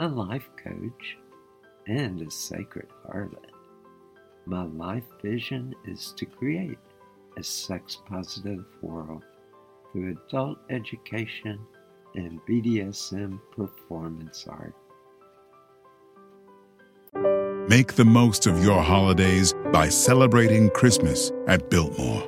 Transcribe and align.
a 0.00 0.08
life 0.08 0.48
coach, 0.62 1.16
and 1.86 2.20
a 2.20 2.30
sacred 2.30 2.88
harlot. 3.06 3.50
My 4.44 4.64
life 4.64 5.04
vision 5.22 5.74
is 5.86 6.12
to 6.18 6.26
create 6.26 6.78
a 7.38 7.42
sex 7.42 7.98
positive 8.06 8.64
world 8.82 9.24
through 9.92 10.16
adult 10.28 10.58
education 10.70 11.58
and 12.14 12.40
BDSM 12.48 13.40
performance 13.54 14.46
art. 14.48 14.74
Make 17.68 17.94
the 17.94 18.04
most 18.04 18.46
of 18.46 18.62
your 18.62 18.82
holidays 18.82 19.54
by 19.72 19.88
celebrating 19.88 20.70
Christmas 20.70 21.32
at 21.48 21.68
Biltmore. 21.70 22.22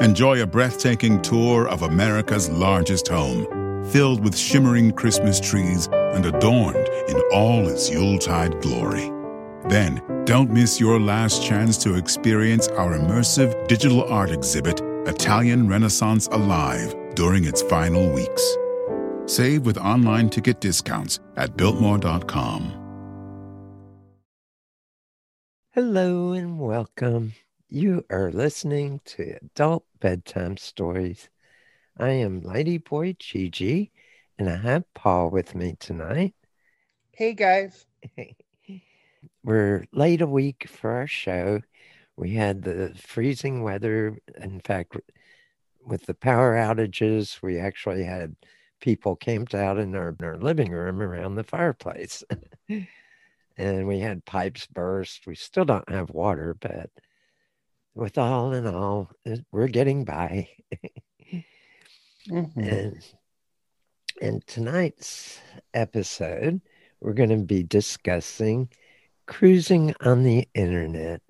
Enjoy 0.00 0.42
a 0.42 0.46
breathtaking 0.46 1.22
tour 1.22 1.68
of 1.68 1.82
America's 1.82 2.50
largest 2.50 3.08
home, 3.08 3.46
filled 3.86 4.22
with 4.22 4.36
shimmering 4.36 4.92
Christmas 4.92 5.40
trees 5.40 5.88
and 6.14 6.26
adorned 6.26 6.88
in 7.08 7.20
all 7.32 7.68
its 7.68 7.90
Yuletide 7.90 8.60
glory. 8.60 9.10
Then, 9.68 10.02
don't 10.24 10.50
miss 10.50 10.78
your 10.78 11.00
last 11.00 11.42
chance 11.42 11.76
to 11.78 11.96
experience 11.96 12.68
our 12.68 12.96
immersive 12.96 13.66
digital 13.68 14.04
art 14.04 14.30
exhibit, 14.30 14.80
Italian 15.06 15.68
Renaissance 15.68 16.28
Alive, 16.28 16.94
during 17.14 17.44
its 17.44 17.62
final 17.62 18.08
weeks. 18.10 18.56
Save 19.26 19.66
with 19.66 19.78
online 19.78 20.28
ticket 20.30 20.60
discounts 20.60 21.18
at 21.36 21.56
Biltmore.com. 21.56 22.82
Hello 25.72 26.32
and 26.32 26.58
welcome. 26.58 27.34
You 27.68 28.04
are 28.08 28.30
listening 28.30 29.00
to 29.06 29.36
Adult 29.42 29.84
Bedtime 30.00 30.56
Stories. 30.56 31.28
I 31.98 32.10
am 32.10 32.42
Ladyboy 32.42 33.18
Gigi 33.18 33.90
and 34.38 34.50
I 34.50 34.56
have 34.56 34.84
Paul 34.94 35.30
with 35.30 35.54
me 35.54 35.76
tonight. 35.78 36.34
Hey 37.12 37.32
guys. 37.34 37.86
We're 39.42 39.86
late 39.92 40.20
a 40.20 40.26
week 40.26 40.68
for 40.68 40.90
our 40.90 41.06
show. 41.06 41.60
We 42.16 42.34
had 42.34 42.62
the 42.62 42.92
freezing 42.96 43.62
weather. 43.62 44.18
In 44.38 44.60
fact, 44.60 44.96
with 45.84 46.04
the 46.06 46.14
power 46.14 46.54
outages, 46.54 47.40
we 47.42 47.58
actually 47.58 48.04
had 48.04 48.36
people 48.80 49.16
camped 49.16 49.54
out 49.54 49.78
in 49.78 49.94
our, 49.94 50.14
in 50.18 50.24
our 50.24 50.36
living 50.36 50.72
room 50.72 51.00
around 51.00 51.36
the 51.36 51.44
fireplace. 51.44 52.22
and 53.56 53.86
we 53.86 54.00
had 54.00 54.24
pipes 54.24 54.66
burst. 54.66 55.26
We 55.26 55.34
still 55.34 55.64
don't 55.64 55.88
have 55.88 56.10
water, 56.10 56.56
but 56.60 56.90
with 57.94 58.18
all 58.18 58.52
in 58.52 58.66
all, 58.66 59.10
we're 59.50 59.68
getting 59.68 60.04
by. 60.04 60.48
mm-hmm. 62.28 62.60
And 62.60 63.02
in 64.20 64.42
tonight's 64.46 65.40
episode, 65.74 66.60
we're 67.00 67.12
going 67.12 67.30
to 67.30 67.36
be 67.36 67.62
discussing 67.62 68.68
cruising 69.26 69.94
on 70.00 70.22
the 70.22 70.48
internet. 70.54 71.20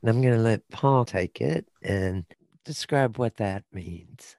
And 0.00 0.10
I'm 0.10 0.20
going 0.20 0.34
to 0.34 0.40
let 0.40 0.68
Paul 0.70 1.04
take 1.04 1.40
it 1.40 1.66
and 1.82 2.24
describe 2.64 3.18
what 3.18 3.36
that 3.36 3.64
means. 3.72 4.36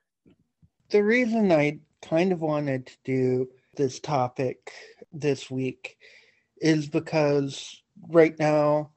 The 0.89 1.03
reason 1.03 1.51
I 1.51 1.79
kind 2.01 2.31
of 2.31 2.41
wanted 2.41 2.87
to 2.87 2.97
do 3.03 3.49
this 3.75 3.99
topic 3.99 4.71
this 5.11 5.49
week 5.49 5.97
is 6.61 6.87
because 6.87 7.81
right 8.09 8.37
now 8.39 8.91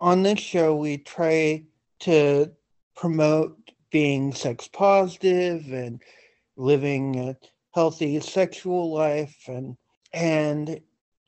on 0.00 0.22
this 0.22 0.40
show, 0.40 0.74
we 0.74 0.98
try 0.98 1.64
to 2.00 2.50
promote 2.96 3.56
being 3.90 4.32
sex 4.32 4.68
positive 4.68 5.72
and 5.72 6.02
living 6.56 7.36
healthy 7.74 8.20
sexual 8.20 8.92
life 8.92 9.36
and 9.48 9.76
and 10.12 10.80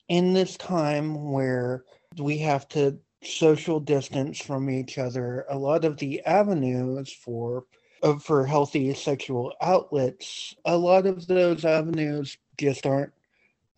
in 0.08 0.32
this 0.32 0.56
time 0.56 1.32
where 1.32 1.84
we 2.18 2.38
have 2.38 2.68
to 2.68 2.96
social 3.22 3.80
distance 3.80 4.40
from 4.40 4.70
each 4.70 4.96
other 4.96 5.44
a 5.50 5.58
lot 5.58 5.84
of 5.84 5.96
the 5.98 6.20
avenues 6.24 7.12
for 7.12 7.64
uh, 8.02 8.16
for 8.18 8.46
healthy 8.46 8.94
sexual 8.94 9.52
outlets 9.60 10.54
a 10.64 10.76
lot 10.76 11.04
of 11.06 11.26
those 11.26 11.64
avenues 11.64 12.38
just 12.56 12.86
aren't 12.86 13.12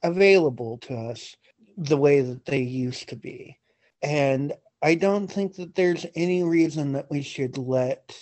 available 0.02 0.76
to 0.78 0.94
us 0.94 1.36
the 1.78 1.96
way 1.96 2.20
that 2.20 2.44
they 2.44 2.60
used 2.60 3.08
to 3.08 3.16
be. 3.16 3.56
And 4.02 4.52
i 4.82 4.94
don't 4.94 5.26
think 5.26 5.56
that 5.56 5.74
there's 5.74 6.06
any 6.14 6.44
reason 6.44 6.92
that 6.92 7.10
we 7.10 7.22
should 7.22 7.56
let 7.58 8.14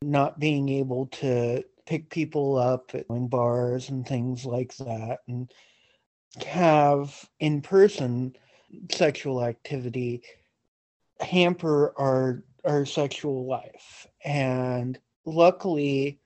not 0.00 0.38
being 0.38 0.68
able 0.68 1.06
to 1.06 1.62
pick 1.88 2.10
people 2.10 2.58
up 2.58 2.90
at 2.94 3.06
bars 3.30 3.88
and 3.88 4.06
things 4.06 4.44
like 4.44 4.76
that 4.76 5.20
and 5.26 5.50
have 6.46 7.26
in 7.40 7.62
person 7.62 8.36
sexual 8.92 9.42
activity 9.42 10.22
hamper 11.18 11.94
our 11.96 12.44
our 12.66 12.84
sexual 12.84 13.46
life. 13.46 14.06
And 14.22 14.98
luckily 15.24 16.20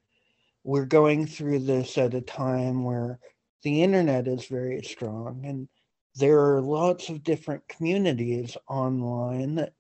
we're 0.65 0.85
going 0.85 1.27
through 1.27 1.61
this 1.61 1.97
at 1.97 2.15
a 2.15 2.21
time 2.21 2.83
where 2.83 3.21
the 3.63 3.85
internet 3.85 4.27
is 4.27 4.47
very 4.47 4.83
strong 4.83 5.45
and 5.45 5.69
there 6.17 6.41
are 6.41 6.61
lots 6.61 7.09
of 7.09 7.23
different 7.23 7.67
communities 7.69 8.57
online 8.69 9.55
that 9.55 9.75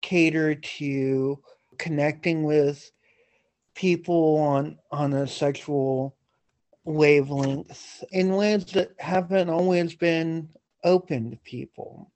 cater 0.00 0.54
to 0.54 1.40
connecting 1.78 2.44
with 2.44 2.92
people 3.74 4.38
on 4.38 4.78
on 4.90 5.12
a 5.12 5.26
sexual 5.26 6.16
wavelength 6.84 8.04
in 8.12 8.34
ways 8.34 8.64
that 8.66 8.92
haven't 8.98 9.48
always 9.48 9.94
been 9.94 10.48
open 10.84 11.30
to 11.30 11.36
people. 11.38 12.10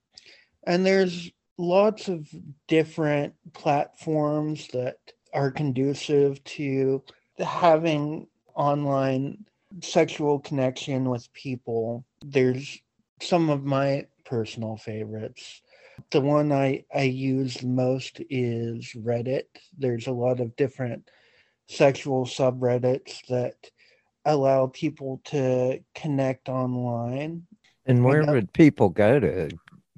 And 0.64 0.84
there's 0.84 1.30
lots 1.56 2.08
of 2.08 2.28
different 2.66 3.34
platforms 3.54 4.68
that 4.68 4.98
are 5.32 5.50
conducive 5.50 6.42
to 6.44 7.02
having 7.38 8.26
online 8.54 9.44
sexual 9.82 10.38
connection 10.38 11.08
with 11.08 11.32
people. 11.32 12.04
There's 12.24 12.80
some 13.20 13.50
of 13.50 13.64
my 13.64 14.06
personal 14.24 14.76
favorites. 14.76 15.62
The 16.10 16.20
one 16.20 16.52
I, 16.52 16.84
I 16.94 17.02
use 17.02 17.62
most 17.62 18.20
is 18.30 18.92
Reddit. 18.94 19.46
There's 19.76 20.06
a 20.06 20.12
lot 20.12 20.40
of 20.40 20.54
different 20.56 21.10
sexual 21.68 22.24
subreddits 22.24 23.26
that 23.28 23.70
allow 24.24 24.66
people 24.66 25.20
to 25.24 25.80
connect 25.94 26.48
online. 26.48 27.46
And 27.86 28.04
where 28.04 28.24
would 28.24 28.52
people 28.52 28.88
go 28.88 29.18
to 29.20 29.50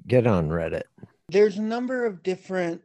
get 0.07 0.27
on 0.27 0.49
Reddit? 0.49 0.83
There's 1.29 1.57
a 1.57 1.61
number 1.61 2.05
of 2.05 2.23
different 2.23 2.81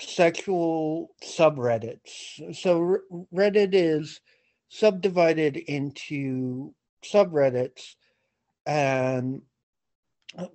sexual 0.00 1.14
subreddits. 1.22 2.56
So 2.56 2.98
Reddit 3.34 3.70
is 3.72 4.20
subdivided 4.68 5.56
into 5.56 6.74
subreddits. 7.02 7.94
And 8.66 9.42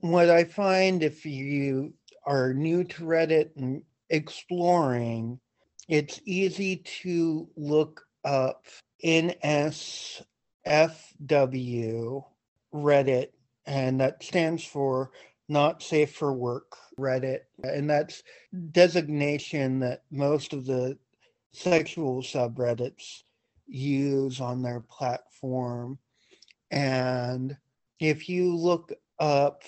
what 0.01 0.29
I 0.29 0.44
find 0.44 1.03
if 1.03 1.25
you 1.25 1.94
are 2.25 2.53
new 2.53 2.83
to 2.83 3.03
Reddit 3.03 3.50
and 3.57 3.83
exploring, 4.09 5.39
it's 5.88 6.21
easy 6.25 6.77
to 7.01 7.47
look 7.56 8.06
up 8.24 8.65
NSFW 9.03 10.24
Reddit, 12.74 13.27
and 13.65 14.00
that 14.01 14.24
stands 14.24 14.63
for 14.63 15.12
Not 15.50 15.83
Safe 15.83 16.12
for 16.13 16.33
Work 16.33 16.77
Reddit. 16.97 17.41
And 17.63 17.89
that's 17.89 18.24
designation 18.71 19.80
that 19.80 20.03
most 20.09 20.53
of 20.53 20.65
the 20.65 20.97
sexual 21.51 22.21
subreddits 22.21 23.24
use 23.68 24.39
on 24.39 24.62
their 24.62 24.79
platform. 24.79 26.00
And 26.71 27.57
if 28.00 28.29
you 28.29 28.56
look 28.56 28.94
up 29.19 29.63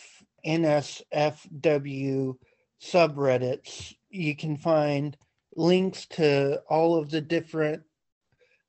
NSFW 0.45 2.37
subreddits, 2.81 3.93
you 4.09 4.35
can 4.35 4.57
find 4.57 5.17
links 5.55 6.05
to 6.07 6.61
all 6.69 6.97
of 6.97 7.09
the 7.09 7.21
different 7.21 7.83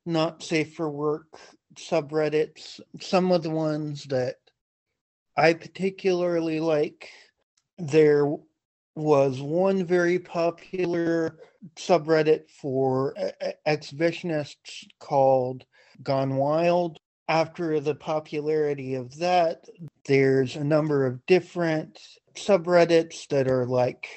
not 0.04 0.42
safe 0.42 0.74
for 0.74 0.88
work 0.88 1.38
subreddits. 1.74 2.80
Some 3.00 3.32
of 3.32 3.42
the 3.42 3.50
ones 3.50 4.04
that 4.04 4.36
I 5.36 5.52
particularly 5.52 6.60
like, 6.60 7.10
there 7.78 8.32
was 8.94 9.40
one 9.40 9.84
very 9.84 10.18
popular 10.18 11.38
subreddit 11.76 12.48
for 12.48 13.14
exhibitionists 13.66 14.86
called 14.98 15.64
Gone 16.02 16.36
Wild. 16.36 16.98
After 17.28 17.80
the 17.80 17.96
popularity 17.96 18.94
of 18.94 19.18
that, 19.18 19.64
there's 20.06 20.54
a 20.54 20.62
number 20.62 21.04
of 21.04 21.26
different 21.26 22.00
subreddits 22.36 23.26
that 23.28 23.48
are 23.48 23.66
like 23.66 24.08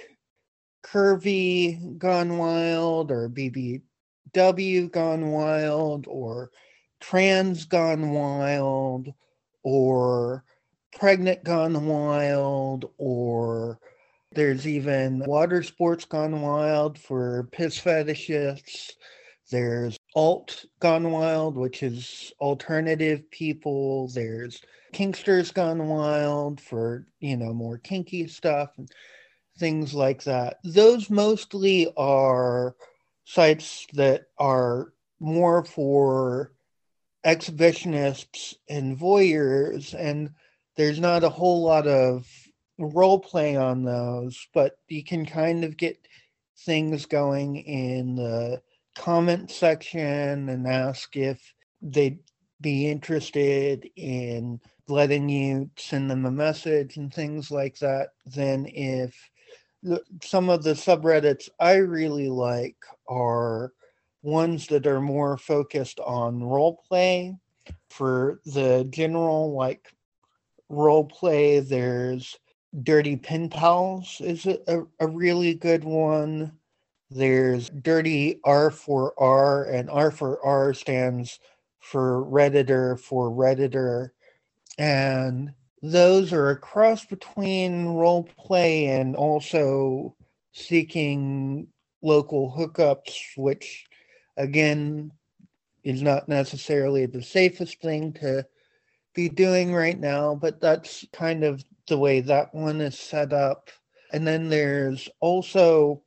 Curvy 0.84 1.98
Gone 1.98 2.38
Wild 2.38 3.12
or 3.12 3.30
BBW 3.30 4.92
Gone 4.92 5.32
Wild 5.32 6.06
or 6.08 6.52
Trans 7.00 7.66
Gone 7.66 8.12
Wild 8.12 9.14
or 9.64 10.44
Pregnant 10.98 11.44
Gone 11.44 11.86
Wild 11.86 12.92
or 12.98 13.80
there's 14.32 14.68
even 14.68 15.20
water 15.26 15.64
sports 15.64 16.06
gone 16.06 16.42
wild 16.42 17.00
for 17.00 17.50
piss 17.52 17.80
fetishists. 17.80 18.92
There's 19.50 19.98
alt 20.16 20.66
gone 20.80 21.12
wild, 21.12 21.56
which 21.56 21.82
is 21.82 22.32
alternative 22.40 23.30
people. 23.32 24.08
There's 24.10 24.62
kinksters 24.94 25.52
gone 25.52 25.88
wild 25.88 26.62
for, 26.62 27.08
you 27.20 27.38
know, 27.38 27.54
more 27.54 27.80
kinky 27.80 28.28
stuff 28.28 28.70
things 29.60 29.94
like 29.94 30.24
that. 30.24 30.58
Those 30.64 31.10
mostly 31.10 31.92
are 31.98 32.76
sites 33.26 33.86
that 33.94 34.24
are 34.38 34.94
more 35.20 35.64
for 35.64 36.54
exhibitionists 37.26 38.56
and 38.70 38.98
voyeurs 38.98 39.94
and 39.94 40.32
there's 40.78 41.00
not 41.00 41.26
a 41.26 41.30
whole 41.30 41.62
lot 41.62 41.88
of 41.88 42.26
role 42.78 43.20
play 43.20 43.58
on 43.58 43.84
those, 43.84 44.48
but 44.54 44.78
you 44.88 45.04
can 45.04 45.26
kind 45.26 45.66
of 45.66 45.76
get 45.76 45.98
things 46.60 47.06
going 47.06 47.58
in 47.58 48.16
the 48.16 48.62
comment 48.96 49.52
section 49.52 50.48
and 50.48 50.66
ask 50.68 51.16
if 51.18 51.54
they'd 51.82 52.20
be 52.62 52.90
interested 52.90 53.90
in 53.96 54.60
letting 54.88 55.30
you 55.30 55.70
send 55.78 56.10
them 56.10 56.26
a 56.26 56.32
message 56.32 56.98
and 56.98 57.14
things 57.14 57.52
like 57.52 57.78
that. 57.80 58.10
Then, 58.26 58.66
if 58.68 59.16
some 60.24 60.50
of 60.50 60.64
the 60.64 60.74
subreddits 60.74 61.50
I 61.60 61.76
really 61.76 62.30
like 62.30 62.78
are 63.08 63.74
ones 64.22 64.68
that 64.68 64.86
are 64.86 65.02
more 65.02 65.38
focused 65.38 66.00
on 66.00 66.44
role 66.44 66.82
play. 66.88 67.36
For 67.90 68.40
the 68.46 68.88
general 68.90 69.54
like 69.54 69.94
role 70.70 71.06
play, 71.06 71.60
there's 71.60 72.38
Dirty 72.84 73.16
Pen 73.16 73.50
Pals 73.50 74.22
is 74.22 74.46
a, 74.46 74.84
a 75.00 75.08
really 75.08 75.56
good 75.56 75.84
one. 75.84 76.52
There's 77.10 77.70
Dirty 77.70 78.40
R4R, 78.46 79.74
and 79.74 79.90
R4R 79.90 80.76
stands 80.76 81.40
for 81.80 82.24
Redditor 82.26 83.00
for 83.00 83.32
Redditor. 83.32 84.12
And 84.78 85.54
those 85.82 86.34
are 86.34 86.50
a 86.50 86.58
cross 86.58 87.06
between 87.06 87.88
role 87.88 88.24
play 88.38 88.88
and 88.88 89.16
also 89.16 90.16
seeking 90.52 91.68
local 92.02 92.54
hookups, 92.58 93.16
which 93.38 93.86
again 94.38 95.12
is 95.84 96.02
not 96.02 96.28
necessarily 96.28 97.06
the 97.06 97.24
safest 97.24 97.82
thing 97.82 98.14
to 98.14 98.46
be 99.14 99.30
doing 99.30 99.74
right 99.74 100.00
now, 100.00 100.36
but 100.36 100.60
that's 100.60 101.06
kind 101.14 101.44
of 101.44 101.64
the 101.88 101.98
way 101.98 102.22
that 102.22 102.54
one 102.54 102.82
is 102.82 102.98
set 102.98 103.34
up. 103.34 103.70
And 104.12 104.28
then 104.28 104.50
there's 104.50 105.10
also 105.20 106.04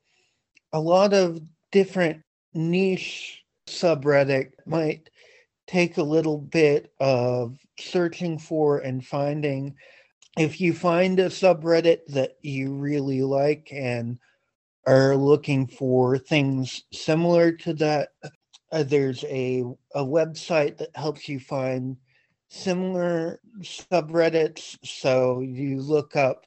a 0.73 0.81
lot 0.81 1.13
of 1.13 1.41
different 1.71 2.23
niche 2.55 3.43
subreddit 3.67 4.53
might 4.67 5.09
take 5.67 5.97
a 5.97 6.03
little 6.03 6.39
bit 6.39 6.93
of 7.01 7.57
searching 7.79 8.39
for 8.39 8.79
and 8.79 9.05
finding. 9.05 9.75
If 10.39 10.61
you 10.61 10.73
find 10.73 11.19
a 11.21 11.27
subreddit 11.27 12.07
that 12.09 12.37
you 12.43 12.75
really 12.75 13.23
like 13.23 13.69
and 13.73 14.19
are 14.87 15.17
looking 15.17 15.67
for 15.67 16.19
things 16.19 16.83
similar 16.93 17.53
to 17.53 17.75
that, 17.75 18.11
uh, 18.73 18.83
there's 18.83 19.25
a, 19.25 19.65
a 19.95 20.05
website 20.05 20.79
that 20.79 20.97
helps 20.97 21.29
you 21.29 21.39
find 21.39 21.97
similar 22.49 23.41
subreddits. 23.61 24.79
So 24.85 25.41
you 25.41 25.81
look 25.81 26.17
up 26.17 26.47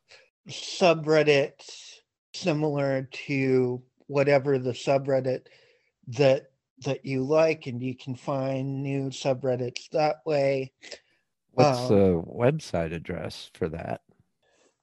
subreddits 0.50 2.00
similar 2.34 3.08
to 3.12 3.82
whatever 4.08 4.60
the 4.60 4.72
subreddit 4.72 5.48
that 6.08 6.52
that 6.84 7.05
you 7.05 7.24
like 7.24 7.67
and 7.67 7.82
you 7.82 7.96
can 7.96 8.15
find 8.15 8.84
new 8.84 9.10
subreddits 9.10 9.89
that 9.91 10.17
way 10.25 10.72
what's 11.51 11.79
um, 11.79 11.88
the 11.88 12.24
website 12.24 12.94
address 12.94 13.50
for 13.53 13.70
that 13.70 14.01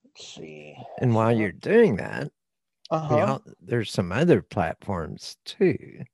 let's 0.04 0.34
see 0.34 0.74
and 1.00 1.14
while 1.14 1.32
you're 1.32 1.52
doing 1.52 1.96
that 1.96 2.30
uh-huh. 2.90 3.38
there's 3.60 3.90
some 3.90 4.12
other 4.12 4.42
platforms 4.42 5.36
too 5.44 6.04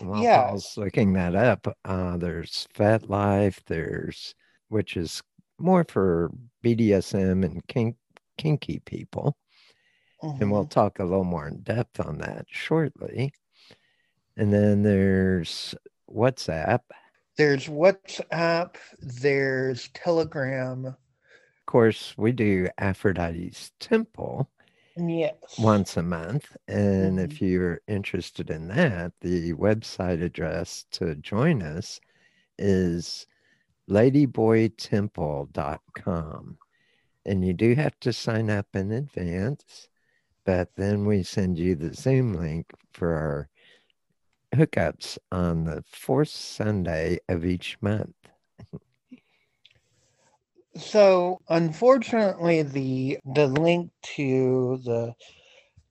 while 0.00 0.22
yeah. 0.22 0.52
was 0.52 0.76
looking 0.76 1.12
that 1.14 1.34
up, 1.34 1.66
uh, 1.84 2.16
there's 2.16 2.66
FetLife, 2.74 3.58
there's 3.66 4.34
which 4.68 4.96
is 4.96 5.22
more 5.58 5.84
for 5.84 6.30
BDSM 6.64 7.44
and 7.44 7.66
kink, 7.66 7.96
kinky 8.38 8.80
people. 8.84 9.36
Mm-hmm. 10.22 10.42
And 10.42 10.52
we'll 10.52 10.62
mm-hmm. 10.62 10.68
talk 10.70 10.98
a 10.98 11.04
little 11.04 11.24
more 11.24 11.48
in 11.48 11.60
depth 11.62 12.00
on 12.00 12.18
that 12.18 12.46
shortly. 12.48 13.32
And 14.36 14.52
then 14.52 14.82
there's 14.82 15.74
WhatsApp. 16.10 16.80
There's 17.36 17.66
WhatsApp, 17.66 18.76
there's 19.00 19.88
Telegram. 19.94 20.86
Of 20.86 21.66
course, 21.66 22.14
we 22.16 22.32
do 22.32 22.68
Aphrodite's 22.78 23.72
Temple 23.80 24.48
Yes. 25.08 25.58
Once 25.58 25.96
a 25.96 26.02
month. 26.02 26.54
And 26.68 27.18
mm-hmm. 27.18 27.30
if 27.30 27.40
you're 27.40 27.80
interested 27.86 28.50
in 28.50 28.68
that, 28.68 29.12
the 29.20 29.54
website 29.54 30.22
address 30.22 30.84
to 30.92 31.14
join 31.16 31.62
us 31.62 32.00
is 32.58 33.26
ladyboytemple.com. 33.88 36.58
And 37.26 37.44
you 37.44 37.52
do 37.52 37.74
have 37.74 38.00
to 38.00 38.12
sign 38.12 38.50
up 38.50 38.66
in 38.74 38.92
advance. 38.92 39.88
but 40.44 40.74
then 40.74 41.04
we 41.04 41.22
send 41.22 41.58
you 41.58 41.74
the 41.74 41.94
Zoom 41.94 42.32
link 42.32 42.72
for 42.92 43.14
our 43.14 43.48
hookups 44.54 45.18
on 45.30 45.64
the 45.64 45.84
fourth 45.90 46.28
Sunday 46.28 47.18
of 47.28 47.44
each 47.44 47.76
month. 47.80 48.14
so 50.76 51.38
unfortunately 51.48 52.62
the 52.62 53.18
the 53.34 53.46
link 53.46 53.90
to 54.02 54.80
the 54.84 55.14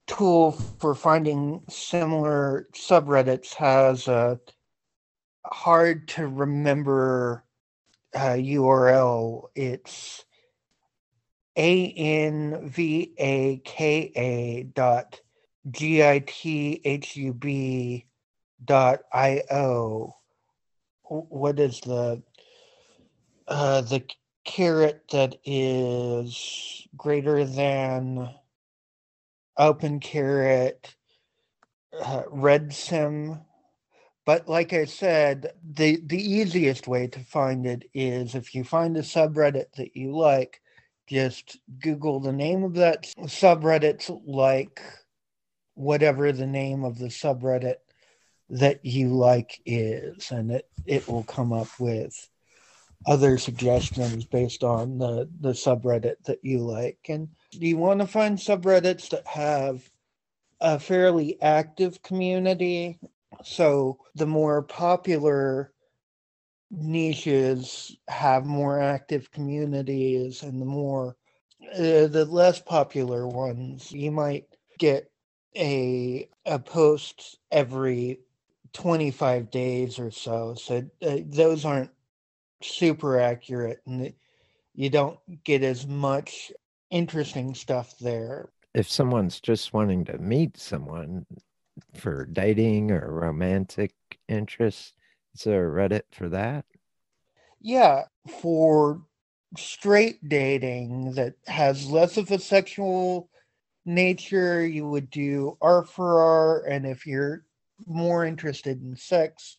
tool 0.06 0.52
for 0.52 0.94
finding 0.94 1.62
similar 1.68 2.66
subreddits 2.74 3.54
has 3.54 4.08
a 4.08 4.38
hard 5.44 6.08
to 6.08 6.26
remember 6.26 7.44
uh, 8.14 8.36
URL. 8.36 9.44
It's 9.54 10.24
a 11.56 11.92
N 11.92 12.68
V 12.68 13.12
A 13.18 13.58
K 13.64 14.12
A 14.16 14.62
dot 14.74 15.20
G 15.70 16.02
I 16.02 16.24
T 16.26 16.80
H 16.84 17.16
U 17.16 17.32
B 17.32 18.06
dot 18.64 19.00
I 19.12 19.42
O. 19.50 20.14
What 21.02 21.58
is 21.58 21.80
the 21.80 22.22
uh, 23.48 23.80
the 23.82 24.04
caret 24.44 25.02
that 25.12 25.36
is 25.44 26.86
greater 26.96 27.44
than 27.44 28.30
open 29.56 30.00
caret 30.00 30.94
uh, 32.00 32.22
red 32.30 32.72
sim 32.72 33.40
but 34.30 34.48
like 34.48 34.72
I 34.72 34.84
said, 34.84 35.54
the 35.62 36.00
the 36.06 36.22
easiest 36.22 36.86
way 36.86 37.08
to 37.08 37.18
find 37.20 37.66
it 37.66 37.84
is 37.94 38.36
if 38.36 38.54
you 38.54 38.64
find 38.64 38.96
a 38.96 39.00
subreddit 39.00 39.72
that 39.76 39.96
you 39.96 40.16
like, 40.16 40.60
just 41.08 41.58
Google 41.80 42.20
the 42.20 42.32
name 42.32 42.62
of 42.62 42.74
that 42.74 43.04
subreddit, 43.22 44.20
like 44.24 44.80
whatever 45.74 46.30
the 46.30 46.46
name 46.46 46.84
of 46.84 46.98
the 46.98 47.08
subreddit 47.08 47.78
that 48.50 48.84
you 48.84 49.08
like 49.08 49.60
is, 49.64 50.30
and 50.30 50.50
it, 50.50 50.68
it 50.86 51.08
will 51.08 51.24
come 51.24 51.52
up 51.52 51.68
with 51.78 52.28
other 53.06 53.38
suggestions 53.38 54.24
based 54.24 54.62
on 54.62 54.98
the, 54.98 55.28
the 55.40 55.52
subreddit 55.52 56.16
that 56.24 56.40
you 56.42 56.58
like. 56.58 56.98
And 57.08 57.28
do 57.52 57.66
you 57.66 57.78
want 57.78 58.00
to 58.00 58.06
find 58.06 58.36
subreddits 58.36 59.10
that 59.10 59.26
have 59.26 59.88
a 60.60 60.78
fairly 60.78 61.40
active 61.40 62.02
community. 62.02 62.98
So 63.42 63.98
the 64.14 64.26
more 64.26 64.62
popular 64.62 65.72
niches 66.70 67.96
have 68.08 68.44
more 68.44 68.80
active 68.80 69.30
communities 69.32 70.42
and 70.42 70.60
the 70.60 70.66
more 70.66 71.16
uh, 71.74 72.06
the 72.06 72.26
less 72.30 72.60
popular 72.60 73.26
ones 73.26 73.90
you 73.90 74.12
might 74.12 74.46
get 74.78 75.10
a 75.56 76.28
a 76.46 76.60
post 76.60 77.38
every 77.50 78.20
25 78.72 79.50
days 79.50 79.98
or 79.98 80.10
so 80.10 80.54
so 80.54 80.84
uh, 81.02 81.18
those 81.26 81.64
aren't 81.64 81.90
super 82.62 83.18
accurate 83.18 83.80
and 83.86 84.12
you 84.74 84.90
don't 84.90 85.18
get 85.44 85.62
as 85.62 85.86
much 85.86 86.52
interesting 86.90 87.54
stuff 87.54 87.94
there 87.98 88.50
if 88.74 88.88
someone's 88.88 89.40
just 89.40 89.72
wanting 89.72 90.04
to 90.04 90.18
meet 90.18 90.56
someone 90.56 91.26
for 91.94 92.26
dating 92.26 92.90
or 92.90 93.10
romantic 93.10 93.92
interests 94.28 94.92
is 95.34 95.44
there 95.44 95.68
a 95.68 95.88
Reddit 95.88 96.02
for 96.12 96.28
that? 96.30 96.64
Yeah, 97.60 98.04
for 98.40 99.02
straight 99.56 100.28
dating 100.28 101.14
that 101.14 101.34
has 101.46 101.90
less 101.90 102.16
of 102.16 102.30
a 102.30 102.38
sexual 102.38 103.28
nature, 103.84 104.66
you 104.66 104.88
would 104.88 105.10
do 105.10 105.56
R 105.60 105.84
for 105.84 106.20
R, 106.20 106.64
and 106.64 106.86
if 106.86 107.06
you're 107.06 107.44
more 107.86 108.24
interested 108.24 108.82
in 108.82 108.96
sex, 108.96 109.56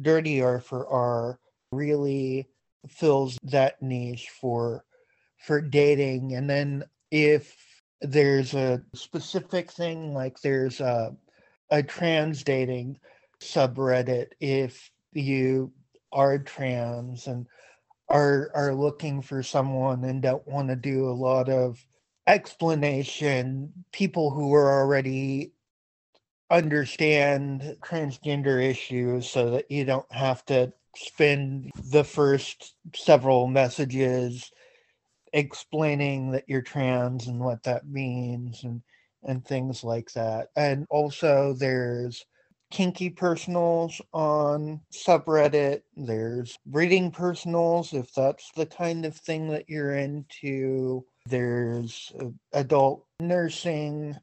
Dirty 0.00 0.42
R 0.42 0.60
for 0.60 0.88
R 0.88 1.38
really 1.72 2.48
fills 2.88 3.38
that 3.44 3.80
niche 3.82 4.28
for 4.40 4.84
for 5.38 5.60
dating. 5.60 6.34
And 6.34 6.48
then 6.48 6.84
if 7.10 7.56
there's 8.00 8.54
a 8.54 8.82
specific 8.94 9.72
thing 9.72 10.14
like 10.14 10.40
there's 10.40 10.80
a 10.80 11.16
a 11.70 11.82
trans 11.82 12.42
dating 12.44 12.98
subreddit, 13.40 14.28
if 14.40 14.90
you 15.12 15.72
are 16.12 16.38
trans 16.38 17.26
and 17.26 17.46
are 18.08 18.50
are 18.54 18.74
looking 18.74 19.20
for 19.20 19.42
someone 19.42 20.04
and 20.04 20.22
don't 20.22 20.46
want 20.48 20.68
to 20.68 20.76
do 20.76 21.08
a 21.08 21.12
lot 21.12 21.48
of 21.48 21.84
explanation 22.26 23.72
people 23.92 24.30
who 24.30 24.54
are 24.54 24.80
already 24.80 25.52
understand 26.50 27.76
transgender 27.82 28.62
issues 28.62 29.28
so 29.28 29.50
that 29.50 29.70
you 29.70 29.84
don't 29.84 30.10
have 30.10 30.44
to 30.46 30.72
spend 30.96 31.70
the 31.90 32.04
first 32.04 32.74
several 32.94 33.46
messages 33.46 34.50
explaining 35.32 36.30
that 36.30 36.44
you're 36.48 36.62
trans 36.62 37.26
and 37.26 37.38
what 37.38 37.62
that 37.62 37.86
means 37.86 38.64
and 38.64 38.82
and 39.24 39.44
things 39.44 39.84
like 39.84 40.10
that 40.12 40.48
and 40.56 40.86
also 40.90 41.52
there's 41.58 42.24
kinky 42.70 43.10
personals 43.10 44.00
on 44.12 44.80
subreddit. 44.92 45.82
There's 45.96 46.58
reading 46.70 47.10
personals 47.10 47.92
if 47.92 48.12
that's 48.14 48.50
the 48.56 48.66
kind 48.66 49.04
of 49.04 49.16
thing 49.16 49.48
that 49.48 49.68
you're 49.68 49.94
into. 49.94 51.04
There's 51.26 52.12
uh, 52.20 52.26
adult 52.52 53.04
nursing 53.20 54.16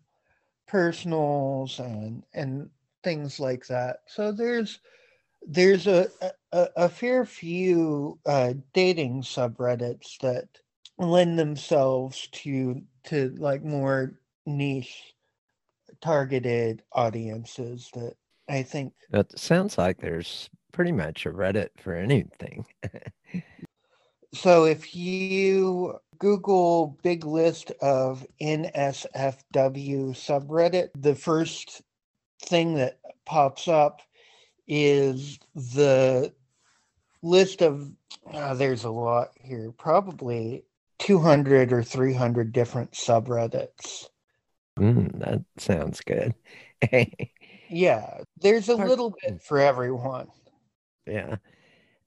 personals 0.67 1.79
and 1.79 2.24
and 2.34 2.69
things 3.03 3.39
like 3.39 3.67
that. 3.67 4.00
So 4.07 4.31
there's 4.31 4.79
there's 5.48 5.88
a 5.88 6.10
a, 6.51 6.67
a 6.75 6.89
fair 6.89 7.25
few 7.25 8.19
uh, 8.25 8.53
dating 8.74 9.22
subreddits 9.22 10.17
that 10.22 10.48
lend 10.98 11.38
themselves 11.38 12.27
to 12.31 12.81
to 13.05 13.36
like 13.38 13.63
more 13.63 14.15
niche 14.45 15.13
targeted 16.01 16.84
audiences 16.91 17.89
that 17.93 18.15
I 18.50 18.63
think 18.63 18.93
that 19.12 19.38
sounds 19.38 19.77
like 19.77 20.00
there's 20.00 20.50
pretty 20.72 20.91
much 20.91 21.25
a 21.25 21.31
Reddit 21.31 21.69
for 21.77 21.95
anything. 21.95 22.65
so 24.34 24.65
if 24.65 24.95
you 24.95 26.00
Google 26.19 26.98
big 27.03 27.25
list 27.25 27.72
of 27.81 28.25
NSFW 28.41 30.12
subreddit, 30.12 30.89
the 30.95 31.15
first 31.15 31.81
thing 32.41 32.75
that 32.75 33.00
pops 33.25 33.67
up 33.67 34.01
is 34.67 35.39
the 35.53 36.34
list 37.22 37.62
of 37.62 37.91
uh, 38.31 38.53
there's 38.53 38.84
a 38.84 38.89
lot 38.89 39.29
here, 39.39 39.72
probably 39.77 40.63
200 41.00 41.74
or 41.74 41.84
300 41.84 42.51
different 42.51 42.91
subreddits. 42.91 44.07
Mm, 44.79 45.19
that 45.19 45.41
sounds 45.57 46.01
good. 46.01 46.34
Yeah, 47.69 48.22
there's 48.41 48.69
a 48.69 48.75
little 48.75 49.15
bit 49.22 49.41
for 49.41 49.60
everyone. 49.60 50.27
Yeah. 51.07 51.38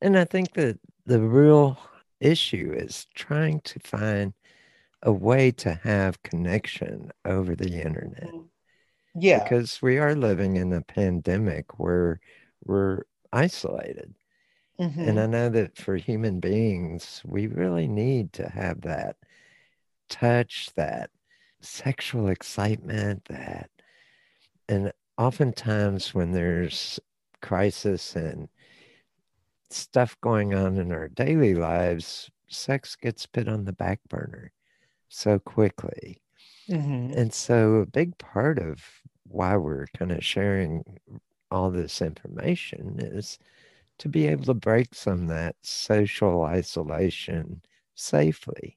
And 0.00 0.17
I 0.17 0.25
think 0.25 0.53
that 0.55 0.79
the 1.07 1.21
real 1.21 1.79
issue 2.21 2.73
is 2.75 3.07
trying 3.15 3.61
to 3.61 3.81
find 3.81 4.35
a 5.03 5.13
way 5.13 5.51
to 5.53 5.75
have 5.75 6.23
connection 6.23 7.11
over 7.25 7.55
the 7.55 7.81
internet. 7.81 8.33
Mm, 8.33 8.47
yeah. 9.15 9.43
Because 9.43 9.81
we 9.81 9.99
are 9.99 10.15
living 10.15 10.57
in 10.57 10.73
a 10.73 10.83
pandemic 10.83 11.79
where 11.79 12.21
we're 12.65 13.03
isolated. 13.33 14.15
Mm-hmm. 14.81 15.01
And 15.01 15.21
I 15.21 15.27
know 15.27 15.49
that 15.49 15.77
for 15.77 15.97
human 15.97 16.41
beings, 16.41 17.23
we 17.25 17.47
really 17.47 17.89
need 17.89 18.33
to 18.35 18.49
have 18.49 18.83
that 18.83 19.17
touch, 20.09 20.71
that 20.77 21.11
sexual 21.61 22.29
excitement, 22.29 23.25
that 23.27 23.71
and 24.69 24.93
oftentimes 25.17 26.15
when 26.15 26.33
there's 26.33 27.01
crisis 27.41 28.15
and 28.15 28.49
stuff 29.71 30.17
going 30.21 30.55
on 30.55 30.77
in 30.79 30.93
our 30.93 31.09
daily 31.09 31.55
lives, 31.55 32.31
sex 32.49 32.97
gets 32.97 33.27
put 33.27 33.49
on 33.49 33.65
the 33.65 33.73
back 33.73 34.01
burner 34.09 34.53
so 35.09 35.39
quickly. 35.39 36.23
Mm-hmm. 36.69 37.19
And 37.19 37.33
so, 37.33 37.77
a 37.77 37.87
big 37.87 38.17
part 38.19 38.59
of 38.59 38.85
why 39.27 39.57
we're 39.57 39.87
kind 39.97 40.13
of 40.13 40.25
sharing 40.25 40.85
all 41.51 41.71
this 41.71 42.03
information 42.03 42.97
is 42.99 43.39
to 43.99 44.09
be 44.09 44.27
able 44.27 44.45
to 44.45 44.55
break 44.55 44.95
some 44.95 45.23
of 45.23 45.29
that 45.29 45.57
social 45.63 46.43
isolation 46.45 47.63
safely, 47.95 48.77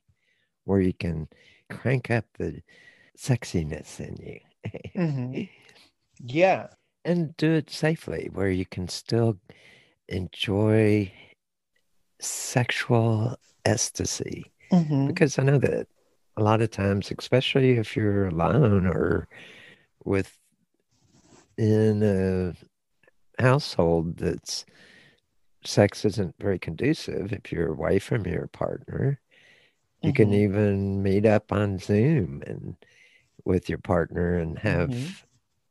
where 0.64 0.82
you 0.82 0.94
can 0.94 1.28
crank 1.70 2.10
up 2.10 2.26
the 2.38 2.62
sexiness 3.18 4.00
in 4.00 4.16
you. 4.18 4.40
Mm-hmm. 4.96 5.44
Yeah. 6.24 6.68
And 7.04 7.36
do 7.38 7.54
it 7.54 7.72
safely 7.72 8.30
where 8.32 8.52
you 8.52 8.66
can 8.66 8.88
still 8.88 9.40
enjoy 10.12 11.12
sexual 12.20 13.36
ecstasy. 13.65 14.51
Mm-hmm. 14.72 15.08
Because 15.08 15.39
I 15.39 15.44
know 15.44 15.58
that 15.58 15.88
a 16.38 16.44
lot 16.44 16.62
of 16.62 16.72
times, 16.72 17.12
especially 17.18 17.72
if 17.77 17.96
you're 17.96 18.27
alone 18.27 18.86
or 18.86 19.27
with 20.06 20.38
in 21.58 22.01
a 22.03 23.41
household 23.41 24.18
that's 24.18 24.65
sex 25.65 26.06
isn't 26.06 26.36
very 26.39 26.58
conducive 26.58 27.32
if 27.32 27.51
you're 27.51 27.72
away 27.72 28.00
from 28.00 28.25
your 28.25 28.48
partner 28.48 29.20
you 30.01 30.12
mm-hmm. 30.12 30.15
can 30.15 30.34
even 30.34 31.03
meet 31.03 31.25
up 31.25 31.51
on 31.51 31.77
zoom 31.77 32.41
and 32.48 32.75
with 33.46 33.70
your 33.70 33.77
partner 33.77 34.36
and 34.36 34.58
have 34.58 34.89
mm-hmm. 34.89 35.12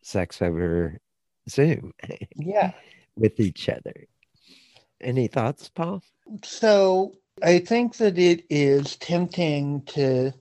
sex 0.02 0.40
over 0.40 1.00
zoom 1.48 1.92
yeah 2.36 2.72
with 3.16 3.40
each 3.40 3.68
other 3.68 4.06
any 5.00 5.26
thoughts 5.26 5.68
paul 5.68 6.02
so 6.42 7.12
i 7.42 7.58
think 7.58 7.96
that 7.96 8.18
it 8.18 8.44
is 8.50 8.96
tempting 8.96 9.82
to 9.82 10.32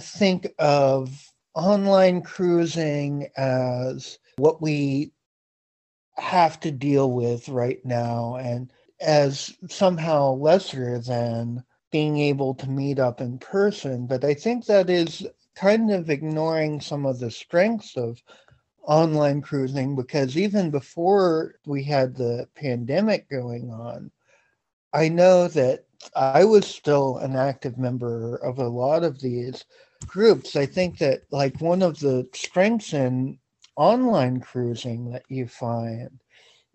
think 0.00 0.48
of 0.58 1.32
online 1.54 2.20
cruising 2.22 3.28
as 3.36 4.18
what 4.36 4.60
we 4.60 5.12
have 6.16 6.58
to 6.60 6.70
deal 6.70 7.10
with 7.10 7.48
right 7.48 7.84
now 7.84 8.36
and 8.36 8.70
as 9.00 9.54
somehow 9.68 10.32
lesser 10.32 10.98
than 10.98 11.62
being 11.90 12.18
able 12.18 12.54
to 12.54 12.68
meet 12.68 12.98
up 12.98 13.20
in 13.20 13.38
person. 13.38 14.06
But 14.06 14.24
I 14.24 14.34
think 14.34 14.66
that 14.66 14.90
is 14.90 15.26
kind 15.54 15.92
of 15.92 16.10
ignoring 16.10 16.80
some 16.80 17.06
of 17.06 17.20
the 17.20 17.30
strengths 17.30 17.96
of 17.96 18.20
online 18.86 19.40
cruising 19.42 19.96
because 19.96 20.36
even 20.36 20.70
before 20.70 21.56
we 21.66 21.84
had 21.84 22.16
the 22.16 22.48
pandemic 22.54 23.28
going 23.28 23.70
on, 23.70 24.10
I 24.92 25.08
know 25.08 25.48
that 25.48 25.84
I 26.16 26.44
was 26.44 26.66
still 26.66 27.18
an 27.18 27.36
active 27.36 27.78
member 27.78 28.36
of 28.36 28.58
a 28.58 28.68
lot 28.68 29.04
of 29.04 29.20
these 29.20 29.64
groups. 30.06 30.56
I 30.56 30.66
think 30.66 30.98
that 30.98 31.22
like 31.30 31.60
one 31.60 31.82
of 31.82 32.00
the 32.00 32.28
strengths 32.34 32.92
in 32.92 33.38
online 33.76 34.40
cruising 34.40 35.10
that 35.12 35.24
you 35.28 35.46
find 35.48 36.20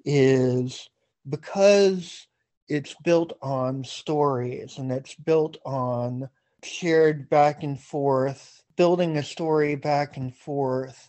is 0.05 0.89
because 1.29 2.27
it's 2.67 2.95
built 3.03 3.33
on 3.41 3.83
stories 3.83 4.77
and 4.77 4.91
it's 4.91 5.15
built 5.15 5.57
on 5.65 6.29
shared 6.63 7.29
back 7.29 7.63
and 7.63 7.79
forth, 7.79 8.63
building 8.75 9.17
a 9.17 9.23
story 9.23 9.75
back 9.75 10.17
and 10.17 10.35
forth. 10.35 11.08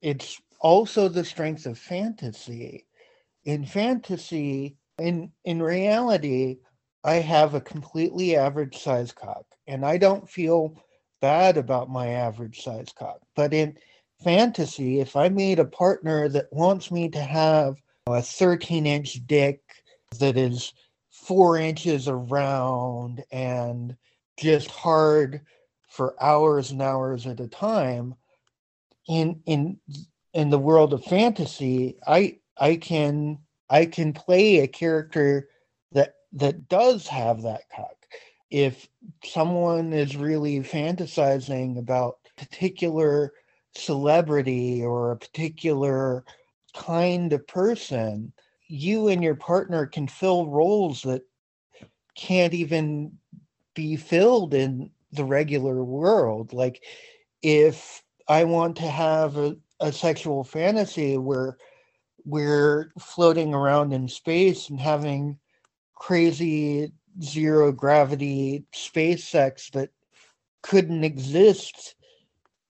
It's 0.00 0.40
also 0.60 1.08
the 1.08 1.24
strength 1.24 1.66
of 1.66 1.78
fantasy. 1.78 2.86
In 3.44 3.64
fantasy, 3.64 4.76
in 4.98 5.32
in 5.44 5.62
reality, 5.62 6.58
I 7.04 7.14
have 7.14 7.54
a 7.54 7.60
completely 7.60 8.36
average 8.36 8.78
size 8.78 9.12
cock, 9.12 9.44
and 9.66 9.84
I 9.84 9.98
don't 9.98 10.28
feel 10.28 10.82
bad 11.20 11.56
about 11.56 11.90
my 11.90 12.08
average 12.08 12.62
size 12.62 12.92
cock. 12.96 13.20
But 13.34 13.52
in 13.54 13.76
fantasy, 14.22 15.00
if 15.00 15.16
I 15.16 15.28
meet 15.28 15.58
a 15.58 15.64
partner 15.64 16.28
that 16.28 16.52
wants 16.52 16.90
me 16.90 17.08
to 17.10 17.20
have 17.20 17.80
a 18.06 18.22
13 18.22 18.86
inch 18.86 19.26
dick 19.26 19.60
that 20.18 20.36
is 20.36 20.72
four 21.10 21.58
inches 21.58 22.08
around 22.08 23.24
and 23.30 23.96
just 24.38 24.70
hard 24.70 25.40
for 25.88 26.22
hours 26.22 26.70
and 26.70 26.82
hours 26.82 27.26
at 27.26 27.40
a 27.40 27.48
time, 27.48 28.14
in 29.08 29.40
in 29.46 29.78
in 30.34 30.50
the 30.50 30.58
world 30.58 30.92
of 30.92 31.04
fantasy, 31.04 31.98
I 32.06 32.38
I 32.58 32.76
can 32.76 33.38
I 33.70 33.86
can 33.86 34.12
play 34.12 34.58
a 34.58 34.68
character 34.68 35.48
that 35.92 36.14
that 36.32 36.68
does 36.68 37.08
have 37.08 37.42
that 37.42 37.62
cock. 37.74 37.96
If 38.50 38.88
someone 39.24 39.92
is 39.92 40.16
really 40.16 40.60
fantasizing 40.60 41.78
about 41.78 42.18
particular 42.36 43.32
celebrity 43.74 44.82
or 44.82 45.12
a 45.12 45.16
particular 45.16 46.24
kind 46.74 47.32
of 47.32 47.46
person, 47.46 48.32
you 48.68 49.08
and 49.08 49.22
your 49.22 49.34
partner 49.34 49.86
can 49.86 50.06
fill 50.06 50.46
roles 50.46 51.02
that 51.02 51.22
can't 52.14 52.54
even 52.54 53.12
be 53.74 53.96
filled 53.96 54.54
in 54.54 54.90
the 55.12 55.24
regular 55.24 55.82
world. 55.84 56.52
Like 56.52 56.82
if 57.42 58.02
I 58.28 58.44
want 58.44 58.76
to 58.76 58.88
have 58.88 59.36
a, 59.36 59.56
a 59.80 59.92
sexual 59.92 60.44
fantasy 60.44 61.16
where 61.16 61.56
we're 62.24 62.92
floating 62.98 63.54
around 63.54 63.92
in 63.92 64.08
space 64.08 64.68
and 64.68 64.78
having 64.78 65.38
crazy 65.94 66.92
zero 67.22 67.72
gravity 67.72 68.64
space 68.72 69.24
sex 69.24 69.70
that 69.70 69.90
couldn't 70.62 71.04
exist 71.04 71.94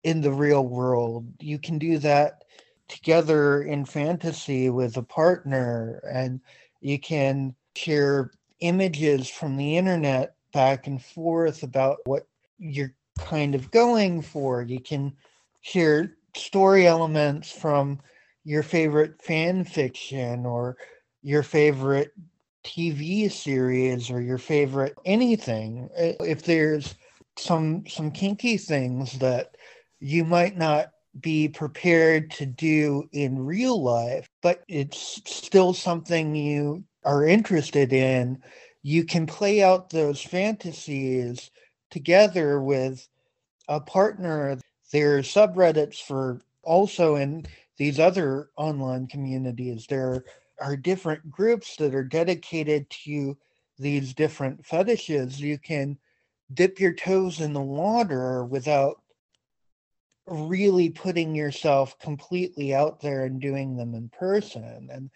in 0.05 0.21
the 0.21 0.33
real 0.33 0.67
world. 0.67 1.27
You 1.41 1.59
can 1.59 1.79
do 1.79 1.99
that 1.99 2.45
together 2.89 3.63
in 3.63 3.85
fantasy 3.85 4.71
with 4.71 4.97
a 4.97 5.03
partner, 5.03 6.01
and 6.11 6.41
you 6.81 6.99
can 6.99 7.55
share 7.77 8.31
images 8.61 9.29
from 9.29 9.57
the 9.57 9.77
internet 9.77 10.35
back 10.53 10.87
and 10.87 11.03
forth 11.03 11.63
about 11.63 11.99
what 12.05 12.27
you're 12.59 12.95
kind 13.19 13.55
of 13.55 13.71
going 13.71 14.23
for. 14.23 14.63
You 14.63 14.81
can 14.81 15.13
share 15.69 16.17
story 16.37 16.87
elements 16.87 17.51
from 17.51 18.01
your 18.45 18.63
favorite 18.63 19.21
fan 19.23 19.65
fiction 19.65 20.47
or 20.47 20.77
your 21.23 21.43
favorite 21.43 22.13
TV 22.65 23.31
series 23.31 24.11
or 24.11 24.21
your 24.21 24.39
favorite 24.39 24.95
anything. 25.05 25.89
If 25.97 26.43
there's 26.43 26.95
some 27.37 27.85
some 27.87 28.11
kinky 28.11 28.57
things 28.57 29.19
that 29.19 29.57
you 30.01 30.25
might 30.25 30.57
not 30.57 30.91
be 31.21 31.49
prepared 31.49 32.31
to 32.33 32.47
do 32.47 33.09
in 33.13 33.45
real 33.45 33.83
life, 33.83 34.29
but 34.43 34.63
it's 34.69 35.21
still 35.27 35.75
something 35.75 36.35
you 36.35 36.85
are 37.05 37.27
interested 37.27 37.93
in, 37.93 38.43
you 38.83 39.05
can 39.05 39.27
play 39.27 39.63
out 39.63 39.91
those 39.91 40.23
fantasies 40.23 41.51
together 41.91 42.61
with 42.63 43.09
a 43.69 43.81
partner. 43.81 44.59
There 44.93 45.19
are 45.19 45.23
subreddits 45.23 46.03
for 46.03 46.41
also 46.63 47.17
in 47.17 47.45
these 47.77 47.99
other 47.99 48.51
online 48.57 49.07
communities. 49.07 49.87
There 49.89 50.25
are 50.61 50.77
different 50.77 51.31
groups 51.31 51.77
that 51.77 51.95
are 51.95 52.05
dedicated 52.05 52.89
to 53.05 53.37
these 53.79 54.15
different 54.15 54.65
fetishes. 54.67 55.41
You 55.41 55.59
can 55.59 55.99
dip 56.53 56.81
your 56.81 56.95
toes 56.95 57.41
in 57.41 57.53
the 57.53 57.61
water 57.61 58.45
without 58.45 59.03
really 60.27 60.91
putting 60.91 61.35
yourself 61.35 61.99
completely 61.99 62.75
out 62.75 63.01
there 63.01 63.25
and 63.25 63.41
doing 63.41 63.77
them 63.77 63.95
in 63.95 64.09
person. 64.09 64.89
And 64.93 65.11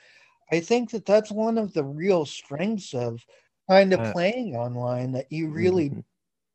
I 0.50 0.60
think 0.60 0.90
that 0.90 1.06
that's 1.06 1.30
one 1.30 1.58
of 1.58 1.72
the 1.72 1.84
real 1.84 2.24
strengths 2.24 2.94
of 2.94 3.24
kind 3.68 3.92
of 3.92 4.00
uh, 4.00 4.12
playing 4.12 4.54
online 4.54 5.12
that 5.12 5.30
you 5.30 5.48
really 5.48 5.90
mm-hmm. 5.90 6.00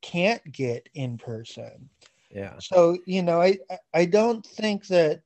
can't 0.02 0.52
get 0.52 0.88
in 0.94 1.18
person. 1.18 1.90
Yeah. 2.30 2.56
So, 2.60 2.98
you 3.06 3.24
know, 3.24 3.42
I 3.42 3.58
I 3.94 4.06
don't 4.06 4.46
think 4.46 4.88
that 4.88 5.22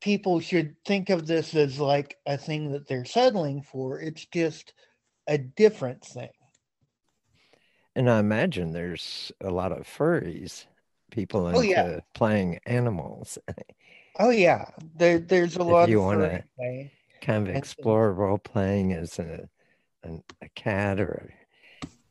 people 0.00 0.40
should 0.40 0.74
think 0.84 1.10
of 1.10 1.26
this 1.26 1.54
as 1.54 1.78
like 1.78 2.16
a 2.26 2.36
thing 2.36 2.72
that 2.72 2.88
they're 2.88 3.04
settling 3.04 3.62
for. 3.62 4.00
It's 4.00 4.26
just 4.26 4.72
a 5.26 5.38
different 5.38 6.04
thing. 6.04 6.30
And 7.94 8.10
I 8.10 8.18
imagine 8.18 8.72
there's 8.72 9.32
a 9.40 9.50
lot 9.50 9.72
of 9.72 9.86
furries 9.86 10.66
people 11.10 11.46
oh, 11.46 11.48
into 11.48 11.58
oh, 11.58 11.62
yeah. 11.62 12.00
playing 12.14 12.60
animals. 12.66 13.38
oh 14.18 14.30
yeah, 14.30 14.66
there, 14.96 15.18
there's 15.18 15.56
a 15.56 15.60
if 15.60 15.66
lot. 15.66 15.88
You 15.88 16.02
want 16.02 16.20
to 16.20 16.90
kind 17.20 17.48
of 17.48 17.54
explore 17.54 18.12
role 18.12 18.38
playing 18.38 18.92
as 18.92 19.18
a, 19.18 19.48
a, 20.04 20.10
a 20.42 20.48
cat 20.54 21.00
or 21.00 21.30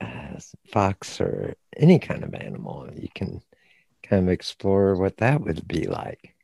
a, 0.02 0.06
a 0.06 0.42
fox 0.72 1.22
or 1.22 1.56
any 1.76 2.00
kind 2.00 2.24
of 2.24 2.34
animal, 2.34 2.90
you 2.94 3.10
can 3.14 3.42
kind 4.10 4.28
of 4.28 4.34
explore 4.34 4.96
what 4.96 5.18
that 5.18 5.42
would 5.42 5.68
be 5.68 5.88
like. 5.88 6.36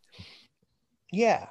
Yeah. 1.12 1.48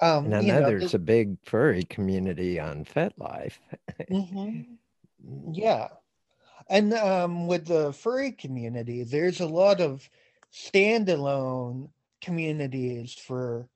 Um, 0.00 0.26
and 0.26 0.34
I 0.34 0.40
know, 0.42 0.60
know 0.60 0.66
there's 0.66 0.94
a 0.94 0.98
big 0.98 1.36
furry 1.44 1.84
community 1.84 2.60
on 2.60 2.84
FetLife. 2.84 3.58
mm-hmm. 4.10 4.62
Yeah. 5.52 5.88
And 6.68 6.94
um, 6.94 7.48
with 7.48 7.66
the 7.66 7.92
furry 7.92 8.30
community, 8.30 9.02
there's 9.02 9.40
a 9.40 9.46
lot 9.46 9.80
of 9.80 10.08
standalone 10.52 11.88
communities 12.20 13.14
for 13.14 13.68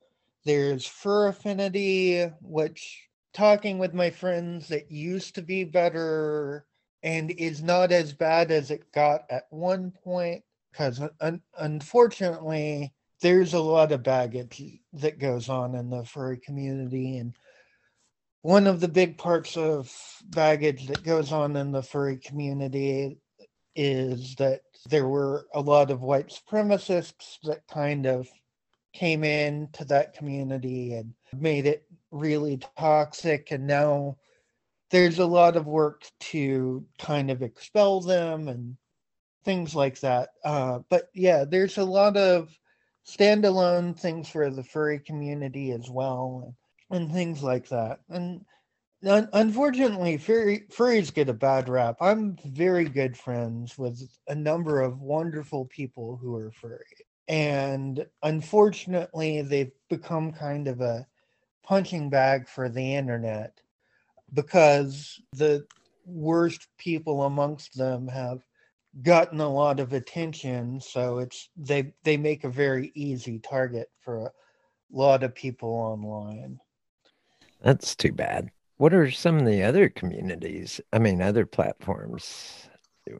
there's 0.45 0.85
fur 0.85 1.27
affinity, 1.27 2.23
which 2.41 3.09
talking 3.33 3.79
with 3.79 3.93
my 3.93 4.09
friends 4.09 4.67
that 4.69 4.91
used 4.91 5.35
to 5.35 5.41
be 5.41 5.63
better 5.63 6.65
and 7.03 7.31
is 7.31 7.61
not 7.63 7.91
as 7.91 8.13
bad 8.13 8.51
as 8.51 8.71
it 8.71 8.91
got 8.93 9.25
at 9.29 9.47
one 9.49 9.91
point 10.03 10.43
because 10.71 11.01
un- 11.19 11.41
unfortunately 11.57 12.93
there's 13.21 13.53
a 13.53 13.59
lot 13.59 13.91
of 13.91 14.03
baggage 14.03 14.63
that 14.93 15.19
goes 15.19 15.49
on 15.49 15.75
in 15.75 15.89
the 15.89 16.03
furry 16.05 16.37
community 16.37 17.17
and 17.17 17.35
one 18.41 18.65
of 18.65 18.79
the 18.79 18.87
big 18.87 19.17
parts 19.17 19.55
of 19.55 19.91
baggage 20.25 20.87
that 20.87 21.03
goes 21.03 21.31
on 21.31 21.55
in 21.55 21.71
the 21.71 21.83
furry 21.83 22.17
community 22.17 23.19
is 23.75 24.35
that 24.35 24.61
there 24.89 25.07
were 25.07 25.45
a 25.53 25.61
lot 25.61 25.91
of 25.91 26.01
white 26.01 26.29
supremacists 26.29 27.37
that 27.43 27.67
kind 27.67 28.07
of 28.07 28.27
came 28.93 29.23
into 29.23 29.85
that 29.85 30.13
community 30.13 30.95
and 30.95 31.13
made 31.33 31.65
it 31.65 31.85
really 32.09 32.59
toxic 32.77 33.51
and 33.51 33.65
now 33.65 34.17
there's 34.89 35.19
a 35.19 35.25
lot 35.25 35.55
of 35.55 35.67
work 35.67 36.03
to 36.19 36.85
kind 36.99 37.31
of 37.31 37.41
expel 37.41 38.01
them 38.01 38.49
and 38.49 38.75
things 39.43 39.75
like 39.75 39.99
that 40.01 40.29
uh, 40.43 40.79
but 40.89 41.09
yeah 41.13 41.43
there's 41.45 41.77
a 41.77 41.83
lot 41.83 42.17
of 42.17 42.49
standalone 43.07 43.97
things 43.97 44.29
for 44.29 44.49
the 44.49 44.63
furry 44.63 44.99
community 44.99 45.71
as 45.71 45.89
well 45.89 46.53
and, 46.89 47.01
and 47.01 47.11
things 47.11 47.41
like 47.41 47.67
that 47.69 47.99
and 48.09 48.45
unfortunately 49.03 50.17
furry, 50.17 50.65
furries 50.69 51.11
get 51.11 51.27
a 51.27 51.33
bad 51.33 51.67
rap. 51.67 51.97
I'm 52.01 52.37
very 52.45 52.85
good 52.85 53.17
friends 53.17 53.77
with 53.77 54.07
a 54.27 54.35
number 54.35 54.81
of 54.81 55.01
wonderful 55.01 55.65
people 55.65 56.17
who 56.21 56.35
are 56.35 56.51
furry 56.51 56.85
and 57.27 58.05
unfortunately 58.23 59.41
they've 59.41 59.71
become 59.89 60.33
kind 60.33 60.67
of 60.67 60.81
a 60.81 61.07
punching 61.63 62.09
bag 62.09 62.47
for 62.47 62.67
the 62.69 62.95
internet 62.95 63.61
because 64.33 65.21
the 65.33 65.65
worst 66.05 66.67
people 66.77 67.23
amongst 67.23 67.77
them 67.77 68.07
have 68.07 68.43
gotten 69.03 69.39
a 69.39 69.49
lot 69.49 69.79
of 69.79 69.93
attention 69.93 70.79
so 70.81 71.19
it's 71.19 71.49
they 71.55 71.93
they 72.03 72.17
make 72.17 72.43
a 72.43 72.49
very 72.49 72.91
easy 72.93 73.39
target 73.39 73.89
for 74.01 74.25
a 74.25 74.31
lot 74.91 75.23
of 75.23 75.33
people 75.33 75.69
online. 75.69 76.59
That's 77.61 77.95
too 77.95 78.11
bad. 78.11 78.51
What 78.77 78.93
are 78.93 79.09
some 79.09 79.37
of 79.37 79.45
the 79.45 79.63
other 79.63 79.89
communities 79.89 80.81
i 80.91 80.99
mean 80.99 81.21
other 81.21 81.45
platforms? 81.45 82.67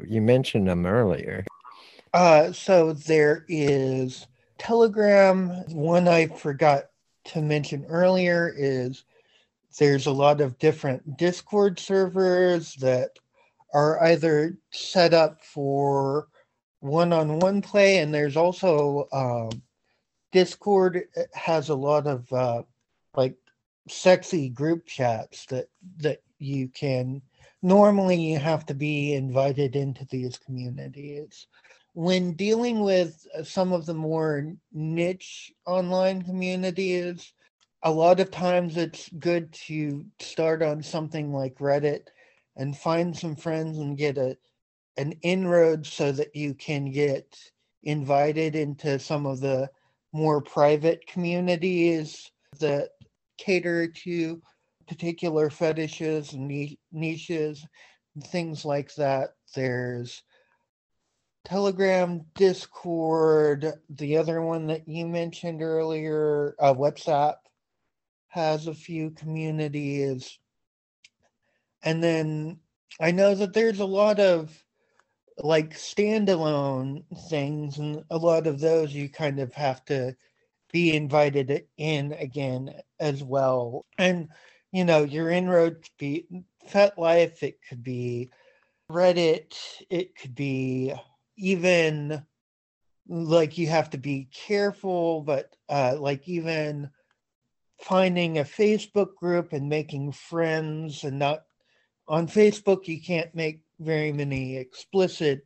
You 0.05 0.21
mentioned 0.21 0.67
them 0.67 0.85
earlier. 0.85 1.45
Uh 2.13 2.51
so 2.51 2.93
there 2.93 3.45
is 3.47 4.27
telegram. 4.57 5.49
One 5.69 6.07
i 6.07 6.27
forgot 6.27 6.85
to 7.25 7.41
mention 7.41 7.85
earlier 7.85 8.53
is 8.55 9.05
there's 9.79 10.05
a 10.05 10.11
lot 10.11 10.41
of 10.41 10.59
different 10.59 11.17
Discord 11.17 11.79
servers 11.79 12.75
that 12.75 13.11
are 13.73 14.03
either 14.03 14.57
set 14.71 15.13
up 15.13 15.41
for 15.43 16.27
one-on-one 16.79 17.61
play, 17.61 17.99
and 17.99 18.13
there's 18.13 18.37
also 18.37 19.07
um, 19.11 19.61
Discord 20.31 21.03
has 21.33 21.69
a 21.69 21.75
lot 21.75 22.07
of 22.07 22.31
uh, 22.33 22.63
like 23.15 23.35
sexy 23.87 24.49
group 24.49 24.85
chats 24.85 25.45
that 25.47 25.69
that 25.97 26.21
you 26.39 26.67
can. 26.69 27.21
Normally, 27.61 28.19
you 28.19 28.39
have 28.39 28.65
to 28.67 28.73
be 28.73 29.13
invited 29.13 29.75
into 29.75 30.05
these 30.05 30.37
communities. 30.37 31.47
When 31.93 32.33
dealing 32.33 32.81
with 32.81 33.27
some 33.43 33.73
of 33.73 33.85
the 33.85 33.93
more 33.93 34.53
niche 34.71 35.53
online 35.65 36.23
communities, 36.23 37.33
a 37.83 37.91
lot 37.91 38.19
of 38.19 38.31
times 38.31 38.77
it's 38.77 39.09
good 39.19 39.51
to 39.67 40.05
start 40.19 40.63
on 40.63 40.81
something 40.81 41.33
like 41.33 41.57
Reddit 41.57 42.07
and 42.55 42.77
find 42.77 43.17
some 43.17 43.35
friends 43.35 43.77
and 43.77 43.97
get 43.97 44.17
a 44.17 44.37
an 44.97 45.13
inroad 45.21 45.85
so 45.85 46.11
that 46.11 46.35
you 46.35 46.53
can 46.53 46.91
get 46.91 47.37
invited 47.83 48.55
into 48.55 48.99
some 48.99 49.25
of 49.25 49.39
the 49.39 49.69
more 50.13 50.41
private 50.41 51.07
communities 51.07 52.29
that 52.59 52.89
cater 53.37 53.87
to 53.87 54.41
particular 54.87 55.49
fetishes 55.49 56.33
and 56.33 56.75
niches 56.91 57.65
and 58.15 58.23
things 58.27 58.65
like 58.65 58.93
that. 58.95 59.35
There's 59.55 60.21
Telegram, 61.45 62.21
Discord, 62.35 63.73
the 63.89 64.17
other 64.17 64.41
one 64.41 64.67
that 64.67 64.87
you 64.87 65.07
mentioned 65.07 65.61
earlier, 65.61 66.55
uh, 66.59 66.73
WhatsApp 66.73 67.35
has 68.27 68.67
a 68.67 68.73
few 68.73 69.11
communities. 69.11 70.37
And 71.83 72.03
then 72.03 72.59
I 72.99 73.11
know 73.11 73.35
that 73.35 73.53
there's 73.53 73.79
a 73.79 73.85
lot 73.85 74.19
of 74.19 74.63
like 75.37 75.73
standalone 75.73 77.03
things, 77.29 77.77
and 77.77 78.03
a 78.09 78.17
lot 78.17 78.47
of 78.47 78.59
those 78.59 78.93
you 78.93 79.09
kind 79.09 79.39
of 79.39 79.53
have 79.53 79.83
to 79.85 80.15
be 80.71 80.95
invited 80.95 81.65
in 81.77 82.13
again 82.13 82.73
as 82.99 83.23
well. 83.23 83.85
And 83.97 84.29
you 84.71 84.85
know, 84.85 85.03
your 85.03 85.29
inroad 85.29 85.81
could 85.81 85.97
be 85.97 86.25
FetLife, 86.69 87.43
it 87.43 87.59
could 87.67 87.83
be 87.83 88.29
Reddit, 88.91 89.55
it 89.89 90.15
could 90.15 90.35
be 90.35 90.93
even 91.37 92.23
like 93.07 93.57
you 93.57 93.67
have 93.67 93.89
to 93.91 93.97
be 93.97 94.29
careful, 94.31 95.21
but 95.21 95.55
uh, 95.69 95.95
like 95.99 96.27
even 96.27 96.89
finding 97.81 98.37
a 98.37 98.43
Facebook 98.43 99.15
group 99.15 99.53
and 99.53 99.67
making 99.67 100.11
friends 100.11 101.03
and 101.03 101.19
not 101.19 101.43
on 102.11 102.27
Facebook 102.27 102.87
you 102.87 103.01
can't 103.01 103.33
make 103.33 103.61
very 103.79 104.11
many 104.11 104.57
explicit 104.57 105.45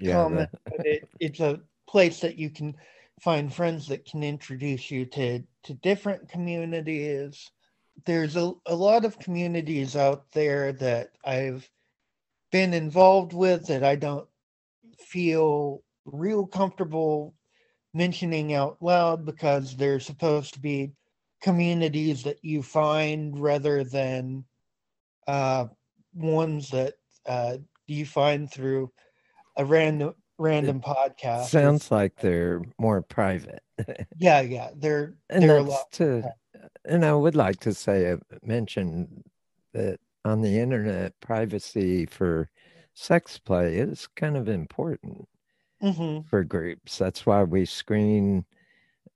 yeah, 0.00 0.14
comments, 0.14 0.54
but 0.64 0.86
it, 0.86 1.08
it's 1.20 1.40
a 1.40 1.60
place 1.86 2.20
that 2.20 2.38
you 2.38 2.48
can 2.48 2.74
find 3.20 3.52
friends 3.52 3.86
that 3.88 4.06
can 4.06 4.22
introduce 4.22 4.90
you 4.90 5.04
to 5.04 5.42
to 5.64 5.74
different 5.74 6.28
communities. 6.30 7.50
There's 8.06 8.36
a, 8.36 8.52
a 8.66 8.74
lot 8.74 9.04
of 9.04 9.18
communities 9.18 9.96
out 9.96 10.24
there 10.32 10.72
that 10.72 11.10
I've 11.24 11.68
been 12.50 12.72
involved 12.72 13.34
with 13.34 13.66
that 13.66 13.84
I 13.84 13.96
don't 13.96 14.26
feel 14.98 15.82
real 16.06 16.46
comfortable 16.46 17.34
mentioning 17.92 18.54
out 18.54 18.78
loud 18.80 19.26
because 19.26 19.76
they're 19.76 20.00
supposed 20.00 20.54
to 20.54 20.60
be 20.60 20.92
communities 21.42 22.22
that 22.22 22.42
you 22.42 22.62
find 22.62 23.38
rather 23.38 23.84
than 23.84 24.44
uh, 25.26 25.66
ones 26.14 26.70
that 26.70 26.94
uh, 27.26 27.58
you 27.86 28.06
find 28.06 28.50
through 28.50 28.90
a 29.56 29.64
random 29.64 30.14
random 30.38 30.80
podcast. 30.80 31.46
Sounds 31.46 31.90
like 31.90 32.16
they're 32.16 32.62
more 32.78 33.02
private. 33.02 33.62
yeah, 34.18 34.40
yeah, 34.40 34.70
they're 34.76 35.14
and 35.30 35.42
they're 35.42 35.62
that's 35.62 35.84
to, 35.92 36.22
and 36.84 37.04
I 37.04 37.12
would 37.14 37.36
like 37.36 37.60
to 37.60 37.74
say 37.74 38.12
uh, 38.12 38.16
mention 38.42 39.24
that 39.72 40.00
on 40.24 40.40
the 40.40 40.58
internet, 40.58 41.18
privacy 41.20 42.06
for 42.06 42.50
sex 42.94 43.38
play 43.38 43.76
is 43.76 44.08
kind 44.16 44.36
of 44.36 44.48
important 44.48 45.28
mm-hmm. 45.82 46.26
for 46.28 46.44
groups. 46.44 46.98
That's 46.98 47.24
why 47.24 47.42
we 47.44 47.64
screen 47.64 48.44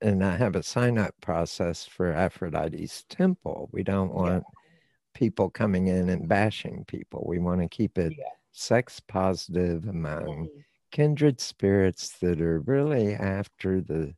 and 0.03 0.23
I 0.23 0.35
have 0.35 0.55
a 0.55 0.63
sign 0.63 0.97
up 0.97 1.15
process 1.21 1.85
for 1.85 2.11
Aphrodite's 2.11 3.03
temple. 3.03 3.69
We 3.71 3.83
don't 3.83 4.13
want 4.13 4.43
yeah. 4.45 4.59
People 5.13 5.49
coming 5.49 5.87
in 5.87 6.09
and 6.09 6.27
bashing 6.27 6.85
people. 6.87 7.23
We 7.27 7.39
want 7.39 7.61
to 7.61 7.67
keep 7.67 7.97
it 7.97 8.13
yeah. 8.17 8.25
sex 8.51 8.99
positive 8.99 9.87
among 9.87 10.23
mm-hmm. 10.23 10.59
kindred 10.91 11.39
spirits 11.39 12.09
that 12.21 12.41
are 12.41 12.59
really 12.61 13.13
after 13.13 13.81
the 13.81 14.13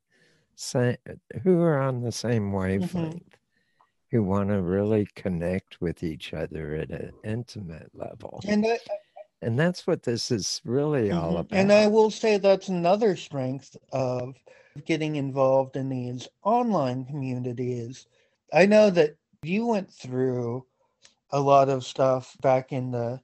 same, 0.56 0.98
who 1.44 1.62
are 1.62 1.80
on 1.80 2.02
the 2.02 2.12
same 2.12 2.44
mm-hmm. 2.44 2.56
wavelength, 2.56 3.16
mm-hmm. 3.16 4.12
who 4.12 4.24
want 4.24 4.50
to 4.50 4.62
really 4.62 5.08
connect 5.16 5.82
with 5.82 6.04
each 6.04 6.34
other 6.34 6.76
at 6.76 6.90
an 6.90 7.12
intimate 7.24 7.92
level. 7.94 8.42
And 8.48 8.66
I, 8.66 8.80
and 9.42 9.60
that's 9.60 9.86
what 9.86 10.04
this 10.04 10.32
is 10.32 10.62
really 10.66 11.10
mm-hmm. 11.10 11.18
all 11.18 11.38
about. 11.38 11.58
And 11.58 11.72
I 11.72 11.88
will 11.88 12.10
say 12.10 12.38
that's 12.38 12.70
another 12.70 13.16
strength 13.16 13.76
of 13.92 14.36
getting 14.86 15.16
involved 15.16 15.76
in 15.76 15.90
these 15.90 16.28
online 16.44 17.06
communities. 17.06 18.08
I 18.54 18.66
know 18.66 18.90
that 18.90 19.16
you 19.44 19.68
went 19.68 19.92
through 19.92 20.66
a 21.32 21.40
lot 21.40 21.70
of 21.70 21.86
stuff 21.86 22.36
back 22.42 22.72
in 22.72 22.92
the 22.92 23.20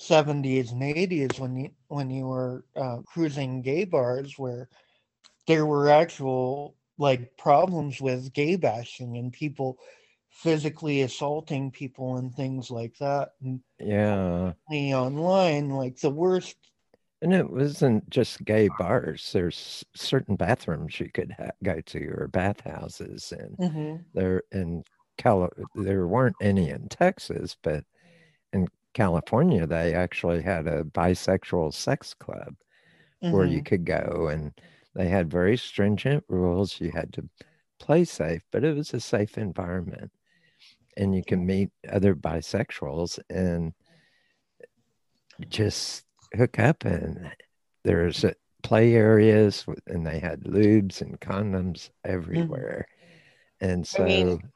70s 0.00 0.72
and 0.72 0.82
80s 0.82 1.38
when 1.38 1.56
you 1.56 1.70
when 1.88 2.10
you 2.10 2.26
were 2.26 2.64
uh, 2.74 2.98
cruising 3.06 3.60
gay 3.60 3.84
bars 3.84 4.38
where 4.38 4.68
there 5.46 5.66
were 5.66 5.90
actual 5.90 6.74
like 6.96 7.36
problems 7.36 8.00
with 8.00 8.32
gay 8.32 8.56
bashing 8.56 9.18
and 9.18 9.32
people 9.32 9.78
physically 10.30 11.02
assaulting 11.02 11.70
people 11.70 12.16
and 12.16 12.34
things 12.34 12.70
like 12.70 12.96
that 12.98 13.30
and 13.42 13.60
yeah 13.78 14.52
online 14.70 15.70
like 15.70 15.98
the 16.00 16.08
worst 16.08 16.56
and 17.22 17.34
it 17.34 17.50
wasn't 17.50 18.08
just 18.08 18.44
gay 18.44 18.68
bars. 18.78 19.30
There's 19.32 19.84
certain 19.94 20.36
bathrooms 20.36 20.98
you 20.98 21.10
could 21.12 21.34
ha- 21.36 21.50
go 21.62 21.80
to 21.80 22.08
or 22.16 22.28
bathhouses, 22.28 23.32
and 23.38 23.58
mm-hmm. 23.58 23.96
there 24.14 24.42
in 24.52 24.84
Cali- 25.20 25.50
there 25.74 26.06
weren't 26.06 26.36
any 26.40 26.70
in 26.70 26.88
Texas, 26.88 27.56
but 27.62 27.84
in 28.52 28.68
California 28.94 29.66
they 29.66 29.94
actually 29.94 30.42
had 30.42 30.66
a 30.66 30.82
bisexual 30.82 31.74
sex 31.74 32.14
club 32.14 32.54
mm-hmm. 33.22 33.32
where 33.32 33.44
you 33.44 33.58
mm-hmm. 33.58 33.64
could 33.64 33.84
go, 33.84 34.28
and 34.28 34.52
they 34.94 35.08
had 35.08 35.30
very 35.30 35.56
stringent 35.56 36.24
rules. 36.28 36.80
You 36.80 36.90
had 36.90 37.12
to 37.14 37.28
play 37.78 38.04
safe, 38.04 38.42
but 38.50 38.64
it 38.64 38.74
was 38.74 38.94
a 38.94 39.00
safe 39.00 39.36
environment, 39.36 40.10
and 40.96 41.14
you 41.14 41.22
can 41.22 41.44
meet 41.44 41.70
other 41.92 42.14
bisexuals 42.14 43.18
and 43.28 43.74
just 45.48 46.04
hook 46.34 46.58
up 46.58 46.84
and 46.84 47.30
there's 47.82 48.24
play 48.62 48.94
areas 48.94 49.64
and 49.86 50.06
they 50.06 50.18
had 50.18 50.44
lubes 50.44 51.00
and 51.00 51.20
condoms 51.20 51.90
everywhere. 52.04 52.86
Mm-hmm. 52.88 53.70
And 53.70 53.86
so 53.86 54.04
I 54.04 54.06
mean, 54.06 54.50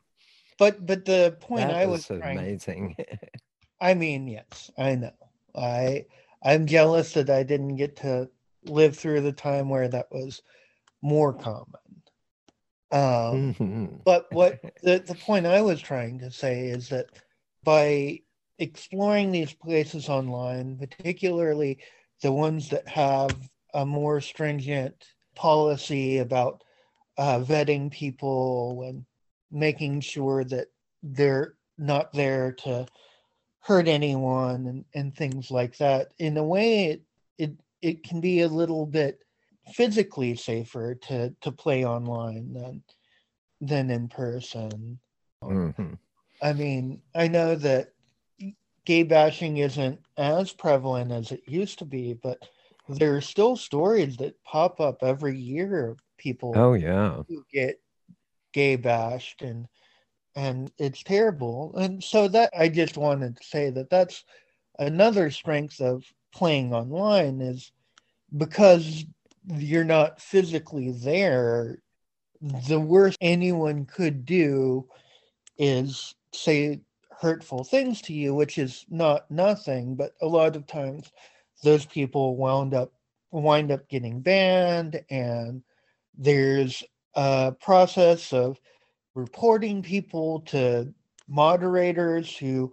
but 0.59 0.85
but 0.87 1.05
the 1.05 1.37
point 1.41 1.71
I 1.71 1.87
was, 1.87 2.09
was 2.09 2.21
amazing. 2.21 2.95
Trying, 2.95 3.19
I 3.81 3.95
mean, 3.95 4.29
yes, 4.29 4.71
I 4.79 4.95
know. 4.95 5.13
I 5.55 6.07
I'm 6.43 6.67
jealous 6.67 7.13
that 7.15 7.31
I 7.31 7.43
didn't 7.43 7.77
get 7.77 7.97
to 7.97 8.29
live 8.65 8.97
through 8.97 9.23
the 9.23 9.33
time 9.33 9.69
where 9.69 9.89
that 9.89 10.07
was 10.11 10.43
more 11.03 11.33
common. 11.33 11.81
Um, 12.91 13.55
mm-hmm. 13.55 13.87
But 14.05 14.27
what 14.33 14.61
the, 14.83 15.03
the 15.05 15.15
point 15.15 15.47
I 15.47 15.63
was 15.63 15.81
trying 15.81 16.19
to 16.21 16.31
say 16.31 16.67
is 16.69 16.89
that 16.91 17.07
by 17.63 18.21
exploring 18.59 19.33
these 19.33 19.53
places 19.53 20.09
online, 20.09 20.79
particularly 20.79 21.79
the 22.23 22.33
ones 22.33 22.69
that 22.71 22.87
have 22.89 23.37
a 23.75 23.85
more 23.85 24.21
stringent 24.21 24.95
policy 25.35 26.19
about 26.19 26.63
uh, 27.19 27.41
vetting 27.41 27.91
people 27.91 28.85
and 28.87 29.05
making 29.55 30.01
sure 30.01 30.45
that 30.45 30.67
they're 31.03 31.55
not 31.79 32.13
there 32.13 32.53
to 32.53 32.87
hurt 33.61 33.89
anyone 33.89 34.67
and, 34.67 34.85
and 34.95 35.17
things 35.17 35.51
like 35.51 35.79
that. 35.79 36.09
In 36.19 36.37
a 36.37 36.45
way, 36.45 36.87
it, 36.87 37.03
it 37.39 37.53
it 37.81 38.03
can 38.03 38.21
be 38.21 38.41
a 38.41 38.49
little 38.49 38.85
bit 38.85 39.21
physically 39.73 40.37
safer 40.37 40.95
to 40.95 41.35
to 41.41 41.53
play 41.53 41.85
online 41.85 42.53
than 42.53 42.83
than 43.61 43.91
in 43.91 44.09
person. 44.09 44.99
Mm-hmm. 45.43 45.95
I 46.43 46.53
mean, 46.53 47.01
I 47.15 47.29
know 47.29 47.55
that 47.55 47.93
gay 48.85 49.03
bashing 49.03 49.59
isn't 49.59 50.01
as 50.19 50.53
prevalent 50.53 51.13
as 51.13 51.33
it 51.33 51.43
used 51.47 51.79
to 51.79 51.85
be, 51.85 52.15
but 52.15 52.39
there 52.89 53.17
are 53.17 53.21
still 53.21 53.57
stories 53.57 54.17
that 54.19 54.43
pop 54.45 54.81
up 54.81 55.03
every 55.03 55.39
year 55.39 55.89
of 55.89 55.99
people 56.19 56.53
oh 56.55 56.75
yeah 56.75 57.23
who 57.29 57.45
get 57.53 57.81
gay 58.55 58.77
bashed 58.77 59.43
and 59.43 59.69
and 60.37 60.73
it's 60.79 61.03
terrible. 61.03 61.75
And 61.77 62.03
so 62.03 62.29
that 62.29 62.51
i 62.57 62.69
just 62.69 62.97
wanted 62.97 63.37
to 63.37 63.45
say 63.45 63.71
that 63.71 63.91
that's 63.91 64.25
another 64.79 65.31
strength 65.31 65.81
of 65.81 66.05
playing 66.33 66.73
online 66.73 67.41
is 67.41 67.71
because 68.37 69.05
you're 69.47 69.85
not 69.85 70.21
physically 70.21 70.91
there 70.91 71.79
the 72.69 72.81
worst 72.81 73.19
anyone 73.21 73.85
could 73.87 74.25
do 74.25 74.87
is 75.59 76.15
say 76.33 76.81
hurtful 77.21 77.63
things 77.63 78.03
to 78.03 78.13
you 78.13 78.35
which 78.35 78.59
is 78.59 78.85
not 78.91 79.31
nothing 79.31 79.95
but 79.95 80.13
a 80.21 80.27
lot 80.27 80.57
of 80.57 80.67
times 80.67 81.13
those 81.63 81.87
people 81.87 82.37
wound 82.37 82.75
up 82.75 82.93
wind 83.31 83.71
up 83.71 83.89
getting 83.89 84.21
banned 84.21 85.01
and 85.11 85.63
there's 86.17 86.83
a 87.17 87.53
process 87.61 88.33
of 88.33 88.61
reporting 89.15 89.83
people 89.83 90.41
to 90.41 90.93
moderators 91.29 92.37
who 92.37 92.73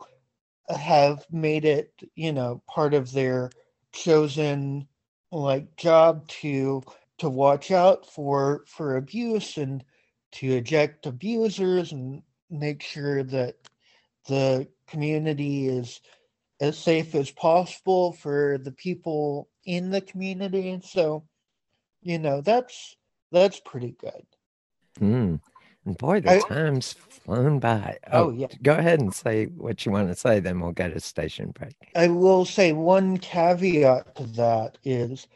have 0.69 1.25
made 1.31 1.65
it 1.65 1.93
you 2.15 2.31
know 2.33 2.61
part 2.67 2.93
of 2.93 3.11
their 3.11 3.49
chosen 3.93 4.87
like 5.31 5.75
job 5.77 6.27
to 6.27 6.81
to 7.17 7.29
watch 7.29 7.71
out 7.71 8.05
for 8.05 8.63
for 8.67 8.97
abuse 8.97 9.57
and 9.57 9.83
to 10.31 10.47
eject 10.57 11.05
abusers 11.05 11.91
and 11.91 12.23
make 12.49 12.81
sure 12.81 13.23
that 13.23 13.55
the 14.27 14.67
community 14.87 15.67
is 15.67 16.01
as 16.59 16.77
safe 16.77 17.15
as 17.15 17.31
possible 17.31 18.13
for 18.13 18.59
the 18.59 18.71
people 18.71 19.49
in 19.65 19.89
the 19.89 20.01
community. 20.01 20.69
And 20.69 20.83
so, 20.83 21.23
you 22.01 22.19
know, 22.19 22.41
that's 22.41 22.95
that's 23.31 23.59
pretty 23.59 23.95
good. 23.99 24.25
Mm. 24.99 25.39
And 25.85 25.97
boy, 25.97 26.21
the 26.21 26.31
I, 26.31 26.39
time's 26.39 26.93
flown 27.09 27.59
by. 27.59 27.97
Oh, 28.11 28.25
oh, 28.25 28.31
yeah. 28.31 28.47
Go 28.61 28.73
ahead 28.73 28.99
and 28.99 29.13
say 29.13 29.45
what 29.45 29.85
you 29.85 29.91
want 29.91 30.09
to 30.09 30.15
say, 30.15 30.39
then 30.39 30.59
we'll 30.59 30.71
get 30.71 30.95
a 30.95 30.99
station 30.99 31.51
break. 31.51 31.75
I 31.95 32.07
will 32.07 32.45
say 32.45 32.71
one 32.71 33.17
caveat 33.17 34.15
to 34.17 34.23
that 34.33 34.77
is 34.83 35.27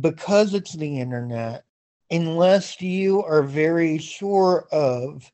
because 0.00 0.54
it's 0.54 0.74
the 0.74 1.00
internet, 1.00 1.64
unless 2.10 2.80
you 2.80 3.22
are 3.24 3.42
very 3.42 3.98
sure 3.98 4.68
of 4.70 5.30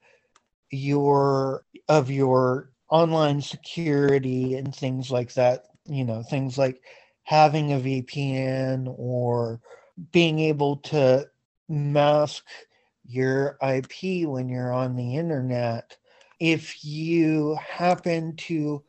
your 0.70 1.64
of 1.88 2.10
your 2.10 2.70
online 2.90 3.40
security 3.40 4.54
and 4.54 4.74
things 4.74 5.10
like 5.10 5.34
that, 5.34 5.66
you 5.86 6.04
know, 6.04 6.22
things 6.22 6.56
like 6.58 6.82
having 7.22 7.72
a 7.72 7.78
VPN 7.78 8.94
or 8.98 9.60
being 10.12 10.38
able 10.38 10.76
to 10.76 11.26
mask 11.68 12.44
your 13.08 13.56
IP 13.62 14.28
when 14.28 14.48
you're 14.48 14.72
on 14.72 14.94
the 14.94 15.16
internet. 15.16 15.96
If 16.38 16.84
you 16.84 17.56
happen 17.56 18.36
to 18.36 18.84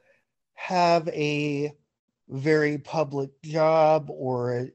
have 0.56 1.08
a 1.08 1.74
very 2.28 2.78
public 2.78 3.32
job 3.42 4.10
or 4.10 4.60
a, 4.60 4.72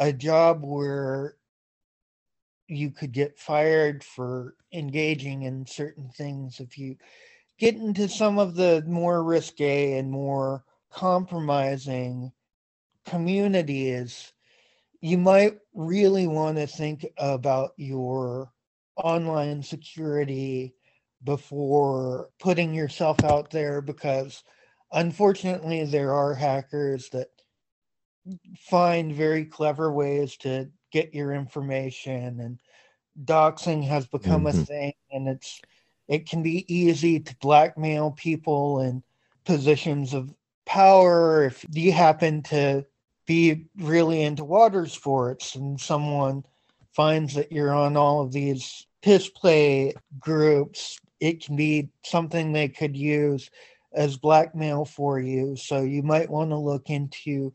a 0.00 0.12
job 0.12 0.62
where 0.64 1.36
you 2.66 2.90
could 2.90 3.12
get 3.12 3.38
fired 3.38 4.04
for 4.04 4.54
engaging 4.72 5.42
in 5.42 5.66
certain 5.66 6.08
things 6.08 6.60
if 6.60 6.78
you 6.78 6.96
get 7.58 7.74
into 7.74 8.08
some 8.08 8.38
of 8.38 8.54
the 8.54 8.82
more 8.86 9.22
risque 9.22 9.98
and 9.98 10.10
more 10.10 10.64
compromising 10.90 12.32
communities, 13.06 14.32
you 15.00 15.18
might 15.18 15.58
really 15.74 16.26
want 16.26 16.56
to 16.56 16.66
think 16.66 17.06
about 17.18 17.72
your 17.76 18.50
online 19.00 19.62
security 19.62 20.74
before 21.24 22.30
putting 22.38 22.74
yourself 22.74 23.22
out 23.24 23.50
there 23.50 23.80
because 23.80 24.42
unfortunately 24.92 25.84
there 25.84 26.12
are 26.12 26.34
hackers 26.34 27.08
that 27.10 27.28
find 28.58 29.14
very 29.14 29.44
clever 29.44 29.92
ways 29.92 30.36
to 30.36 30.68
get 30.92 31.14
your 31.14 31.32
information 31.32 32.40
and 32.40 32.58
doxing 33.24 33.86
has 33.86 34.06
become 34.06 34.44
mm-hmm. 34.44 34.60
a 34.60 34.64
thing 34.64 34.92
and 35.10 35.28
it's 35.28 35.60
it 36.08 36.28
can 36.28 36.42
be 36.42 36.64
easy 36.72 37.20
to 37.20 37.36
blackmail 37.40 38.10
people 38.12 38.80
in 38.80 39.02
positions 39.44 40.14
of 40.14 40.34
power 40.66 41.44
if 41.44 41.64
you 41.72 41.92
happen 41.92 42.42
to 42.42 42.84
be 43.26 43.66
really 43.76 44.22
into 44.22 44.44
water 44.44 44.86
sports 44.86 45.54
and 45.54 45.80
someone 45.80 46.44
finds 47.00 47.32
that 47.32 47.50
you're 47.50 47.72
on 47.72 47.96
all 47.96 48.20
of 48.20 48.30
these 48.30 48.86
piss 49.00 49.30
play 49.30 49.94
groups 50.18 50.98
it 51.18 51.42
can 51.42 51.56
be 51.56 51.88
something 52.04 52.52
they 52.52 52.68
could 52.68 52.94
use 52.94 53.48
as 53.94 54.18
blackmail 54.18 54.84
for 54.84 55.18
you 55.18 55.56
so 55.56 55.80
you 55.80 56.02
might 56.02 56.28
want 56.28 56.50
to 56.50 56.56
look 56.58 56.90
into 56.90 57.54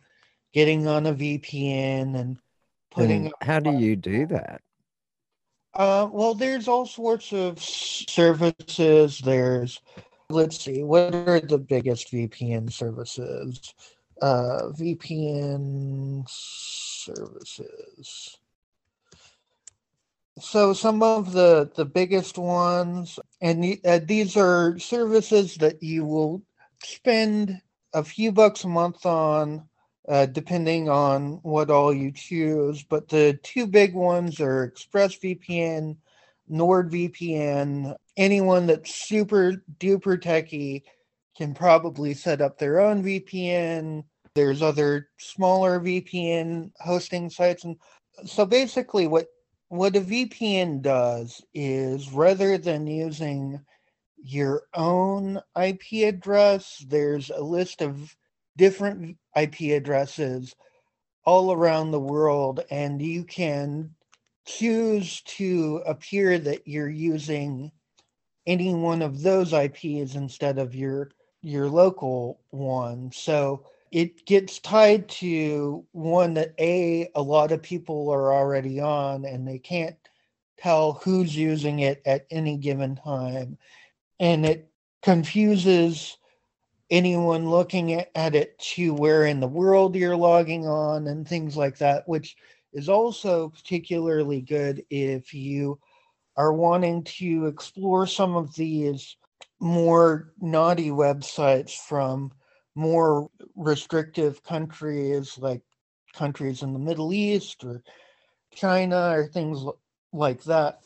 getting 0.52 0.88
on 0.88 1.06
a 1.06 1.14
vpn 1.14 2.20
and 2.20 2.38
putting 2.90 3.26
and 3.26 3.34
how 3.42 3.60
do 3.60 3.72
you 3.72 3.96
do 3.96 4.26
that 4.26 4.62
uh, 5.76 6.10
well, 6.10 6.34
there's 6.34 6.68
all 6.70 6.86
sorts 6.86 7.34
of 7.34 7.62
services. 7.62 9.20
There's, 9.20 9.82
let's 10.30 10.62
see, 10.62 10.84
what 10.84 11.14
are 11.14 11.42
the 11.42 11.58
biggest 11.58 12.14
VPN 12.14 12.72
services? 12.72 13.74
Uh, 14.22 14.70
VPN 14.80 16.24
services. 16.30 17.68
So 20.40 20.74
some 20.74 21.02
of 21.02 21.32
the 21.32 21.72
the 21.76 21.86
biggest 21.86 22.38
ones, 22.38 23.20
and 23.42 23.78
uh, 23.86 24.00
these 24.04 24.36
are 24.36 24.78
services 24.80 25.56
that 25.56 25.82
you 25.82 26.04
will 26.04 26.42
spend 26.84 27.62
a 27.94 28.04
few 28.04 28.34
bucks 28.34 28.66
a 28.66 28.68
month 28.68 29.06
on 29.06 29.68
uh, 30.10 30.26
depending 30.26 30.90
on 30.90 31.40
what 31.44 31.70
all 31.70 31.94
you 31.94 32.12
choose. 32.12 32.84
But 32.84 33.08
the 33.08 33.40
two 33.44 33.66
big 33.66 33.94
ones 33.94 34.42
are 34.42 34.72
ExpressVPN, 34.72 35.96
NordVPN. 36.52 37.96
Anyone 38.18 38.68
that's 38.68 38.94
super 38.94 39.64
duper 39.80 40.22
techie 40.22 40.84
can 41.38 41.54
probably 41.54 42.14
set 42.14 42.42
up 42.42 42.58
their 42.58 42.82
own 42.82 43.04
VPN. 43.04 44.04
There's 44.36 44.62
other 44.62 45.08
smaller 45.18 45.80
VPN 45.80 46.72
hosting 46.82 47.30
sites. 47.30 47.64
And 47.64 47.78
so 48.26 48.46
basically, 48.46 49.08
what 49.08 49.28
what 49.70 49.96
a 49.96 50.02
VPN 50.02 50.82
does 50.82 51.42
is 51.54 52.12
rather 52.12 52.58
than 52.58 52.88
using 52.88 53.60
your 54.24 54.64
own 54.74 55.42
IP 55.60 56.08
address, 56.08 56.84
there's 56.88 57.30
a 57.30 57.42
list 57.42 57.82
of 57.82 58.16
different 58.58 59.18
IP 59.36 59.62
addresses 59.76 60.56
all 61.26 61.52
around 61.52 61.92
the 61.92 62.00
world, 62.00 62.64
and 62.70 63.02
you 63.02 63.24
can 63.24 63.94
choose 64.46 65.22
to 65.22 65.82
appear 65.86 66.38
that 66.38 66.68
you're 66.68 66.90
using 66.90 67.72
any 68.46 68.74
one 68.74 69.02
of 69.02 69.22
those 69.22 69.54
IPs 69.54 70.16
instead 70.16 70.60
of 70.60 70.76
your 70.76 71.10
your 71.42 71.68
local 71.68 72.40
one. 72.50 73.12
So 73.12 73.66
it 73.96 74.26
gets 74.26 74.60
tied 74.60 75.08
to 75.08 75.86
one 75.94 76.34
that 76.34 76.54
a 76.60 77.10
a 77.16 77.22
lot 77.22 77.54
of 77.54 77.64
people 77.64 78.10
are 78.10 78.34
already 78.34 78.82
on 78.82 79.24
and 79.24 79.48
they 79.48 79.58
can't 79.58 79.96
tell 80.58 81.00
who's 81.02 81.34
using 81.34 81.80
it 81.80 82.02
at 82.06 82.28
any 82.30 82.58
given 82.58 82.98
time. 82.98 83.58
And 84.20 84.46
it 84.46 84.70
confuses 85.02 86.18
anyone 86.90 87.50
looking 87.50 87.94
at 87.94 88.36
it 88.36 88.60
to 88.60 88.94
where 88.94 89.28
in 89.28 89.40
the 89.40 89.48
world 89.48 89.96
you're 89.96 90.18
logging 90.18 90.68
on 90.68 91.08
and 91.08 91.26
things 91.26 91.56
like 91.56 91.78
that 91.78 92.06
which 92.06 92.36
is 92.74 92.90
also 92.90 93.48
particularly 93.48 94.42
good 94.42 94.84
if 94.90 95.34
you 95.34 95.80
are 96.36 96.52
wanting 96.52 97.02
to 97.06 97.46
explore 97.46 98.06
some 98.06 98.36
of 98.36 98.54
these 98.56 99.16
more 99.62 100.34
naughty 100.42 100.90
websites 100.90 101.78
from 101.78 102.34
more 102.76 103.30
restrictive 103.56 104.44
countries 104.44 105.38
like 105.38 105.62
countries 106.14 106.62
in 106.62 106.74
the 106.74 106.80
Middle 106.80 107.14
East 107.14 107.64
or 107.64 107.82
China 108.54 109.12
or 109.12 109.28
things 109.28 109.64
like 110.14 110.44
that. 110.44 110.80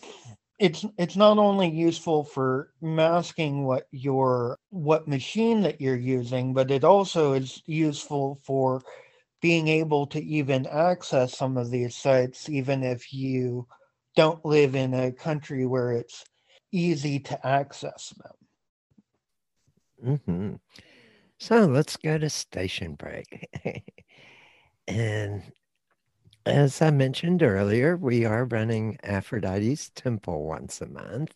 It's 0.59 0.85
it's 0.97 1.15
not 1.15 1.37
only 1.37 1.69
useful 1.69 2.23
for 2.23 2.71
masking 2.81 3.65
what 3.65 3.87
your 3.91 4.57
what 4.69 5.07
machine 5.07 5.61
that 5.61 5.79
you're 5.79 5.95
using, 5.95 6.53
but 6.53 6.71
it 6.71 6.83
also 6.83 7.33
is 7.33 7.61
useful 7.65 8.39
for 8.43 8.81
being 9.41 9.69
able 9.69 10.05
to 10.07 10.21
even 10.21 10.67
access 10.67 11.37
some 11.37 11.57
of 11.57 11.71
these 11.71 11.95
sites 11.95 12.49
even 12.49 12.83
if 12.83 13.13
you 13.13 13.65
don't 14.15 14.43
live 14.43 14.75
in 14.75 14.93
a 14.93 15.13
country 15.13 15.65
where 15.65 15.93
it's 15.93 16.25
easy 16.73 17.19
to 17.19 17.47
access 17.47 18.13
them. 18.17 18.33
Mm-hmm. 20.05 20.55
So 21.39 21.65
let's 21.65 21.95
go 21.95 22.17
to 22.17 22.29
station 22.29 22.95
break. 22.95 23.47
and 24.87 25.41
as 26.45 26.81
I 26.81 26.91
mentioned 26.91 27.41
earlier, 27.41 27.95
we 27.95 28.25
are 28.25 28.43
running 28.43 28.97
Aphrodite's 29.03 29.89
Temple 29.91 30.45
once 30.45 30.81
a 30.81 30.87
month. 30.87 31.33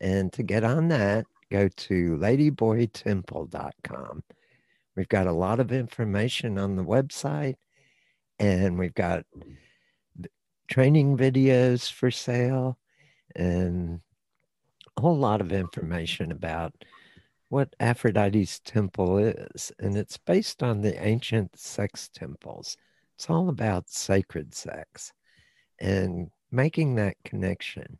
And 0.00 0.32
to 0.32 0.42
get 0.42 0.64
on 0.64 0.88
that, 0.88 1.26
go 1.48 1.68
to 1.68 2.16
ladyboytemple.com. 2.16 4.24
We've 4.96 5.08
got 5.08 5.28
a 5.28 5.32
lot 5.32 5.60
of 5.60 5.70
information 5.70 6.58
on 6.58 6.74
the 6.74 6.84
website, 6.84 7.54
and 8.40 8.80
we've 8.80 8.94
got 8.94 9.26
training 10.68 11.16
videos 11.16 11.90
for 11.90 12.10
sale 12.10 12.78
and 13.36 14.00
a 14.96 15.00
whole 15.00 15.18
lot 15.18 15.40
of 15.40 15.52
information 15.52 16.32
about 16.32 16.74
what 17.50 17.74
Aphrodite's 17.80 18.60
temple 18.60 19.18
is. 19.18 19.72
And 19.78 19.96
it's 19.96 20.16
based 20.16 20.62
on 20.62 20.80
the 20.80 21.04
ancient 21.04 21.58
sex 21.58 22.08
temples. 22.08 22.76
It's 23.16 23.28
all 23.28 23.48
about 23.48 23.90
sacred 23.90 24.54
sex 24.54 25.12
and 25.78 26.30
making 26.50 26.94
that 26.94 27.16
connection. 27.24 27.98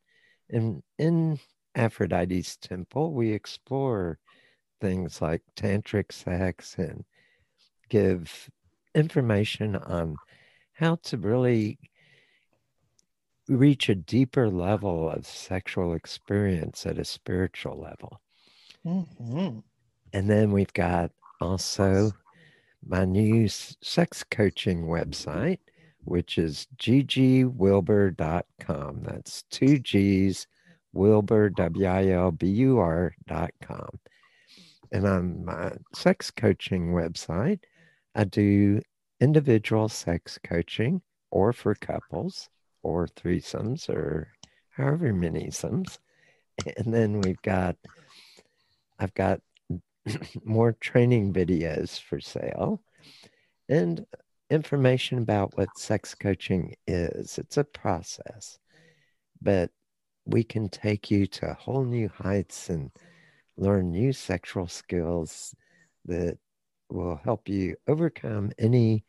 And 0.49 0.83
in 0.99 1.41
Aphrodite's 1.75 2.57
temple, 2.57 3.13
we 3.13 3.33
explore 3.33 4.19
things 4.81 5.21
like 5.21 5.43
tantric 5.57 6.13
sex 6.13 6.77
and 6.79 7.05
give 7.89 8.49
information 8.95 9.75
on 9.75 10.17
how 10.75 10.95
to 11.03 11.19
really 11.19 11.79
reach 13.49 13.89
a 13.89 13.97
deeper 13.97 14.49
level 14.49 15.11
of 15.11 15.27
sexual 15.27 15.93
experience 15.93 16.87
at 16.87 16.99
a 16.99 17.05
spiritual 17.05 17.81
level. 17.81 18.21
Mm-hmm. 18.87 19.59
And 20.13 20.31
then 20.31 20.53
we've 20.53 20.73
got 20.73 21.11
also 21.41 22.13
my 22.87 23.05
new 23.05 23.49
sex 23.49 24.25
coaching 24.31 24.87
website, 24.87 25.59
which 26.05 26.39
is 26.39 26.69
ggwilbur.com. 26.79 29.03
That's 29.03 29.43
two 29.51 29.79
G's, 29.79 30.47
Wilbur, 30.93 31.51
W 31.51 31.87
I 31.87 32.09
L 32.09 32.33
B 32.33 32.49
U 32.49 32.79
R.com. 32.79 34.01
And 34.93 35.07
on 35.07 35.45
my 35.45 35.73
sex 35.95 36.33
coaching 36.33 36.93
website, 36.93 37.61
I 38.15 38.25
do 38.25 38.81
individual 39.21 39.89
sex 39.89 40.39
coaching 40.43 41.01
or 41.31 41.53
for 41.53 41.77
couples 41.77 42.49
or 42.83 43.07
threesomes 43.07 43.89
or 43.89 44.33
however 44.71 45.13
many 45.13 45.51
sums. 45.51 46.01
And 46.77 46.93
then 46.93 47.21
we've 47.21 47.41
got, 47.43 47.77
I've 49.01 49.15
got 49.15 49.41
more 50.45 50.73
training 50.73 51.33
videos 51.33 52.01
for 52.01 52.21
sale 52.21 52.83
and 53.69 54.05
information 54.51 55.19
about 55.19 55.57
what 55.57 55.79
sex 55.79 56.15
coaching 56.15 56.75
is. 56.87 57.39
It's 57.39 57.57
a 57.57 57.65
process, 57.65 58.59
but 59.41 59.71
we 60.27 60.45
can 60.45 60.69
take 60.69 61.11
you 61.11 61.27
to 61.27 61.55
whole 61.55 61.85
new 61.85 62.09
heights 62.09 62.69
and 62.69 62.91
learn 63.57 63.91
new 63.91 64.13
sexual 64.13 64.69
skills 64.69 65.55
that 66.05 66.39
will 66.91 67.21
help 67.25 67.49
you 67.49 67.77
overcome 67.89 68.53
any 68.59 69.05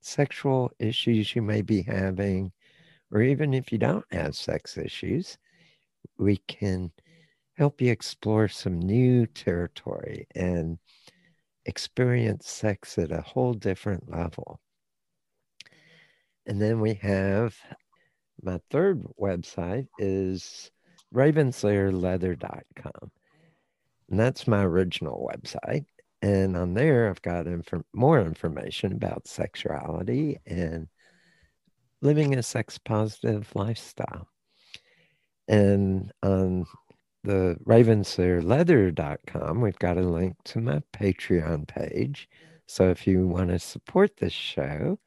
sexual 0.00 0.70
issues 0.78 1.34
you 1.34 1.42
may 1.42 1.62
be 1.62 1.82
having 1.82 2.52
or 3.12 3.20
even 3.20 3.52
if 3.52 3.70
you 3.70 3.78
don't 3.78 4.04
have 4.10 4.34
sex 4.34 4.78
issues, 4.78 5.36
we 6.18 6.38
can 6.48 6.90
help 7.56 7.80
you 7.80 7.90
explore 7.90 8.48
some 8.48 8.78
new 8.78 9.26
territory 9.26 10.26
and 10.34 10.78
experience 11.66 12.48
sex 12.48 12.98
at 12.98 13.12
a 13.12 13.20
whole 13.20 13.54
different 13.54 14.10
level. 14.10 14.60
And 16.46 16.60
then 16.60 16.80
we 16.80 16.94
have 16.94 17.56
my 18.42 18.60
third 18.70 19.04
website 19.20 19.86
is 19.98 20.70
ravenslayerleather.com. 21.14 23.10
And 24.10 24.20
that's 24.20 24.48
my 24.48 24.64
original 24.64 25.30
website. 25.32 25.86
And 26.20 26.56
on 26.56 26.74
there, 26.74 27.08
I've 27.08 27.22
got 27.22 27.46
inf- 27.46 27.84
more 27.92 28.20
information 28.20 28.92
about 28.92 29.26
sexuality 29.26 30.38
and 30.46 30.88
living 32.00 32.34
a 32.34 32.42
sex 32.42 32.78
positive 32.78 33.50
lifestyle. 33.54 34.28
And 35.48 36.12
on 36.22 36.66
the 37.24 37.56
ravenslayerleather.com, 37.64 39.60
we've 39.60 39.78
got 39.78 39.98
a 39.98 40.02
link 40.02 40.36
to 40.44 40.60
my 40.60 40.82
Patreon 40.92 41.68
page. 41.68 42.28
So 42.66 42.90
if 42.90 43.06
you 43.06 43.26
want 43.26 43.50
to 43.50 43.58
support 43.58 44.16
this 44.16 44.32
show, 44.32 44.98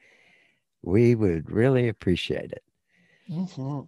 we 0.83 1.15
would 1.15 1.49
really 1.49 1.87
appreciate 1.87 2.51
it. 2.51 2.63
Mm-hmm. 3.29 3.81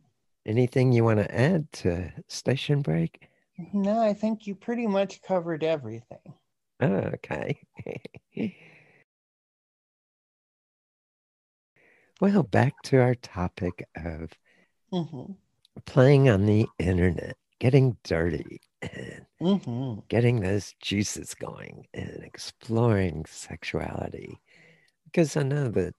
Anything 0.45 0.91
you 0.91 1.03
want 1.03 1.19
to 1.19 1.35
add 1.35 1.71
to 1.73 2.11
Station 2.27 2.81
Break? 2.81 3.29
No, 3.73 4.01
I 4.01 4.13
think 4.13 4.47
you 4.47 4.55
pretty 4.55 4.87
much 4.87 5.21
covered 5.21 5.63
everything. 5.63 6.33
okay. 6.81 7.59
Well, 12.19 12.41
back 12.41 12.81
to 12.85 12.99
our 12.99 13.13
topic 13.13 13.87
of 13.95 14.31
mm-hmm. 14.91 15.33
playing 15.85 16.29
on 16.29 16.47
the 16.47 16.65
internet, 16.79 17.37
getting 17.59 17.97
dirty, 18.03 18.61
and 18.81 19.25
mm-hmm. 19.41 19.99
getting 20.09 20.39
those 20.39 20.75
juices 20.81 21.33
going 21.33 21.87
and 21.93 22.21
exploring 22.23 23.25
sexuality. 23.27 24.39
Because 25.05 25.35
I 25.35 25.43
know 25.43 25.69
that 25.69 25.95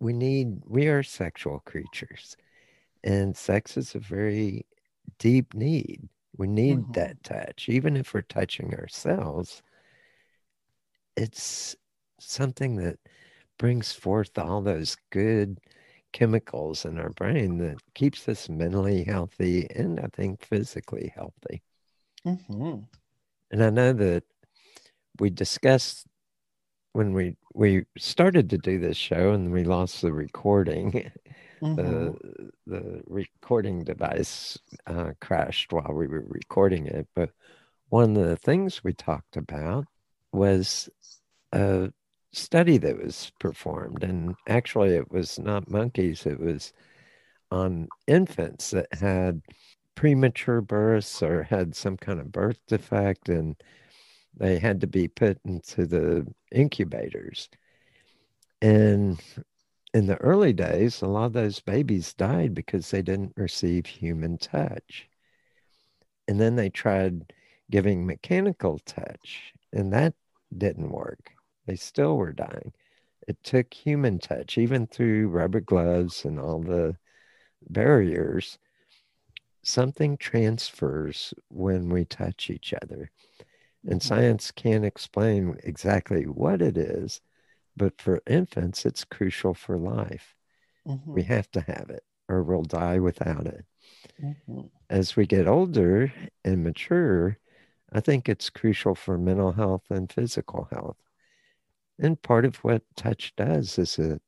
we 0.00 0.12
need, 0.12 0.60
we 0.66 0.88
are 0.88 1.02
sexual 1.02 1.60
creatures, 1.60 2.36
and 3.02 3.36
sex 3.36 3.76
is 3.76 3.94
a 3.94 4.00
very 4.00 4.66
deep 5.18 5.54
need. 5.54 6.08
We 6.36 6.46
need 6.46 6.78
mm-hmm. 6.78 6.92
that 6.92 7.22
touch, 7.22 7.68
even 7.68 7.96
if 7.96 8.12
we're 8.12 8.22
touching 8.22 8.74
ourselves. 8.74 9.62
It's 11.16 11.74
something 12.20 12.76
that 12.76 12.98
brings 13.58 13.92
forth 13.92 14.36
all 14.36 14.60
those 14.60 14.96
good 15.10 15.60
chemicals 16.16 16.86
in 16.86 16.98
our 16.98 17.10
brain 17.10 17.58
that 17.58 17.76
keeps 17.94 18.26
us 18.26 18.48
mentally 18.48 19.04
healthy 19.04 19.66
and 19.76 20.00
I 20.00 20.06
think 20.14 20.42
physically 20.42 21.12
healthy. 21.14 21.62
Mm-hmm. 22.26 22.76
And 23.50 23.62
I 23.62 23.68
know 23.68 23.92
that 23.92 24.24
we 25.20 25.28
discussed 25.28 26.06
when 26.94 27.12
we 27.12 27.36
we 27.52 27.84
started 27.98 28.48
to 28.48 28.56
do 28.56 28.78
this 28.78 28.96
show 28.96 29.32
and 29.32 29.52
we 29.52 29.64
lost 29.64 30.00
the 30.00 30.12
recording. 30.12 31.10
Mm-hmm. 31.62 31.76
The 31.76 32.50
the 32.66 33.02
recording 33.06 33.82
device 33.82 34.58
uh, 34.86 35.12
crashed 35.22 35.72
while 35.72 35.94
we 35.94 36.06
were 36.06 36.26
recording 36.28 36.86
it, 36.86 37.08
but 37.14 37.30
one 37.88 38.14
of 38.14 38.28
the 38.28 38.36
things 38.36 38.84
we 38.84 38.92
talked 38.92 39.38
about 39.38 39.86
was 40.32 40.90
uh, 41.54 41.88
study 42.36 42.78
that 42.78 43.02
was 43.02 43.32
performed. 43.40 44.02
And 44.04 44.34
actually, 44.48 44.90
it 44.94 45.10
was 45.10 45.38
not 45.38 45.70
monkeys, 45.70 46.26
it 46.26 46.38
was 46.38 46.72
on 47.50 47.88
infants 48.06 48.70
that 48.70 48.92
had 48.92 49.42
premature 49.94 50.60
births 50.60 51.22
or 51.22 51.42
had 51.42 51.74
some 51.74 51.96
kind 51.96 52.20
of 52.20 52.32
birth 52.32 52.58
defect, 52.66 53.28
and 53.28 53.56
they 54.36 54.58
had 54.58 54.80
to 54.80 54.86
be 54.86 55.08
put 55.08 55.38
into 55.44 55.86
the 55.86 56.26
incubators. 56.52 57.48
And 58.60 59.20
in 59.94 60.06
the 60.06 60.16
early 60.18 60.52
days, 60.52 61.00
a 61.00 61.06
lot 61.06 61.26
of 61.26 61.32
those 61.32 61.60
babies 61.60 62.12
died 62.14 62.54
because 62.54 62.90
they 62.90 63.02
didn't 63.02 63.32
receive 63.36 63.86
human 63.86 64.38
touch. 64.38 65.08
And 66.28 66.40
then 66.40 66.56
they 66.56 66.68
tried 66.68 67.32
giving 67.70 68.06
mechanical 68.06 68.78
touch, 68.80 69.54
and 69.72 69.92
that 69.92 70.14
didn't 70.56 70.90
work. 70.90 71.35
They 71.66 71.76
still 71.76 72.16
were 72.16 72.32
dying. 72.32 72.72
It 73.26 73.42
took 73.42 73.74
human 73.74 74.18
touch, 74.18 74.56
even 74.56 74.86
through 74.86 75.28
rubber 75.28 75.60
gloves 75.60 76.24
and 76.24 76.38
all 76.38 76.60
the 76.60 76.96
barriers. 77.68 78.58
Something 79.62 80.16
transfers 80.16 81.34
when 81.48 81.88
we 81.88 82.04
touch 82.04 82.50
each 82.50 82.72
other. 82.72 83.10
And 83.84 84.00
mm-hmm. 84.00 84.08
science 84.08 84.50
can't 84.52 84.84
explain 84.84 85.58
exactly 85.64 86.24
what 86.24 86.62
it 86.62 86.78
is, 86.78 87.20
but 87.76 88.00
for 88.00 88.22
infants, 88.26 88.86
it's 88.86 89.04
crucial 89.04 89.54
for 89.54 89.76
life. 89.76 90.36
Mm-hmm. 90.86 91.12
We 91.12 91.24
have 91.24 91.50
to 91.52 91.60
have 91.62 91.90
it 91.90 92.04
or 92.28 92.42
we'll 92.42 92.62
die 92.62 92.98
without 92.98 93.46
it. 93.46 93.64
Mm-hmm. 94.22 94.62
As 94.90 95.16
we 95.16 95.26
get 95.26 95.46
older 95.46 96.12
and 96.44 96.64
mature, 96.64 97.38
I 97.92 98.00
think 98.00 98.28
it's 98.28 98.50
crucial 98.50 98.94
for 98.94 99.18
mental 99.18 99.52
health 99.52 99.84
and 99.90 100.10
physical 100.10 100.68
health. 100.70 100.96
And 101.98 102.20
part 102.20 102.44
of 102.44 102.56
what 102.56 102.82
touch 102.96 103.34
does 103.36 103.78
is 103.78 103.98
it 103.98 104.20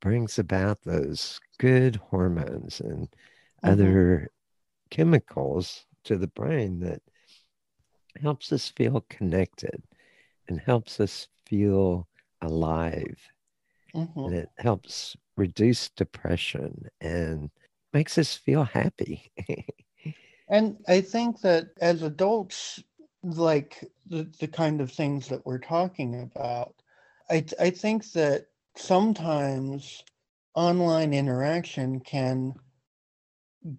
brings 0.00 0.38
about 0.38 0.82
those 0.82 1.40
good 1.58 1.96
hormones 1.96 2.80
and 2.80 3.08
mm-hmm. 3.08 3.68
other 3.68 4.30
chemicals 4.90 5.84
to 6.04 6.16
the 6.16 6.28
brain 6.28 6.80
that 6.80 7.02
helps 8.20 8.52
us 8.52 8.68
feel 8.68 9.04
connected 9.08 9.82
and 10.48 10.60
helps 10.60 11.00
us 11.00 11.28
feel 11.46 12.08
alive. 12.40 13.18
Mm-hmm. 13.94 14.20
And 14.20 14.34
it 14.34 14.48
helps 14.58 15.16
reduce 15.36 15.88
depression 15.90 16.88
and 17.00 17.50
makes 17.92 18.18
us 18.18 18.34
feel 18.34 18.64
happy. 18.64 19.30
and 20.48 20.76
I 20.88 21.00
think 21.00 21.40
that 21.42 21.68
as 21.80 22.02
adults, 22.02 22.82
like 23.22 23.84
the, 24.06 24.28
the 24.40 24.48
kind 24.48 24.80
of 24.80 24.90
things 24.90 25.28
that 25.28 25.44
we're 25.44 25.58
talking 25.58 26.20
about, 26.20 26.74
I, 27.30 27.44
I 27.60 27.70
think 27.70 28.12
that 28.12 28.46
sometimes 28.76 30.04
online 30.54 31.14
interaction 31.14 32.00
can 32.00 32.54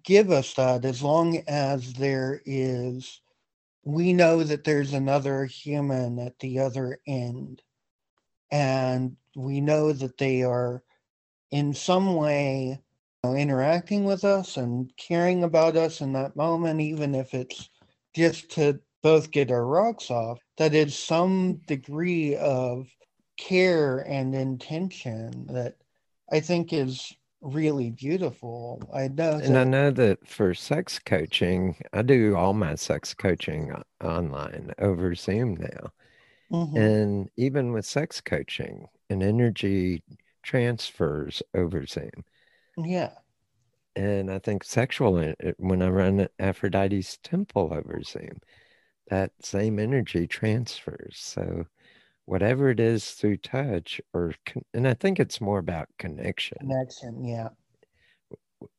give 0.04 0.30
us 0.30 0.54
that 0.54 0.84
as 0.84 1.02
long 1.02 1.42
as 1.48 1.92
there 1.94 2.42
is 2.44 3.20
we 3.84 4.12
know 4.12 4.42
that 4.44 4.64
there's 4.64 4.92
another 4.92 5.44
human 5.46 6.18
at 6.18 6.38
the 6.40 6.58
other 6.58 7.00
end. 7.06 7.62
And 8.50 9.16
we 9.36 9.60
know 9.60 9.92
that 9.92 10.18
they 10.18 10.42
are 10.42 10.82
in 11.50 11.72
some 11.74 12.14
way 12.14 12.80
you 13.24 13.30
know, 13.30 13.36
interacting 13.36 14.04
with 14.04 14.24
us 14.24 14.56
and 14.56 14.92
caring 14.96 15.44
about 15.44 15.76
us 15.76 16.00
in 16.00 16.12
that 16.14 16.36
moment 16.36 16.80
even 16.80 17.14
if 17.14 17.34
it's 17.34 17.70
just 18.14 18.50
to 18.52 18.80
both 19.02 19.30
get 19.30 19.50
our 19.50 19.66
rocks 19.66 20.10
off 20.10 20.38
that 20.58 20.74
is 20.74 20.96
some 20.96 21.60
degree 21.66 22.36
of 22.36 22.86
care 23.40 24.00
and 24.00 24.34
intention 24.34 25.46
that 25.48 25.76
i 26.30 26.38
think 26.38 26.72
is 26.72 27.16
really 27.42 27.90
beautiful. 27.90 28.82
I 28.92 29.08
know. 29.08 29.40
And 29.42 29.56
I 29.56 29.64
know 29.64 29.90
that 29.90 30.26
for 30.26 30.54
sex 30.54 30.98
coaching, 30.98 31.76
I 31.92 32.02
do 32.02 32.36
all 32.36 32.52
my 32.52 32.74
sex 32.74 33.14
coaching 33.14 33.72
online 34.02 34.72
over 34.78 35.14
Zoom 35.14 35.56
now. 35.56 35.90
Mm-hmm. 36.52 36.76
And 36.76 37.30
even 37.36 37.72
with 37.72 37.86
sex 37.86 38.20
coaching 38.20 38.86
and 39.08 39.22
energy 39.22 40.02
transfers 40.42 41.42
over 41.54 41.86
Zoom. 41.86 42.10
Yeah. 42.76 43.12
And 43.96 44.30
I 44.30 44.38
think 44.38 44.64
sexual, 44.64 45.34
when 45.58 45.82
I 45.82 45.88
run 45.88 46.28
Aphrodite's 46.38 47.18
temple 47.22 47.72
over 47.72 48.02
Zoom, 48.02 48.40
that 49.08 49.32
same 49.40 49.78
energy 49.78 50.26
transfers. 50.26 51.16
So 51.18 51.66
whatever 52.30 52.70
it 52.70 52.78
is 52.78 53.10
through 53.10 53.36
touch 53.36 54.00
or 54.14 54.32
and 54.72 54.86
i 54.86 54.94
think 54.94 55.18
it's 55.18 55.40
more 55.40 55.58
about 55.58 55.88
connection. 55.98 56.56
Connection 56.60 57.24
yeah. 57.24 57.48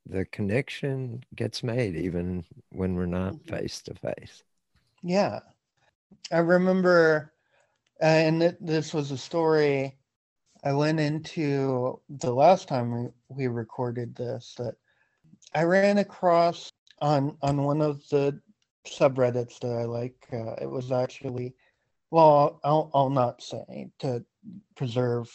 The 0.06 0.24
connection 0.26 1.24
gets 1.36 1.62
made 1.62 1.98
even 1.98 2.46
when 2.70 2.96
we're 2.96 3.08
not 3.08 3.42
face 3.48 3.82
to 3.84 3.96
face. 3.96 4.44
Yeah. 5.04 5.40
I 6.32 6.38
remember 6.38 7.34
uh, 8.02 8.06
and 8.06 8.40
th- 8.40 8.56
this 8.62 8.94
was 8.94 9.12
a 9.12 9.18
story 9.18 9.98
i 10.64 10.72
went 10.72 11.02
into 11.02 12.00
the 12.10 12.34
last 12.34 12.70
time 12.70 12.88
we, 13.04 13.10
we 13.28 13.48
recorded 13.48 14.16
this 14.16 14.56
that 14.58 14.76
i 15.54 15.64
ran 15.64 15.98
across 15.98 16.72
on 17.02 17.38
on 17.42 17.64
one 17.64 17.82
of 17.82 18.08
the 18.10 18.40
subreddits 18.88 19.60
that 19.60 19.74
i 19.74 19.84
like 19.84 20.16
uh, 20.32 20.54
it 20.62 20.70
was 20.70 20.92
actually 20.92 21.54
well, 22.12 22.60
I'll, 22.64 22.92
I'll 22.94 23.10
not 23.10 23.42
say 23.42 23.92
to 24.00 24.26
preserve 24.76 25.30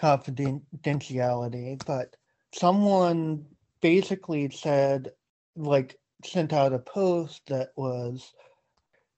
confidentiality, 0.00 1.84
but 1.86 2.16
someone 2.54 3.46
basically 3.80 4.50
said, 4.50 5.12
like, 5.56 5.98
sent 6.24 6.52
out 6.52 6.72
a 6.72 6.78
post 6.80 7.42
that 7.48 7.70
was 7.76 8.32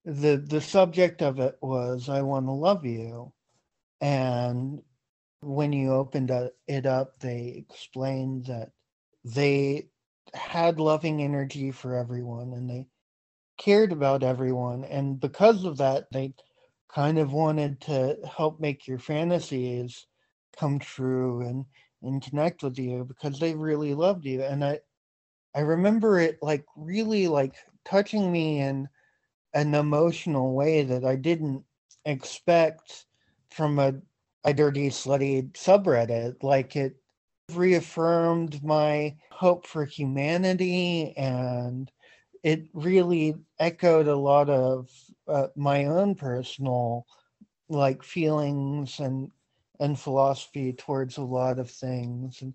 the 0.04 0.36
the 0.36 0.60
subject 0.60 1.22
of 1.22 1.38
it 1.40 1.56
was 1.62 2.08
"I 2.08 2.22
want 2.22 2.46
to 2.46 2.52
love 2.52 2.84
you," 2.86 3.32
and 4.00 4.82
when 5.42 5.72
you 5.72 5.92
opened 5.92 6.32
it 6.68 6.86
up, 6.86 7.18
they 7.20 7.64
explained 7.68 8.46
that 8.46 8.72
they 9.24 9.88
had 10.34 10.80
loving 10.80 11.22
energy 11.22 11.70
for 11.72 11.94
everyone 11.96 12.52
and 12.54 12.70
they 12.70 12.86
cared 13.58 13.92
about 13.92 14.22
everyone, 14.24 14.84
and 14.84 15.20
because 15.20 15.64
of 15.64 15.78
that, 15.78 16.08
they 16.12 16.34
kind 16.94 17.18
of 17.18 17.32
wanted 17.32 17.80
to 17.82 18.16
help 18.36 18.60
make 18.60 18.86
your 18.86 18.98
fantasies 18.98 20.06
come 20.58 20.78
true 20.78 21.42
and 21.42 21.64
and 22.02 22.22
connect 22.22 22.62
with 22.62 22.78
you 22.78 23.04
because 23.04 23.38
they 23.38 23.54
really 23.54 23.94
loved 23.94 24.24
you. 24.24 24.42
And 24.42 24.64
i 24.64 24.80
i 25.54 25.60
remember 25.60 26.18
it 26.18 26.38
like 26.42 26.64
really 26.76 27.28
like 27.28 27.56
touching 27.84 28.30
me 28.32 28.60
in 28.60 28.88
an 29.54 29.74
emotional 29.74 30.54
way 30.54 30.82
that 30.82 31.04
i 31.04 31.16
didn't 31.16 31.64
expect 32.04 33.06
from 33.50 33.78
a, 33.78 33.94
a 34.44 34.54
dirty 34.54 34.88
slutty 34.88 35.50
subreddit. 35.52 36.42
Like 36.42 36.76
it 36.76 36.96
reaffirmed 37.52 38.62
my 38.62 39.16
hope 39.30 39.66
for 39.66 39.84
humanity 39.84 41.14
and 41.16 41.90
it 42.42 42.68
really 42.72 43.34
echoed 43.58 44.08
a 44.08 44.16
lot 44.16 44.48
of 44.48 44.88
uh, 45.30 45.48
my 45.56 45.86
own 45.86 46.14
personal 46.14 47.06
like 47.68 48.02
feelings 48.02 48.98
and 49.00 49.30
and 49.78 49.98
philosophy 49.98 50.72
towards 50.72 51.16
a 51.16 51.22
lot 51.22 51.58
of 51.58 51.70
things 51.70 52.42
and 52.42 52.54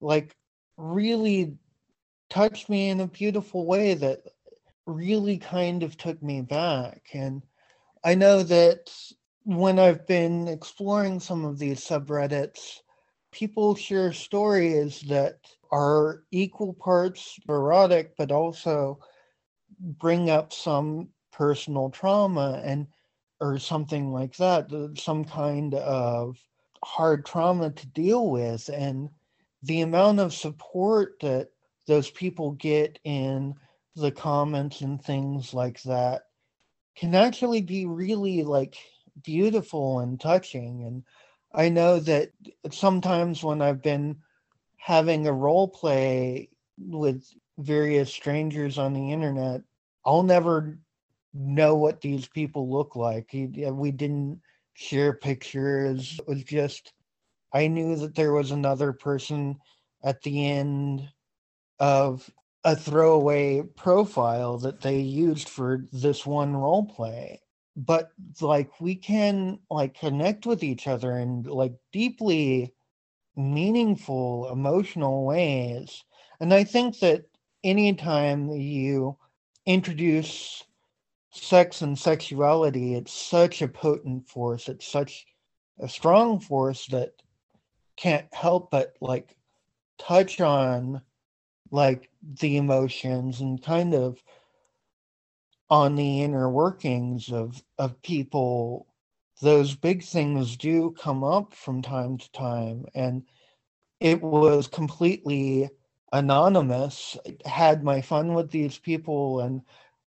like 0.00 0.36
really 0.76 1.56
touched 2.28 2.68
me 2.68 2.90
in 2.90 3.00
a 3.00 3.06
beautiful 3.06 3.64
way 3.66 3.94
that 3.94 4.20
really 4.86 5.38
kind 5.38 5.82
of 5.82 5.96
took 5.96 6.22
me 6.22 6.40
back. 6.42 7.02
And 7.14 7.42
i 8.04 8.14
know 8.14 8.42
that 8.42 8.92
when 9.44 9.78
i've 9.78 10.06
been 10.06 10.48
exploring 10.48 11.20
some 11.20 11.44
of 11.44 11.58
these 11.58 11.80
subreddits 11.80 12.80
people 13.32 13.74
share 13.74 14.12
stories 14.12 15.00
that 15.02 15.38
are 15.70 16.22
equal 16.30 16.72
parts 16.74 17.38
erotic 17.48 18.14
but 18.16 18.32
also 18.32 18.98
bring 19.80 20.30
up 20.30 20.52
some 20.52 21.08
personal 21.38 21.88
trauma 21.88 22.60
and 22.64 22.88
or 23.40 23.58
something 23.58 24.12
like 24.12 24.36
that 24.36 24.68
some 24.98 25.24
kind 25.24 25.74
of 25.74 26.36
hard 26.84 27.24
trauma 27.24 27.70
to 27.70 27.86
deal 27.86 28.28
with. 28.28 28.68
And 28.68 29.08
the 29.62 29.82
amount 29.82 30.18
of 30.18 30.34
support 30.34 31.20
that 31.20 31.50
those 31.86 32.10
people 32.10 32.52
get 32.52 32.98
in 33.04 33.54
the 33.94 34.10
comments 34.10 34.80
and 34.80 35.00
things 35.02 35.54
like 35.54 35.80
that 35.84 36.22
can 36.96 37.14
actually 37.14 37.62
be 37.62 37.86
really 37.86 38.42
like 38.42 38.76
beautiful 39.22 40.00
and 40.00 40.20
touching. 40.20 40.84
And 40.84 41.04
i 41.54 41.68
know 41.68 41.98
that 42.00 42.30
sometimes 42.70 43.42
when 43.42 43.62
i've 43.62 43.82
been 43.82 44.16
having 44.76 45.26
a 45.26 45.32
role 45.32 45.68
play 45.68 46.48
with 46.78 47.24
various 47.58 48.12
strangers 48.12 48.78
on 48.78 48.92
the 48.92 49.12
internet 49.12 49.62
i'll 50.04 50.22
never 50.22 50.78
know 51.34 51.74
what 51.76 52.00
these 52.00 52.26
people 52.28 52.70
look 52.70 52.96
like. 52.96 53.30
We 53.32 53.90
didn't 53.92 54.40
share 54.74 55.12
pictures. 55.14 56.18
It 56.20 56.28
was 56.28 56.42
just, 56.44 56.92
I 57.52 57.68
knew 57.68 57.96
that 57.96 58.14
there 58.14 58.32
was 58.32 58.50
another 58.50 58.92
person 58.92 59.58
at 60.04 60.22
the 60.22 60.46
end 60.46 61.08
of 61.80 62.30
a 62.64 62.74
throwaway 62.76 63.62
profile 63.76 64.58
that 64.58 64.80
they 64.80 64.98
used 65.00 65.48
for 65.48 65.84
this 65.92 66.26
one 66.26 66.56
role 66.56 66.84
play. 66.84 67.40
but 67.76 68.10
like 68.40 68.80
we 68.80 68.94
can 68.96 69.58
like 69.70 69.94
connect 69.98 70.46
with 70.46 70.64
each 70.64 70.88
other 70.88 71.16
in 71.18 71.44
like 71.44 71.74
deeply 71.92 72.74
meaningful 73.36 74.50
emotional 74.50 75.24
ways 75.24 76.04
and 76.40 76.52
i 76.52 76.64
think 76.64 76.98
that 76.98 77.22
anytime 77.64 78.50
you 78.50 79.16
introduce 79.66 80.64
sex 81.42 81.82
and 81.82 81.98
sexuality 81.98 82.94
it's 82.94 83.12
such 83.12 83.62
a 83.62 83.68
potent 83.68 84.28
force 84.28 84.68
it's 84.68 84.86
such 84.86 85.26
a 85.80 85.88
strong 85.88 86.40
force 86.40 86.86
that 86.86 87.12
can't 87.96 88.32
help 88.32 88.70
but 88.70 88.94
like 89.00 89.36
touch 89.98 90.40
on 90.40 91.02
like 91.70 92.08
the 92.40 92.56
emotions 92.56 93.40
and 93.40 93.62
kind 93.62 93.94
of 93.94 94.22
on 95.70 95.96
the 95.96 96.22
inner 96.22 96.48
workings 96.48 97.30
of 97.30 97.62
of 97.78 98.00
people. 98.02 98.86
Those 99.40 99.74
big 99.74 100.02
things 100.02 100.56
do 100.56 100.94
come 100.98 101.22
up 101.22 101.54
from 101.54 101.82
time 101.82 102.18
to 102.18 102.32
time 102.32 102.86
and 102.94 103.22
it 104.00 104.22
was 104.22 104.66
completely 104.66 105.68
anonymous. 106.12 107.16
I 107.26 107.48
had 107.48 107.84
my 107.84 108.00
fun 108.00 108.34
with 108.34 108.50
these 108.50 108.78
people 108.78 109.40
and 109.40 109.62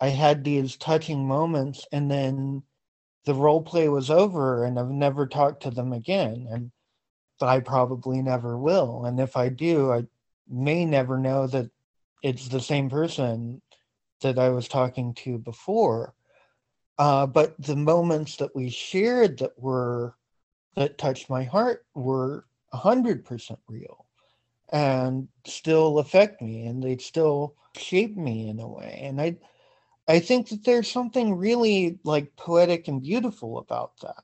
i 0.01 0.09
had 0.09 0.43
these 0.43 0.77
touching 0.77 1.27
moments 1.27 1.85
and 1.91 2.09
then 2.09 2.61
the 3.25 3.33
role 3.33 3.61
play 3.61 3.89
was 3.89 4.09
over 4.09 4.65
and 4.65 4.79
i've 4.79 4.89
never 4.89 5.27
talked 5.27 5.63
to 5.63 5.71
them 5.71 5.93
again 5.93 6.47
and 6.51 6.71
i 7.41 7.59
probably 7.59 8.21
never 8.21 8.57
will 8.57 9.05
and 9.05 9.19
if 9.19 9.35
i 9.35 9.49
do 9.49 9.91
i 9.91 10.03
may 10.47 10.85
never 10.85 11.17
know 11.17 11.47
that 11.47 11.69
it's 12.23 12.47
the 12.47 12.59
same 12.59 12.89
person 12.89 13.61
that 14.21 14.39
I 14.39 14.49
was 14.49 14.67
talking 14.67 15.13
to 15.15 15.37
before. 15.37 16.15
Uh, 16.97 17.27
but 17.27 17.55
the 17.59 17.75
moments 17.75 18.37
that 18.37 18.55
we 18.55 18.69
shared 18.69 19.39
that 19.39 19.51
were 19.57 20.15
that 20.75 20.97
touched 20.97 21.29
my 21.29 21.43
heart 21.43 21.85
were 21.93 22.45
hundred 22.73 23.23
percent 23.23 23.59
real 23.67 24.05
and 24.73 25.27
still 25.45 25.99
affect 25.99 26.41
me 26.41 26.65
and 26.65 26.83
they 26.83 26.97
still 26.97 27.55
shape 27.77 28.17
me 28.17 28.49
in 28.49 28.59
a 28.59 28.67
way. 28.67 28.99
And 29.03 29.21
I 29.21 29.37
I 30.07 30.19
think 30.19 30.49
that 30.49 30.63
there's 30.63 30.89
something 30.89 31.35
really 31.35 31.99
like 32.03 32.35
poetic 32.35 32.87
and 32.87 33.01
beautiful 33.01 33.57
about 33.57 33.93
that. 34.01 34.23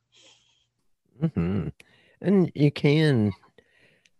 Mm-hmm. 1.23 1.67
And 2.21 2.51
you 2.53 2.71
can 2.71 3.31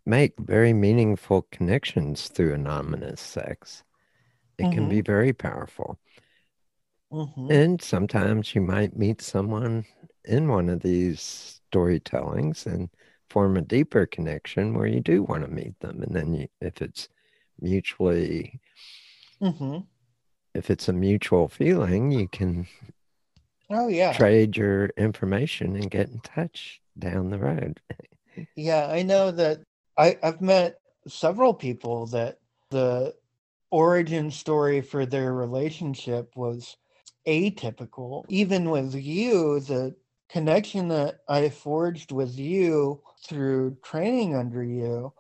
make 0.06 0.34
very 0.40 0.74
meaningful 0.74 1.48
connections 1.52 2.28
through 2.30 2.54
anonymous 2.54 3.22
sex. 3.22 3.84
It 4.58 4.64
mm-hmm. 4.64 4.72
can 4.74 4.90
be 4.90 4.98
mm-hmm. 4.98 5.12
very 5.12 5.34
powerful. 5.34 6.00
Mm-hmm. 7.12 7.52
And 7.52 7.82
sometimes 7.82 8.56
you 8.56 8.62
might 8.62 8.98
meet 8.98 9.22
someone 9.22 9.86
in 10.26 10.48
one 10.48 10.70
of 10.70 10.82
these 10.82 11.62
storytellings 11.74 12.66
and 12.66 12.90
form 13.30 13.58
a 13.58 13.62
deeper 13.62 14.06
connection 14.06 14.74
where 14.74 14.88
you 14.88 15.00
do 15.00 15.24
want 15.24 15.44
to 15.44 15.52
meet 15.52 15.80
them. 15.80 16.02
And 16.02 16.16
then 16.16 16.34
you, 16.34 16.48
if 16.60 16.82
it's 16.82 17.10
mutually, 17.60 18.60
mm-hmm. 19.42 19.80
If 20.54 20.70
it's 20.70 20.88
a 20.88 20.94
mutual 20.94 21.48
feeling, 21.48 22.12
you 22.12 22.28
can 22.28 22.68
oh 23.70 23.88
yeah 23.88 24.14
trade 24.14 24.58
your 24.58 24.88
information 24.98 25.76
and 25.76 25.90
get 25.90 26.10
in 26.10 26.20
touch 26.22 26.82
down 26.98 27.30
the 27.30 27.38
road. 27.38 27.80
yeah, 28.56 28.88
I 28.88 29.04
know 29.04 29.32
that 29.32 29.60
I, 29.98 30.18
I've 30.24 30.42
met 30.42 30.80
several 31.08 31.54
people 31.54 32.06
that 32.08 32.40
the 32.70 33.16
origin 33.70 34.32
story 34.32 34.82
for 34.82 35.06
their 35.06 35.34
relationship 35.34 36.36
was 36.36 36.78
atypical. 37.28 38.26
Even 38.28 38.70
with 38.70 38.94
you, 38.94 39.60
the 39.62 39.96
connection 40.30 40.88
that 40.90 41.20
I 41.28 41.50
forged 41.50 42.12
with 42.12 42.38
you 42.38 43.02
through 43.26 43.78
training 43.84 44.36
under 44.36 44.64
you, 44.64 45.14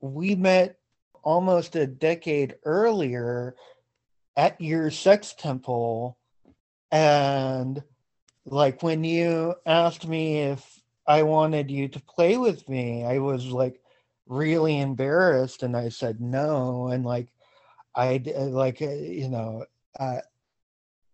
we 0.00 0.34
met 0.34 0.78
almost 1.22 1.76
a 1.76 1.86
decade 1.86 2.56
earlier 2.64 3.54
at 4.36 4.60
your 4.60 4.90
sex 4.90 5.34
temple. 5.36 6.18
And 6.90 7.82
like 8.44 8.82
when 8.82 9.04
you 9.04 9.54
asked 9.66 10.06
me 10.06 10.40
if 10.40 10.82
I 11.06 11.22
wanted 11.22 11.70
you 11.70 11.88
to 11.88 12.00
play 12.00 12.36
with 12.36 12.68
me, 12.68 13.04
I 13.04 13.18
was 13.18 13.46
like 13.46 13.80
really 14.26 14.80
embarrassed 14.80 15.62
and 15.62 15.76
I 15.76 15.88
said 15.88 16.20
no. 16.20 16.88
And 16.88 17.04
like, 17.04 17.28
I 17.94 18.22
like 18.36 18.80
uh, 18.80 18.90
you 18.90 19.28
know, 19.28 19.66
uh, 19.98 20.20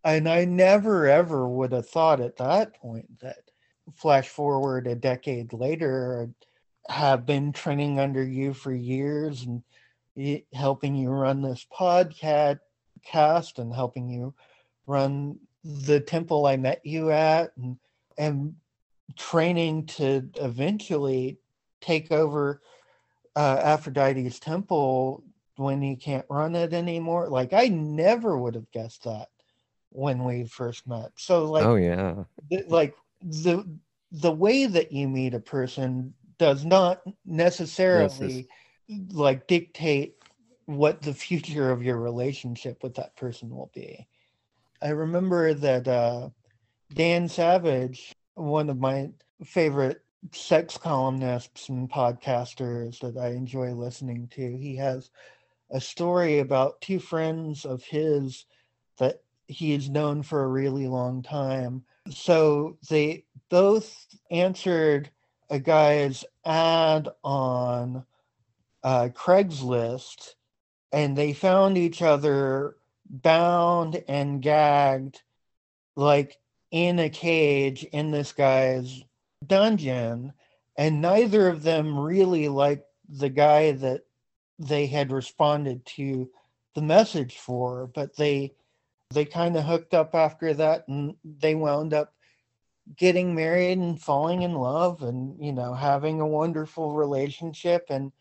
and 0.04 0.28
I 0.28 0.44
never 0.44 1.08
ever 1.08 1.48
would 1.48 1.72
have 1.72 1.88
thought 1.88 2.20
at 2.20 2.36
that 2.36 2.74
point 2.80 3.20
that 3.20 3.38
flash 3.96 4.28
forward 4.28 4.86
a 4.86 4.94
decade 4.94 5.52
later, 5.52 6.30
have 6.88 7.26
been 7.26 7.52
training 7.52 8.00
under 8.00 8.24
you 8.24 8.54
for 8.54 8.72
years 8.72 9.44
and 9.44 9.62
helping 10.52 10.94
you 10.94 11.10
run 11.10 11.42
this 11.42 11.66
podcast 11.72 12.60
cast 13.05 13.59
and 13.59 13.74
helping 13.74 14.09
you 14.09 14.34
run 14.86 15.38
the 15.64 16.01
temple 16.01 16.46
I 16.46 16.57
met 16.57 16.84
you 16.84 17.11
at 17.11 17.53
and 17.57 17.78
and 18.16 18.55
training 19.16 19.86
to 19.86 20.28
eventually 20.36 21.38
take 21.80 22.11
over 22.11 22.61
uh, 23.36 23.61
Aphrodite's 23.62 24.38
temple 24.38 25.22
when 25.57 25.82
he 25.82 25.96
can't 25.96 26.26
run 26.28 26.55
it 26.55 26.72
anymore. 26.72 27.28
Like 27.28 27.53
I 27.53 27.68
never 27.68 28.36
would 28.36 28.55
have 28.55 28.70
guessed 28.70 29.05
that 29.05 29.28
when 29.90 30.24
we 30.24 30.44
first 30.44 30.86
met. 30.86 31.12
So 31.16 31.44
like 31.51 31.64
oh 31.64 31.76
yeah. 31.76 32.24
like 32.66 32.94
the 33.22 33.68
the 34.12 34.32
way 34.32 34.66
that 34.66 34.92
you 34.92 35.09
meet 35.09 35.34
a 35.34 35.40
person 35.40 36.14
does 36.38 36.64
not 36.64 37.03
necessarily 37.24 38.49
yes, 38.86 39.12
like 39.12 39.46
dictate 39.46 40.17
what 40.68 41.00
the 41.00 41.14
future 41.14 41.70
of 41.70 41.82
your 41.82 41.96
relationship 41.96 42.82
with 42.82 42.94
that 42.96 43.16
person 43.16 43.48
will 43.48 43.70
be. 43.74 44.06
I 44.82 44.90
remember 44.90 45.54
that 45.54 45.88
uh, 45.88 46.28
Dan 46.92 47.26
Savage, 47.26 48.12
one 48.34 48.68
of 48.68 48.78
my 48.78 49.08
favorite 49.42 50.02
sex 50.32 50.76
columnists 50.76 51.70
and 51.70 51.90
podcasters 51.90 53.00
that 53.00 53.16
I 53.16 53.28
enjoy 53.28 53.72
listening 53.72 54.28
to, 54.34 54.56
he 54.58 54.76
has 54.76 55.10
a 55.70 55.80
story 55.80 56.40
about 56.40 56.82
two 56.82 56.98
friends 56.98 57.64
of 57.64 57.82
his 57.82 58.44
that 58.98 59.22
he 59.46 59.72
has 59.72 59.88
known 59.88 60.22
for 60.22 60.44
a 60.44 60.48
really 60.48 60.86
long 60.86 61.22
time. 61.22 61.82
So 62.10 62.76
they 62.90 63.24
both 63.48 64.06
answered 64.30 65.08
a 65.48 65.58
guy's 65.58 66.26
ad 66.44 67.08
on 67.24 68.04
uh, 68.82 69.08
Craigslist 69.14 70.34
and 70.93 71.16
they 71.16 71.32
found 71.32 71.76
each 71.76 72.03
other 72.03 72.76
bound 73.09 74.03
and 74.09 74.43
gagged 74.43 75.22
like 75.97 76.39
in 76.70 76.99
a 76.99 77.09
cage 77.09 77.84
in 77.84 78.11
this 78.11 78.32
guy's 78.32 79.03
dungeon 79.47 80.32
and 80.76 81.01
neither 81.01 81.49
of 81.49 81.62
them 81.62 81.99
really 81.99 82.49
liked 82.49 82.86
the 83.09 83.28
guy 83.28 83.72
that 83.72 84.03
they 84.59 84.86
had 84.86 85.11
responded 85.11 85.84
to 85.86 86.30
the 86.74 86.82
message 86.82 87.39
for, 87.39 87.89
but 87.89 88.16
they 88.16 88.55
they 89.11 89.24
kind 89.24 89.57
of 89.57 89.64
hooked 89.64 89.95
up 89.95 90.14
after 90.14 90.53
that 90.55 90.86
and 90.86 91.16
they 91.24 91.55
wound 91.55 91.95
up 91.95 92.12
getting 92.97 93.34
married 93.34 93.78
and 93.78 94.01
falling 94.01 94.43
in 94.43 94.55
love 94.55 95.03
and 95.03 95.43
you 95.45 95.53
know 95.53 95.74
having 95.74 96.20
a 96.20 96.26
wonderful 96.26 96.93
relationship 96.93 97.86
and 97.89 98.12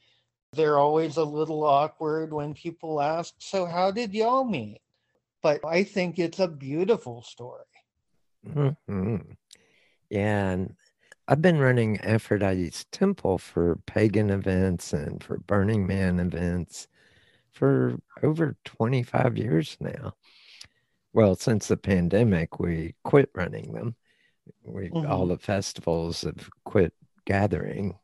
they're 0.58 0.78
always 0.78 1.18
a 1.18 1.24
little 1.24 1.64
awkward 1.64 2.34
when 2.34 2.54
people 2.54 3.00
ask 3.00 3.34
so 3.38 3.66
how 3.66 3.92
did 3.92 4.14
y'all 4.14 4.44
meet 4.44 4.80
but 5.42 5.64
i 5.66 5.84
think 5.84 6.20
it's 6.20 6.40
a 6.40 6.48
beautiful 6.48 7.22
story 7.22 7.64
mm-hmm. 8.46 9.18
yeah 10.10 10.50
and 10.50 10.76
I've 11.30 11.42
been 11.42 11.60
running 11.60 12.00
Aphrodite's 12.00 12.86
Temple 12.86 13.38
for 13.38 13.80
pagan 13.86 14.30
events 14.30 14.94
and 14.94 15.22
for 15.22 15.40
Burning 15.40 15.86
Man 15.86 16.22
events 16.22 16.88
for 17.52 17.98
over 18.24 18.56
25 18.64 19.38
years 19.38 19.76
now. 19.82 20.14
Well, 21.12 21.36
since 21.36 21.68
the 21.68 21.76
pandemic, 21.76 22.60
we 22.60 22.96
quit 23.04 23.30
running 23.36 23.74
them. 23.74 23.96
We 24.64 24.90
mm-hmm. 24.90 25.12
all 25.12 25.28
the 25.28 25.38
festivals 25.38 26.22
have 26.22 26.50
quit 26.64 26.94
gathering 27.26 27.98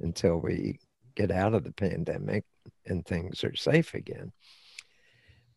until 0.00 0.38
we 0.38 0.78
get 1.18 1.30
out 1.32 1.52
of 1.52 1.64
the 1.64 1.72
pandemic 1.72 2.44
and 2.86 3.04
things 3.04 3.42
are 3.42 3.56
safe 3.56 3.92
again. 3.94 4.30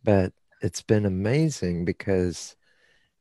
But 0.03 0.33
it's 0.61 0.81
been 0.81 1.05
amazing 1.05 1.85
because 1.85 2.55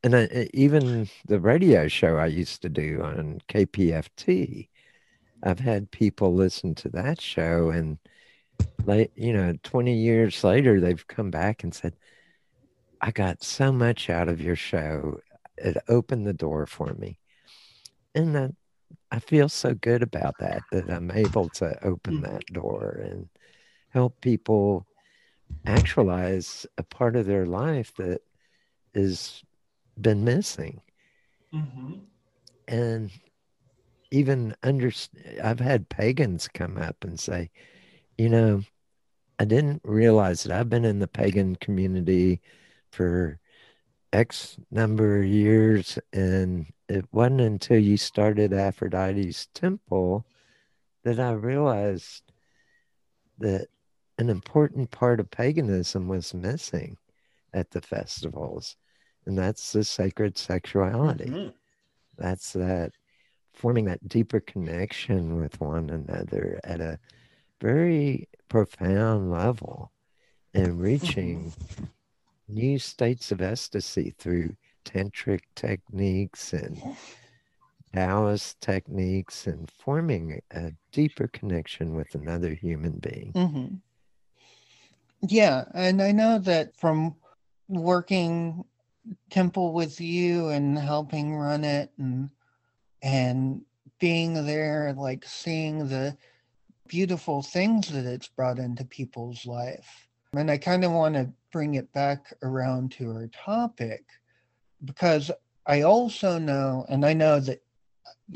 and 0.03 0.15
I, 0.15 0.49
even 0.53 1.07
the 1.27 1.39
radio 1.39 1.87
show 1.87 2.17
I 2.17 2.25
used 2.25 2.63
to 2.63 2.69
do 2.69 3.01
on 3.03 3.39
KPFT, 3.47 4.69
I've 5.43 5.59
had 5.59 5.91
people 5.91 6.33
listen 6.33 6.73
to 6.75 6.89
that 6.89 7.21
show, 7.21 7.69
and 7.69 7.99
like 8.85 9.11
you 9.15 9.33
know, 9.33 9.55
twenty 9.61 9.95
years 9.95 10.43
later, 10.43 10.79
they've 10.79 11.07
come 11.07 11.29
back 11.29 11.63
and 11.63 11.73
said, 11.73 11.95
"I 12.99 13.11
got 13.11 13.43
so 13.43 13.71
much 13.71 14.09
out 14.09 14.27
of 14.27 14.41
your 14.41 14.55
show. 14.55 15.19
it 15.57 15.77
opened 15.87 16.25
the 16.25 16.33
door 16.33 16.65
for 16.65 16.93
me. 16.95 17.19
And 18.15 18.35
that 18.35 18.51
I 19.11 19.19
feel 19.19 19.49
so 19.49 19.73
good 19.73 20.03
about 20.03 20.35
that, 20.39 20.63
that 20.71 20.89
I'm 20.89 21.11
able 21.11 21.49
to 21.49 21.77
open 21.85 22.19
mm. 22.19 22.23
that 22.23 22.45
door 22.47 23.01
and 23.03 23.27
help 23.89 24.21
people 24.21 24.85
actualize 25.65 26.65
a 26.77 26.83
part 26.83 27.15
of 27.15 27.25
their 27.25 27.45
life 27.45 27.93
that 27.97 28.21
has 28.95 29.43
been 29.99 30.23
missing. 30.23 30.81
Mm-hmm. 31.53 31.93
And 32.67 33.11
even 34.11 34.55
under, 34.63 34.91
I've 35.43 35.59
had 35.59 35.89
pagans 35.89 36.47
come 36.47 36.77
up 36.77 37.03
and 37.03 37.19
say, 37.19 37.49
you 38.17 38.29
know, 38.29 38.63
I 39.39 39.45
didn't 39.45 39.81
realize 39.83 40.43
that 40.43 40.57
I've 40.57 40.69
been 40.69 40.85
in 40.85 40.99
the 40.99 41.07
pagan 41.07 41.55
community 41.55 42.41
for 42.91 43.39
X 44.13 44.57
number 44.69 45.19
of 45.19 45.25
years, 45.25 45.97
and 46.13 46.65
it 46.91 47.05
wasn't 47.11 47.41
until 47.41 47.79
you 47.79 47.97
started 47.97 48.53
Aphrodite's 48.53 49.47
temple 49.53 50.25
that 51.03 51.19
I 51.19 51.31
realized 51.31 52.23
that 53.39 53.67
an 54.17 54.29
important 54.29 54.91
part 54.91 55.19
of 55.19 55.31
paganism 55.31 56.07
was 56.07 56.33
missing 56.33 56.97
at 57.53 57.71
the 57.71 57.81
festivals, 57.81 58.75
and 59.25 59.37
that's 59.37 59.71
the 59.71 59.83
sacred 59.83 60.37
sexuality. 60.37 61.25
Mm-hmm. 61.25 61.49
That's 62.17 62.53
that 62.53 62.91
forming 63.53 63.85
that 63.85 64.07
deeper 64.07 64.39
connection 64.39 65.37
with 65.37 65.59
one 65.59 65.89
another 65.89 66.59
at 66.63 66.81
a 66.81 66.99
very 67.59 68.29
profound 68.47 69.31
level 69.31 69.91
and 70.53 70.79
reaching 70.79 71.53
new 72.47 72.79
states 72.79 73.31
of 73.31 73.41
ecstasy 73.41 74.13
through 74.17 74.55
tantric 74.85 75.41
techniques 75.55 76.53
and 76.53 76.81
Taoist 77.93 78.61
techniques 78.61 79.47
and 79.47 79.69
forming 79.69 80.41
a 80.51 80.71
deeper 80.91 81.27
connection 81.27 81.93
with 81.93 82.15
another 82.15 82.53
human 82.53 82.93
being. 82.99 83.33
Mm-hmm. 83.33 83.75
Yeah, 85.27 85.65
and 85.73 86.01
I 86.01 86.11
know 86.11 86.39
that 86.39 86.75
from 86.77 87.15
working 87.67 88.63
temple 89.29 89.73
with 89.73 89.99
you 89.99 90.49
and 90.49 90.77
helping 90.77 91.35
run 91.35 91.63
it 91.63 91.91
and 91.97 92.29
and 93.01 93.61
being 93.99 94.45
there 94.45 94.93
like 94.95 95.25
seeing 95.25 95.87
the 95.87 96.15
beautiful 96.87 97.41
things 97.41 97.89
that 97.89 98.05
it's 98.05 98.27
brought 98.27 98.59
into 98.59 98.85
people's 98.85 99.45
life. 99.45 100.07
And 100.33 100.49
I 100.49 100.57
kind 100.57 100.83
of 100.85 100.91
want 100.91 101.15
to 101.15 101.31
bring 101.51 101.75
it 101.75 101.91
back 101.93 102.33
around 102.41 102.91
to 102.93 103.11
our 103.11 103.27
topic 103.27 104.05
because 104.85 105.31
I 105.65 105.81
also 105.81 106.37
know 106.37 106.85
and 106.89 107.05
I 107.05 107.13
know 107.13 107.39
that 107.39 107.61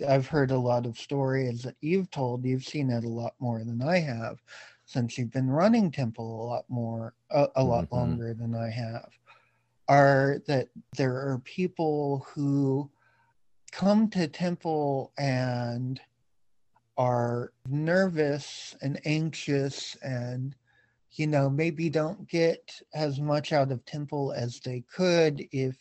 I've 0.08 0.28
heard 0.28 0.52
a 0.52 0.58
lot 0.58 0.86
of 0.86 0.98
stories 0.98 1.64
that 1.64 1.76
you've 1.82 2.12
told, 2.12 2.46
you've 2.46 2.66
seen 2.66 2.90
it 2.90 3.04
a 3.04 3.10
lot 3.10 3.34
more 3.40 3.60
than 3.64 3.82
I 3.82 4.00
have 4.00 4.40
since 4.86 5.18
you've 5.18 5.32
been 5.32 5.50
running 5.50 5.92
temple 5.92 6.44
a 6.44 6.46
lot 6.46 6.66
more 6.70 7.14
a, 7.32 7.48
a 7.56 7.64
lot 7.64 7.86
mm-hmm. 7.86 7.96
longer 7.96 8.34
than 8.34 8.56
i 8.56 8.70
have 8.70 9.10
are 9.88 10.42
that 10.48 10.70
there 10.98 11.16
are 11.16 11.42
people 11.44 12.26
who 12.34 12.90
come 13.72 14.10
to 14.10 14.28
temple 14.28 15.12
and 15.18 16.00
are 16.98 17.52
nervous 17.68 18.76
and 18.82 19.00
anxious 19.06 19.98
and 20.02 20.56
you 21.12 21.28
know 21.28 21.50
maybe 21.50 21.90
don't 21.90 22.28
get 22.28 22.80
as 22.94 23.20
much 23.20 23.52
out 23.52 23.72
of 23.72 23.84
temple 23.86 24.34
as 24.34 24.60
they 24.60 24.84
could 24.94 25.46
if 25.52 25.78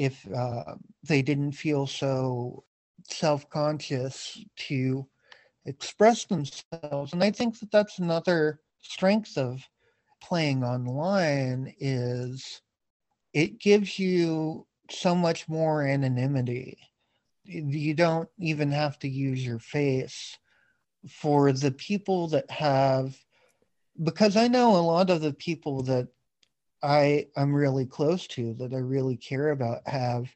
if 0.00 0.26
uh, 0.32 0.76
they 1.02 1.20
didn't 1.20 1.52
feel 1.52 1.86
so 1.86 2.64
self-conscious 3.06 4.42
to 4.56 5.06
express 5.66 6.24
themselves. 6.24 7.12
And 7.12 7.22
I 7.22 7.30
think 7.30 7.60
that 7.60 7.70
that's 7.70 7.98
another 7.98 8.60
strength 8.80 9.36
of 9.36 9.60
playing 10.22 10.64
online 10.64 11.74
is 11.80 12.62
it 13.34 13.60
gives 13.60 13.98
you 13.98 14.66
so 14.90 15.14
much 15.14 15.46
more 15.50 15.82
anonymity. 15.82 16.78
You 17.44 17.92
don't 17.92 18.28
even 18.38 18.70
have 18.72 18.98
to 19.00 19.08
use 19.08 19.44
your 19.44 19.58
face 19.58 20.38
for 21.10 21.52
the 21.52 21.72
people 21.72 22.28
that 22.28 22.50
have 22.50 23.14
because 24.02 24.34
I 24.34 24.48
know 24.48 24.76
a 24.76 24.80
lot 24.80 25.10
of 25.10 25.20
the 25.20 25.34
people 25.34 25.82
that 25.82 26.08
I 26.82 27.26
I'm 27.36 27.54
really 27.54 27.86
close 27.86 28.26
to 28.28 28.54
that 28.54 28.72
I 28.72 28.78
really 28.78 29.16
care 29.16 29.50
about 29.50 29.86
have 29.86 30.34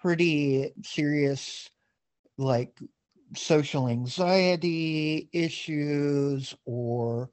pretty 0.00 0.72
serious 0.82 1.70
like 2.36 2.78
social 3.34 3.88
anxiety 3.88 5.28
issues 5.32 6.54
or 6.64 7.30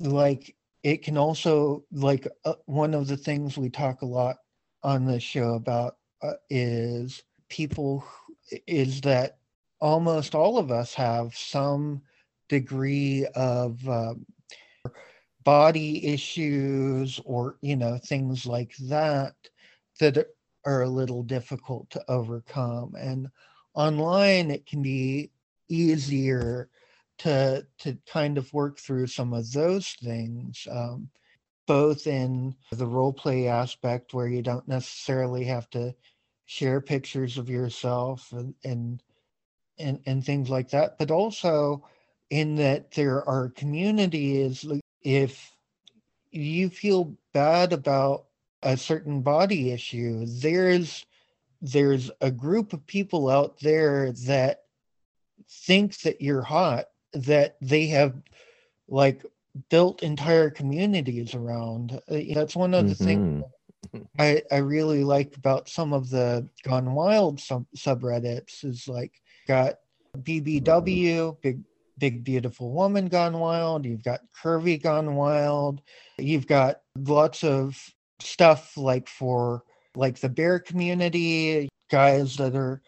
like 0.00 0.54
it 0.82 1.02
can 1.02 1.16
also 1.18 1.84
like 1.90 2.28
uh, 2.44 2.54
one 2.66 2.94
of 2.94 3.08
the 3.08 3.16
things 3.16 3.58
we 3.58 3.70
talk 3.70 4.02
a 4.02 4.06
lot 4.06 4.36
on 4.82 5.04
the 5.06 5.18
show 5.18 5.54
about 5.54 5.96
uh, 6.22 6.34
is 6.50 7.22
people 7.48 8.04
is 8.66 9.00
that 9.02 9.38
almost 9.80 10.34
all 10.34 10.58
of 10.58 10.70
us 10.70 10.94
have 10.94 11.36
some 11.36 12.02
degree 12.48 13.26
of 13.34 13.86
um, 13.88 14.24
body 15.46 16.04
issues 16.08 17.20
or 17.24 17.56
you 17.62 17.76
know 17.76 17.98
things 18.04 18.46
like 18.46 18.76
that 18.88 19.34
that 20.00 20.26
are 20.66 20.82
a 20.82 20.88
little 20.88 21.22
difficult 21.22 21.88
to 21.90 22.04
overcome. 22.08 22.94
And 22.98 23.28
online 23.74 24.50
it 24.50 24.66
can 24.66 24.82
be 24.82 25.30
easier 25.68 26.68
to 27.18 27.66
to 27.78 27.96
kind 28.12 28.38
of 28.38 28.52
work 28.52 28.78
through 28.80 29.06
some 29.06 29.32
of 29.32 29.52
those 29.52 29.92
things 30.02 30.66
um, 30.70 31.08
both 31.66 32.06
in 32.06 32.54
the 32.72 32.86
role 32.86 33.12
play 33.12 33.48
aspect 33.48 34.14
where 34.14 34.28
you 34.28 34.42
don't 34.42 34.68
necessarily 34.68 35.44
have 35.44 35.70
to 35.70 35.94
share 36.46 36.80
pictures 36.80 37.38
of 37.38 37.48
yourself 37.48 38.32
and 38.32 38.54
and 38.64 39.02
and, 39.78 40.00
and 40.06 40.24
things 40.24 40.50
like 40.50 40.70
that 40.70 40.98
but 40.98 41.10
also 41.10 41.84
in 42.30 42.56
that 42.56 42.90
there 42.92 43.28
are 43.28 43.50
communities 43.50 44.64
if 45.06 45.54
you 46.32 46.68
feel 46.68 47.16
bad 47.32 47.72
about 47.72 48.24
a 48.64 48.76
certain 48.76 49.22
body 49.22 49.70
issue 49.70 50.26
there's 50.26 51.06
there's 51.62 52.10
a 52.20 52.30
group 52.30 52.72
of 52.72 52.84
people 52.88 53.30
out 53.30 53.56
there 53.60 54.10
that 54.26 54.64
think 55.48 55.96
that 56.00 56.20
you're 56.20 56.42
hot 56.42 56.86
that 57.12 57.56
they 57.62 57.86
have 57.86 58.20
like 58.88 59.24
built 59.70 60.02
entire 60.02 60.50
communities 60.50 61.36
around 61.36 62.00
uh, 62.10 62.18
that's 62.34 62.56
one 62.56 62.74
of 62.74 62.88
the 62.88 62.94
mm-hmm. 62.94 63.04
things 63.04 63.44
I, 64.18 64.42
I 64.50 64.56
really 64.56 65.04
like 65.04 65.36
about 65.36 65.68
some 65.68 65.92
of 65.92 66.10
the 66.10 66.48
gone 66.64 66.94
wild 66.94 67.38
sub- 67.38 67.70
subreddits 67.76 68.64
is 68.64 68.88
like 68.88 69.12
got 69.46 69.78
bbw 70.18 71.40
big 71.40 71.60
big 71.98 72.24
beautiful 72.24 72.72
woman 72.72 73.06
gone 73.06 73.38
wild 73.38 73.84
you've 73.84 74.04
got 74.04 74.20
curvy 74.42 74.80
gone 74.80 75.14
wild 75.14 75.80
you've 76.18 76.46
got 76.46 76.80
lots 76.96 77.42
of 77.42 77.78
stuff 78.20 78.76
like 78.76 79.08
for 79.08 79.62
like 79.94 80.20
the 80.20 80.28
bear 80.28 80.58
community, 80.58 81.68
guys 81.90 82.36
that 82.36 82.54
are 82.54 82.82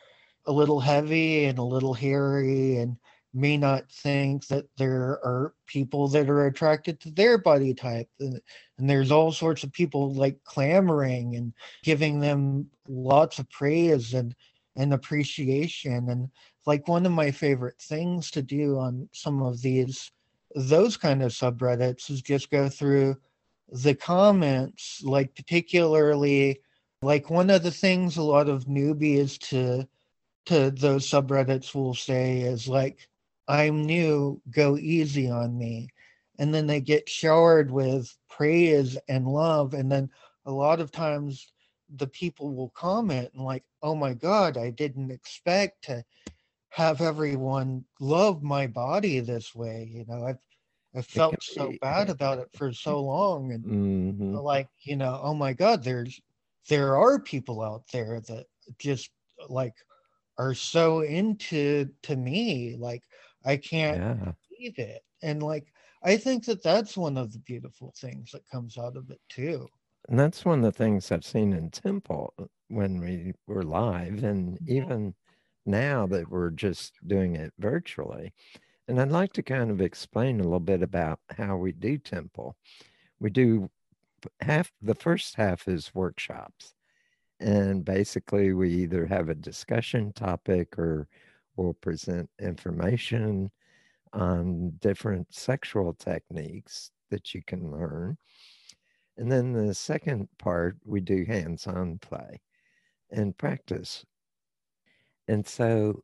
a 0.46 0.52
little 0.52 0.80
heavy 0.80 1.46
and 1.46 1.58
a 1.58 1.62
little 1.62 1.94
hairy 1.94 2.76
and 2.78 2.96
may 3.34 3.56
not 3.56 3.90
think 3.90 4.46
that 4.48 4.64
there 4.78 5.20
are 5.24 5.54
people 5.66 6.08
that 6.08 6.28
are 6.30 6.46
attracted 6.46 6.98
to 7.00 7.10
their 7.10 7.38
body 7.38 7.74
type. 7.74 8.08
And, 8.20 8.40
and, 8.78 8.88
there's 8.88 9.10
all 9.10 9.32
sorts 9.32 9.64
of 9.64 9.72
people 9.72 10.14
like 10.14 10.42
clamoring 10.44 11.36
and 11.36 11.52
giving 11.82 12.20
them 12.20 12.70
lots 12.88 13.38
of 13.38 13.48
praise 13.50 14.14
and 14.14 14.34
and 14.78 14.94
appreciation 14.94 16.08
and 16.08 16.30
like 16.64 16.88
one 16.88 17.04
of 17.04 17.12
my 17.12 17.30
favorite 17.30 17.78
things 17.80 18.30
to 18.30 18.40
do 18.40 18.78
on 18.78 19.08
some 19.12 19.42
of 19.42 19.60
these 19.60 20.10
those 20.54 20.96
kind 20.96 21.22
of 21.22 21.30
subreddits 21.30 22.10
is 22.10 22.22
just 22.22 22.50
go 22.50 22.68
through 22.68 23.14
the 23.70 23.94
comments 23.94 25.02
like 25.04 25.34
particularly 25.34 26.60
like 27.02 27.28
one 27.28 27.50
of 27.50 27.62
the 27.62 27.70
things 27.70 28.16
a 28.16 28.22
lot 28.22 28.48
of 28.48 28.64
newbies 28.64 29.38
to 29.38 29.86
to 30.48 30.70
those 30.70 31.06
subreddits 31.06 31.74
will 31.74 31.94
say 31.94 32.40
is 32.40 32.66
like, 32.66 33.06
I'm 33.48 33.84
new, 33.84 34.40
go 34.50 34.78
easy 34.78 35.30
on 35.30 35.58
me. 35.58 35.90
And 36.38 36.54
then 36.54 36.66
they 36.66 36.80
get 36.80 37.06
showered 37.06 37.70
with 37.70 38.16
praise 38.30 38.96
and 39.08 39.28
love. 39.28 39.74
And 39.74 39.92
then 39.92 40.08
a 40.46 40.50
lot 40.50 40.80
of 40.80 40.90
times 40.90 41.52
the 41.96 42.06
people 42.06 42.54
will 42.54 42.70
comment 42.70 43.30
and 43.34 43.44
like, 43.44 43.64
oh 43.82 43.94
my 43.94 44.14
God, 44.14 44.56
I 44.56 44.70
didn't 44.70 45.10
expect 45.10 45.84
to 45.84 46.04
have 46.70 47.00
everyone 47.00 47.84
love 48.00 48.42
my 48.42 48.66
body 48.66 49.20
this 49.20 49.54
way. 49.54 49.90
You 49.92 50.04
know, 50.06 50.26
I've 50.26 50.38
I 50.94 51.02
felt 51.02 51.42
so 51.42 51.74
bad 51.82 52.08
about 52.08 52.38
it 52.38 52.48
for 52.54 52.72
so 52.72 53.00
long. 53.02 53.52
And 53.52 53.64
mm-hmm. 53.64 54.34
like, 54.36 54.68
you 54.82 54.96
know, 54.96 55.20
oh 55.22 55.34
my 55.34 55.52
God, 55.52 55.84
there's 55.84 56.20
there 56.68 56.96
are 56.96 57.18
people 57.18 57.62
out 57.62 57.84
there 57.92 58.20
that 58.28 58.46
just 58.78 59.10
like 59.48 59.74
are 60.36 60.54
so 60.54 61.00
into 61.00 61.88
to 62.02 62.16
me 62.16 62.76
like 62.78 63.02
i 63.44 63.56
can't 63.56 63.98
yeah. 63.98 64.32
believe 64.50 64.78
it 64.78 65.02
and 65.22 65.42
like 65.42 65.72
i 66.02 66.16
think 66.16 66.44
that 66.44 66.62
that's 66.62 66.96
one 66.96 67.16
of 67.16 67.32
the 67.32 67.38
beautiful 67.40 67.92
things 67.96 68.30
that 68.32 68.48
comes 68.48 68.78
out 68.78 68.96
of 68.96 69.10
it 69.10 69.20
too 69.28 69.66
and 70.08 70.18
that's 70.18 70.44
one 70.44 70.58
of 70.58 70.64
the 70.64 70.72
things 70.72 71.12
i've 71.12 71.24
seen 71.24 71.52
in 71.52 71.70
temple 71.70 72.32
uh, 72.38 72.44
when 72.68 73.00
we 73.00 73.32
were 73.46 73.62
live 73.62 74.24
and 74.24 74.54
mm-hmm. 74.54 74.72
even 74.72 75.14
now 75.68 76.06
that 76.06 76.30
we're 76.30 76.50
just 76.50 76.94
doing 77.06 77.36
it 77.36 77.52
virtually. 77.58 78.32
And 78.88 79.00
i'd 79.00 79.10
like 79.10 79.32
to 79.34 79.42
kind 79.42 79.70
of 79.70 79.80
explain 79.80 80.40
a 80.40 80.44
little 80.44 80.60
bit 80.60 80.82
about 80.82 81.20
how 81.36 81.56
we 81.56 81.72
do 81.72 81.98
temple. 81.98 82.56
We 83.20 83.30
do 83.30 83.70
half 84.40 84.72
the 84.82 84.94
first 84.94 85.34
half 85.36 85.68
is 85.68 85.94
workshops. 85.94 86.74
And 87.40 87.84
basically 87.84 88.52
we 88.52 88.70
either 88.70 89.06
have 89.06 89.28
a 89.28 89.34
discussion 89.34 90.12
topic 90.12 90.78
or 90.78 91.06
we'll 91.56 91.74
present 91.74 92.28
information 92.40 93.50
on 94.12 94.70
different 94.80 95.32
sexual 95.32 95.92
techniques 95.92 96.90
that 97.10 97.34
you 97.34 97.42
can 97.42 97.70
learn 97.70 98.16
and 99.18 99.30
then 99.30 99.52
the 99.52 99.74
second 99.74 100.28
part 100.38 100.76
we 100.84 101.00
do 101.00 101.24
hands-on 101.24 101.98
play 101.98 102.40
and 103.10 103.36
practice 103.36 104.04
and 105.26 105.46
so 105.46 106.02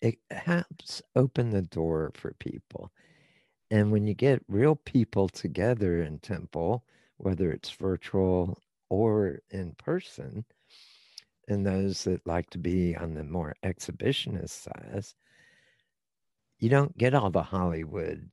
it 0.00 0.16
helps 0.30 1.02
open 1.16 1.50
the 1.50 1.62
door 1.62 2.12
for 2.14 2.34
people 2.38 2.92
and 3.70 3.90
when 3.90 4.06
you 4.06 4.14
get 4.14 4.42
real 4.48 4.76
people 4.76 5.28
together 5.28 6.02
in 6.02 6.18
temple 6.18 6.84
whether 7.20 7.52
it's 7.52 7.70
virtual 7.70 8.58
or 8.88 9.40
in 9.50 9.72
person. 9.72 10.44
And 11.48 11.66
those 11.66 12.04
that 12.04 12.26
like 12.26 12.48
to 12.50 12.58
be 12.58 12.96
on 12.96 13.14
the 13.14 13.24
more 13.24 13.54
exhibitionist 13.64 14.50
side, 14.50 15.04
you 16.58 16.68
don't 16.68 16.96
get 16.96 17.14
all 17.14 17.30
the 17.30 17.42
Hollywood 17.42 18.30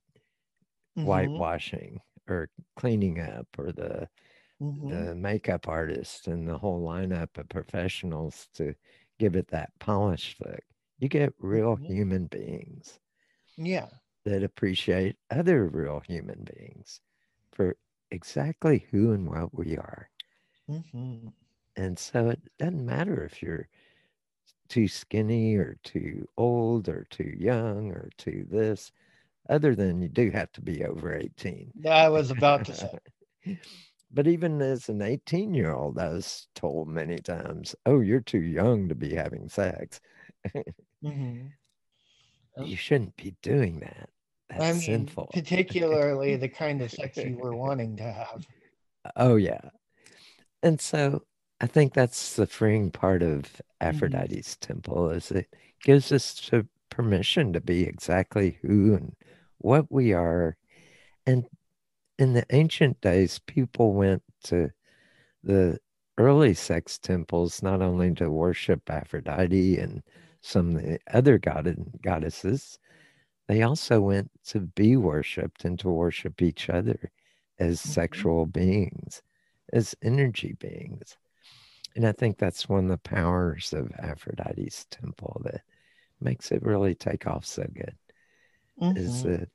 mm-hmm. 0.96 1.04
whitewashing 1.04 2.00
or 2.28 2.50
cleaning 2.76 3.20
up 3.20 3.46
or 3.58 3.72
the 3.72 4.08
mm-hmm. 4.60 4.88
the 4.88 5.14
makeup 5.14 5.68
artist 5.68 6.26
and 6.26 6.46
the 6.46 6.58
whole 6.58 6.82
lineup 6.82 7.36
of 7.36 7.48
professionals 7.48 8.48
to 8.54 8.74
give 9.18 9.36
it 9.36 9.48
that 9.48 9.70
polished 9.78 10.40
look. 10.44 10.60
You 10.98 11.08
get 11.08 11.34
real 11.38 11.76
mm-hmm. 11.76 11.92
human 11.92 12.26
beings. 12.26 12.98
Yeah. 13.56 13.88
That 14.24 14.42
appreciate 14.42 15.16
other 15.30 15.68
real 15.68 16.02
human 16.06 16.46
beings 16.56 17.00
for 17.52 17.76
exactly 18.10 18.86
who 18.90 19.12
and 19.12 19.28
what 19.28 19.54
we 19.54 19.76
are. 19.76 20.08
Mm-hmm. 20.68 21.28
And 21.76 21.98
so 21.98 22.30
it 22.30 22.40
doesn't 22.58 22.84
matter 22.84 23.24
if 23.24 23.42
you're 23.42 23.68
too 24.68 24.88
skinny 24.88 25.54
or 25.54 25.78
too 25.82 26.28
old 26.36 26.88
or 26.88 27.06
too 27.10 27.34
young 27.38 27.90
or 27.90 28.10
too 28.18 28.46
this, 28.50 28.92
other 29.48 29.74
than 29.74 30.00
you 30.02 30.08
do 30.08 30.30
have 30.30 30.52
to 30.52 30.60
be 30.60 30.84
over 30.84 31.14
18. 31.14 31.72
I 31.88 32.08
was 32.08 32.30
about 32.30 32.64
to 32.66 32.74
say. 32.74 32.98
but 34.12 34.26
even 34.26 34.60
as 34.60 34.88
an 34.88 35.02
18 35.02 35.54
year 35.54 35.72
old, 35.72 35.98
I 35.98 36.08
was 36.08 36.48
told 36.54 36.88
many 36.88 37.18
times, 37.18 37.74
oh, 37.86 38.00
you're 38.00 38.20
too 38.20 38.42
young 38.42 38.88
to 38.88 38.94
be 38.94 39.14
having 39.14 39.48
sex. 39.48 40.00
mm-hmm. 41.04 41.46
You 42.62 42.76
shouldn't 42.76 43.16
be 43.16 43.36
doing 43.42 43.80
that. 43.80 44.10
That's 44.50 44.64
I 44.64 44.72
mean, 44.72 44.80
sinful. 44.80 45.30
particularly 45.32 46.36
the 46.36 46.48
kind 46.48 46.82
of 46.82 46.90
sex 46.90 47.18
you 47.18 47.36
were 47.36 47.54
wanting 47.56 47.96
to 47.98 48.04
have. 48.04 48.46
Oh, 49.16 49.36
yeah 49.36 49.60
and 50.62 50.80
so 50.80 51.22
I 51.60 51.66
think 51.66 51.94
that's 51.94 52.36
the 52.36 52.46
freeing 52.46 52.90
part 52.90 53.22
of 53.22 53.42
mm-hmm. 53.42 53.88
Aphrodite's 53.88 54.54
mm-hmm. 54.54 54.72
temple 54.72 55.10
is 55.10 55.30
it 55.30 55.54
gives 55.82 56.12
us 56.12 56.50
permission 56.90 57.52
to 57.52 57.60
be 57.60 57.82
exactly 57.82 58.58
who 58.62 58.94
and 58.94 59.14
what 59.58 59.90
we 59.90 60.12
are. 60.12 60.56
And 61.26 61.46
in 62.18 62.32
the 62.32 62.46
ancient 62.50 63.00
days, 63.00 63.38
people 63.40 63.92
went 63.92 64.22
to 64.44 64.70
the 65.42 65.78
early 66.16 66.54
sex 66.54 66.98
temples 66.98 67.62
not 67.62 67.80
only 67.80 68.12
to 68.14 68.30
worship 68.30 68.90
Aphrodite 68.90 69.78
and 69.78 70.02
some 70.40 70.76
of 70.76 70.82
the 70.82 70.98
other 71.12 71.38
god 71.38 71.74
goddesses, 72.02 72.78
they 73.46 73.62
also 73.62 74.00
went 74.00 74.30
to 74.46 74.60
be 74.60 74.96
worshipped 74.96 75.64
and 75.64 75.78
to 75.78 75.88
worship 75.88 76.42
each 76.42 76.68
other 76.68 77.10
as 77.58 77.80
mm-hmm. 77.80 77.90
sexual 77.90 78.46
beings 78.46 79.22
as 79.72 79.94
energy 80.02 80.54
beings. 80.58 81.16
And 81.96 82.06
I 82.06 82.12
think 82.12 82.38
that's 82.38 82.68
one 82.68 82.84
of 82.84 82.90
the 82.90 82.98
powers 82.98 83.72
of 83.72 83.92
Aphrodite's 83.98 84.86
temple 84.90 85.40
that 85.44 85.62
makes 86.20 86.52
it 86.52 86.62
really 86.62 86.94
take 86.94 87.26
off 87.26 87.44
so 87.44 87.66
good. 87.72 87.96
Mm-hmm. 88.80 88.96
Is 88.96 89.22
that 89.24 89.48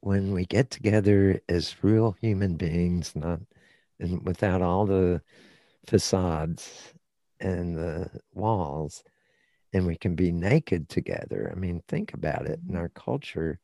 when 0.00 0.32
we 0.32 0.44
get 0.46 0.70
together 0.70 1.40
as 1.48 1.82
real 1.82 2.16
human 2.20 2.56
beings, 2.56 3.14
not 3.14 3.40
and 3.98 4.24
without 4.24 4.62
all 4.62 4.84
the 4.84 5.22
facades 5.86 6.92
and 7.40 7.76
the 7.76 8.10
walls, 8.34 9.04
and 9.72 9.86
we 9.86 9.96
can 9.96 10.14
be 10.14 10.32
naked 10.32 10.88
together. 10.88 11.52
I 11.54 11.58
mean, 11.58 11.82
think 11.88 12.14
about 12.14 12.46
it 12.46 12.60
in 12.68 12.76
our 12.76 12.88
culture. 12.90 13.58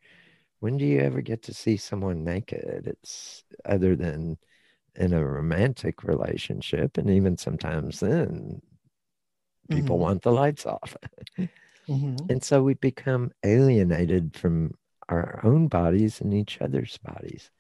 When 0.61 0.79
do 0.79 0.85
you 0.85 1.01
ever 1.01 1.21
get 1.21 1.43
to 1.45 1.55
see 1.55 1.77
someone 1.77 2.25
naked? 2.25 2.87
It's 2.87 3.45
other 3.65 3.95
than 3.95 4.39
in 4.99 5.13
a 5.13 5.25
romantic 5.25 6.03
relationship 6.03 6.99
and 6.99 7.09
even 7.09 7.37
sometimes 7.37 8.01
then 8.01 8.61
people 9.71 9.97
mm-hmm. 9.97 10.03
want 10.03 10.23
the 10.23 10.33
lights 10.33 10.67
off 10.67 10.97
mm-hmm. 11.89 12.17
and 12.31 12.43
so 12.43 12.63
we 12.63 12.75
become 12.75 13.31
alienated 13.45 14.37
from 14.37 14.73
our 15.09 15.41
own 15.45 15.69
bodies 15.69 16.21
and 16.21 16.35
each 16.35 16.61
other's 16.61 16.99
bodies 16.99 17.51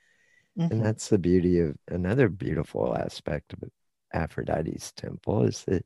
mm-hmm. 0.58 0.72
and 0.72 0.84
that's 0.84 1.08
the 1.08 1.18
beauty 1.18 1.60
of 1.60 1.74
another 1.88 2.28
beautiful 2.28 2.96
aspect 2.96 3.52
of 3.52 3.64
aphrodite's 4.12 4.92
temple 4.92 5.44
is 5.44 5.64
that 5.64 5.84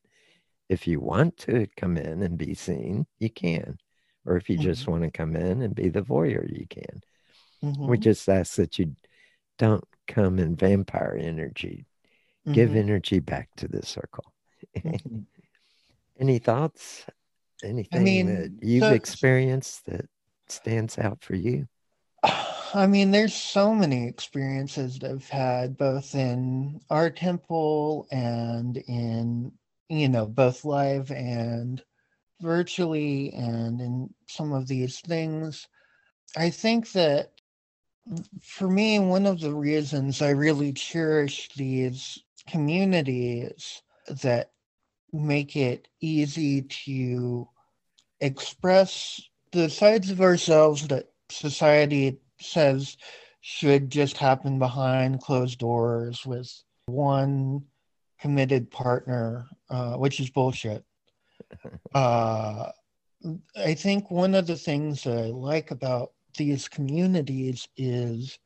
if 0.68 0.86
you 0.86 1.00
want 1.00 1.36
to 1.36 1.66
come 1.76 1.96
in 1.96 2.22
and 2.22 2.38
be 2.38 2.54
seen 2.54 3.06
you 3.18 3.30
can 3.30 3.76
or 4.24 4.36
if 4.36 4.48
you 4.48 4.56
just 4.56 4.82
mm-hmm. 4.82 4.92
want 4.92 5.02
to 5.02 5.10
come 5.10 5.36
in 5.36 5.62
and 5.62 5.74
be 5.74 5.88
the 5.88 6.02
voyeur 6.02 6.48
you 6.50 6.66
can 6.68 7.02
we 7.62 7.68
mm-hmm. 7.70 7.94
just 7.94 8.28
ask 8.28 8.56
that 8.56 8.78
you 8.78 8.94
don't 9.58 9.84
come 10.08 10.38
in 10.38 10.56
vampire 10.56 11.16
energy. 11.20 11.86
Mm-hmm. 12.46 12.52
Give 12.52 12.76
energy 12.76 13.20
back 13.20 13.48
to 13.56 13.68
the 13.68 13.84
circle. 13.84 14.24
Mm-hmm. 14.76 15.18
Any 16.20 16.38
thoughts? 16.38 17.04
Anything 17.62 18.00
I 18.00 18.04
mean, 18.04 18.26
that 18.26 18.52
you've 18.60 18.82
so, 18.82 18.92
experienced 18.92 19.86
that 19.86 20.08
stands 20.48 20.98
out 20.98 21.22
for 21.22 21.36
you? 21.36 21.66
I 22.74 22.86
mean, 22.86 23.10
there's 23.10 23.34
so 23.34 23.74
many 23.74 24.06
experiences 24.06 24.98
that 24.98 25.10
I've 25.10 25.28
had 25.28 25.76
both 25.76 26.14
in 26.14 26.80
our 26.90 27.10
temple 27.10 28.06
and 28.10 28.76
in, 28.76 29.52
you 29.88 30.08
know, 30.08 30.26
both 30.26 30.64
live 30.64 31.10
and 31.10 31.82
virtually 32.40 33.32
and 33.34 33.80
in 33.80 34.14
some 34.26 34.52
of 34.52 34.66
these 34.66 35.00
things. 35.00 35.68
I 36.36 36.50
think 36.50 36.92
that 36.92 37.32
for 38.42 38.68
me, 38.68 38.98
one 38.98 39.26
of 39.26 39.40
the 39.40 39.54
reasons 39.54 40.22
I 40.22 40.30
really 40.30 40.72
cherish 40.72 41.48
these 41.56 42.18
communities 42.48 43.82
that 44.22 44.50
make 45.12 45.56
it 45.56 45.88
easy 46.00 46.62
to 46.62 47.48
express 48.22 49.20
the 49.50 49.68
sides 49.68 50.10
of 50.10 50.22
ourselves 50.22 50.88
that 50.88 51.10
society 51.28 52.18
says 52.40 52.96
should 53.42 53.90
just 53.90 54.16
happen 54.16 54.58
behind 54.58 55.20
closed 55.20 55.58
doors 55.58 56.24
with 56.24 56.50
one 56.86 57.62
committed 58.20 58.70
partner, 58.70 59.46
uh, 59.68 59.96
which 59.96 60.20
is 60.20 60.30
bullshit. 60.30 60.84
Uh, 61.94 62.70
I 63.54 63.74
think 63.74 64.10
one 64.10 64.34
of 64.34 64.46
the 64.46 64.56
things 64.56 65.04
that 65.04 65.16
I 65.16 65.26
like 65.26 65.70
about 65.70 66.12
these 66.36 66.66
communities 66.68 67.68
is 67.76 68.38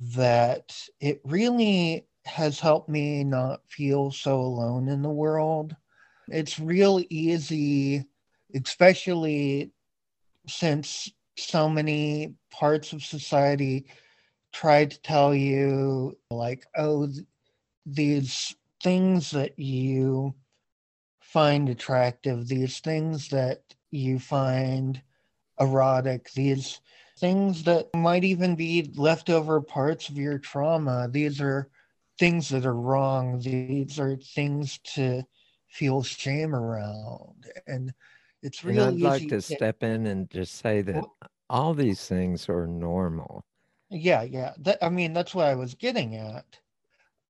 that 0.00 0.76
it 1.00 1.20
really 1.24 2.06
has 2.24 2.60
helped 2.60 2.88
me 2.88 3.24
not 3.24 3.60
feel 3.68 4.10
so 4.10 4.40
alone 4.40 4.88
in 4.88 5.02
the 5.02 5.08
world. 5.08 5.76
It's 6.28 6.58
real 6.58 7.02
easy, 7.10 8.04
especially 8.54 9.70
since 10.46 11.10
so 11.36 11.68
many 11.68 12.34
parts 12.50 12.92
of 12.92 13.02
society 13.02 13.86
try 14.52 14.84
to 14.84 15.00
tell 15.02 15.34
you, 15.34 16.16
like, 16.30 16.66
oh, 16.76 17.08
these 17.86 18.54
things 18.82 19.30
that 19.30 19.58
you 19.58 20.34
find 21.20 21.68
attractive, 21.68 22.46
these 22.48 22.80
things 22.80 23.28
that 23.28 23.62
you 23.90 24.18
find 24.18 25.00
erotic, 25.58 26.30
these 26.32 26.80
things 27.18 27.62
that 27.64 27.88
might 27.94 28.24
even 28.24 28.54
be 28.56 28.90
leftover 28.96 29.60
parts 29.60 30.08
of 30.08 30.16
your 30.16 30.38
trauma. 30.38 31.08
These 31.10 31.40
are 31.40 31.68
things 32.18 32.48
that 32.50 32.66
are 32.66 32.74
wrong. 32.74 33.40
These 33.40 33.98
are 33.98 34.16
things 34.16 34.78
to 34.94 35.22
feel 35.68 36.02
shame 36.02 36.54
around. 36.54 37.46
And 37.66 37.94
it's 38.42 38.64
really 38.64 38.80
I'd 38.80 39.00
like 39.00 39.22
to, 39.22 39.28
to 39.28 39.42
step 39.42 39.82
in 39.82 40.06
and 40.06 40.28
just 40.30 40.56
say 40.56 40.82
that 40.82 40.94
well, 40.94 41.16
all 41.48 41.74
these 41.74 42.06
things 42.06 42.48
are 42.48 42.66
normal. 42.66 43.44
Yeah, 43.90 44.22
yeah. 44.22 44.54
That, 44.58 44.78
I 44.82 44.88
mean, 44.88 45.12
that's 45.12 45.34
what 45.34 45.46
I 45.46 45.54
was 45.54 45.74
getting 45.74 46.16
at. 46.16 46.46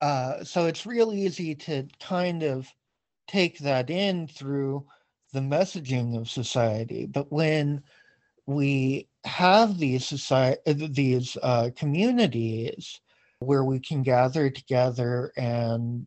Uh, 0.00 0.44
so 0.44 0.66
it's 0.66 0.86
real 0.86 1.12
easy 1.12 1.54
to 1.54 1.86
kind 2.00 2.42
of 2.42 2.68
take 3.28 3.58
that 3.58 3.90
in 3.90 4.26
through 4.26 4.84
the 5.32 5.40
messaging 5.40 6.16
of 6.16 6.28
society. 6.28 7.06
But 7.06 7.30
when 7.32 7.82
we 8.46 9.08
have 9.24 9.78
these 9.78 10.04
society, 10.04 10.60
these 10.66 11.36
uh, 11.42 11.70
communities 11.76 13.00
where 13.40 13.64
we 13.64 13.80
can 13.80 14.02
gather 14.02 14.50
together 14.50 15.32
and 15.36 16.06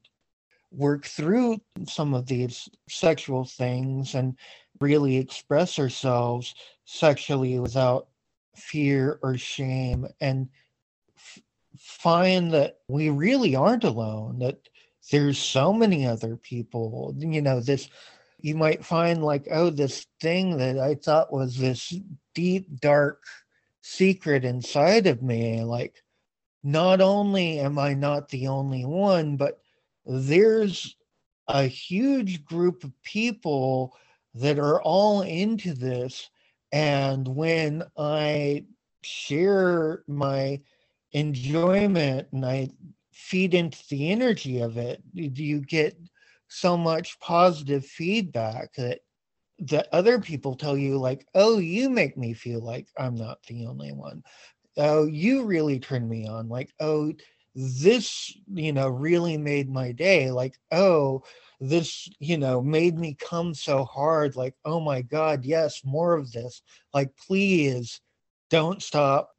work 0.72 1.06
through 1.06 1.58
some 1.88 2.14
of 2.14 2.26
these 2.26 2.70
sexual 2.90 3.46
things 3.46 4.16
and 4.16 4.38
really 4.80 5.18
express 5.18 5.80
ourselves 5.80 6.54
sexually 6.86 7.60
without 7.60 8.08
fear 8.56 9.20
or 9.22 9.38
shame 9.38 10.08
and 10.22 10.50
f- 11.18 11.42
find 11.78 12.54
that 12.54 12.78
we 12.88 13.10
really 13.10 13.56
aren't 13.56 13.84
alone 13.84 14.40
that 14.40 14.58
there's 15.12 15.38
so 15.38 15.74
many 15.74 16.06
other 16.06 16.36
people 16.38 17.14
you 17.18 17.42
know 17.42 17.60
this 17.60 17.90
you 18.40 18.56
might 18.56 18.86
find 18.86 19.24
like 19.24 19.48
oh 19.52 19.70
this 19.70 20.08
thing 20.22 20.58
that 20.58 20.80
i 20.80 20.96
thought 20.96 21.34
was 21.34 21.58
this 21.58 21.94
deep 22.34 22.80
dark 22.80 23.24
secret 23.82 24.46
inside 24.46 25.06
of 25.08 25.22
me 25.22 25.64
like 25.64 26.02
not 26.64 27.02
only 27.02 27.60
am 27.60 27.78
i 27.78 27.94
not 27.94 28.30
the 28.30 28.48
only 28.48 28.86
one 28.86 29.36
but 29.36 29.60
there's 30.06 30.96
a 31.48 31.64
huge 31.64 32.44
group 32.46 32.84
of 32.84 32.92
people 33.04 33.96
that 34.36 34.60
are 34.60 34.82
all 34.82 35.22
into 35.22 35.74
this. 35.74 36.30
And 36.72 37.28
when 37.28 37.84
I 37.98 38.66
share 39.02 40.04
my 40.08 40.62
enjoyment 41.14 42.28
and 42.32 42.46
I 42.46 42.70
feed 43.14 43.54
into 43.54 43.82
the 43.90 44.12
energy 44.12 44.60
of 44.62 44.78
it, 44.78 45.02
do 45.16 45.44
you 45.44 45.62
get 45.62 45.98
so 46.48 46.78
much 46.78 47.20
positive 47.20 47.86
feedback 47.86 48.74
that 48.76 49.00
that 49.60 49.88
other 49.92 50.20
people 50.20 50.56
tell 50.56 50.78
you 50.78 50.98
like 50.98 51.26
oh 51.34 51.58
you 51.60 51.90
make 51.90 52.18
me 52.18 52.34
feel 52.34 52.62
like 52.62 52.88
i'm 52.98 53.16
not 53.16 53.42
the 53.44 53.66
only 53.66 53.92
one. 53.92 54.22
Oh 54.78 55.06
you 55.06 55.46
really 55.46 55.80
turn 55.80 56.08
me 56.08 56.28
on. 56.28 56.50
Like 56.50 56.74
oh 56.80 57.14
this 57.56 58.36
you 58.54 58.74
know 58.74 58.90
really 58.90 59.38
made 59.38 59.70
my 59.70 59.92
day. 59.92 60.30
Like 60.32 60.58
oh 60.72 61.24
this 61.60 62.10
you 62.20 62.38
know 62.38 62.62
made 62.62 62.98
me 62.98 63.16
come 63.20 63.54
so 63.54 63.86
hard 63.86 64.36
like 64.36 64.56
oh 64.66 64.80
my 64.80 65.02
god 65.02 65.46
yes 65.46 65.82
more 65.84 66.14
of 66.14 66.32
this. 66.32 66.62
Like 66.94 67.16
please 67.16 68.02
don't 68.50 68.82
stop 68.82 69.30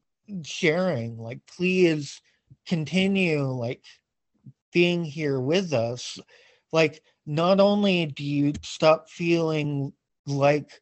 sharing. 0.43 1.19
Like 1.19 1.41
please 1.47 2.21
continue 2.67 3.45
like 3.45 3.83
being 4.73 5.05
here 5.05 5.41
with 5.41 5.73
us. 5.73 6.19
Like 6.73 7.03
not 7.27 7.61
only 7.61 8.07
do 8.07 8.25
you 8.25 8.53
stop 8.63 9.09
feeling 9.09 9.93
like 10.27 10.81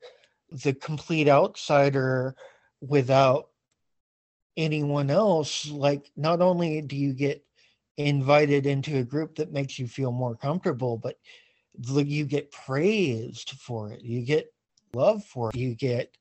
the 0.51 0.75
complete 0.75 1.29
outsider 1.29 2.35
without 2.81 3.49
anyone 4.57 5.11
else 5.11 5.69
like 5.69 6.11
not 6.17 6.41
only 6.41 6.81
do 6.81 6.97
you 6.97 7.13
get 7.13 7.44
invited 7.97 8.67
into 8.67 8.99
a 8.99 9.05
group 9.05 9.37
that 9.37 9.53
makes 9.53 9.79
you 9.79 9.87
feel 9.87 10.13
more 10.13 10.35
comfortable 10.35 10.97
but 10.97 11.17
you 12.07 12.25
get 12.25 12.51
praised 12.51 13.51
for 13.61 13.93
it 13.93 14.03
you 14.03 14.23
get 14.23 14.53
love 14.95 15.25
for 15.25 15.51
it 15.51 15.57
you 15.57 15.75
get 15.75 16.17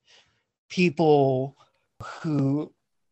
people 0.69 1.55
who 2.01 2.71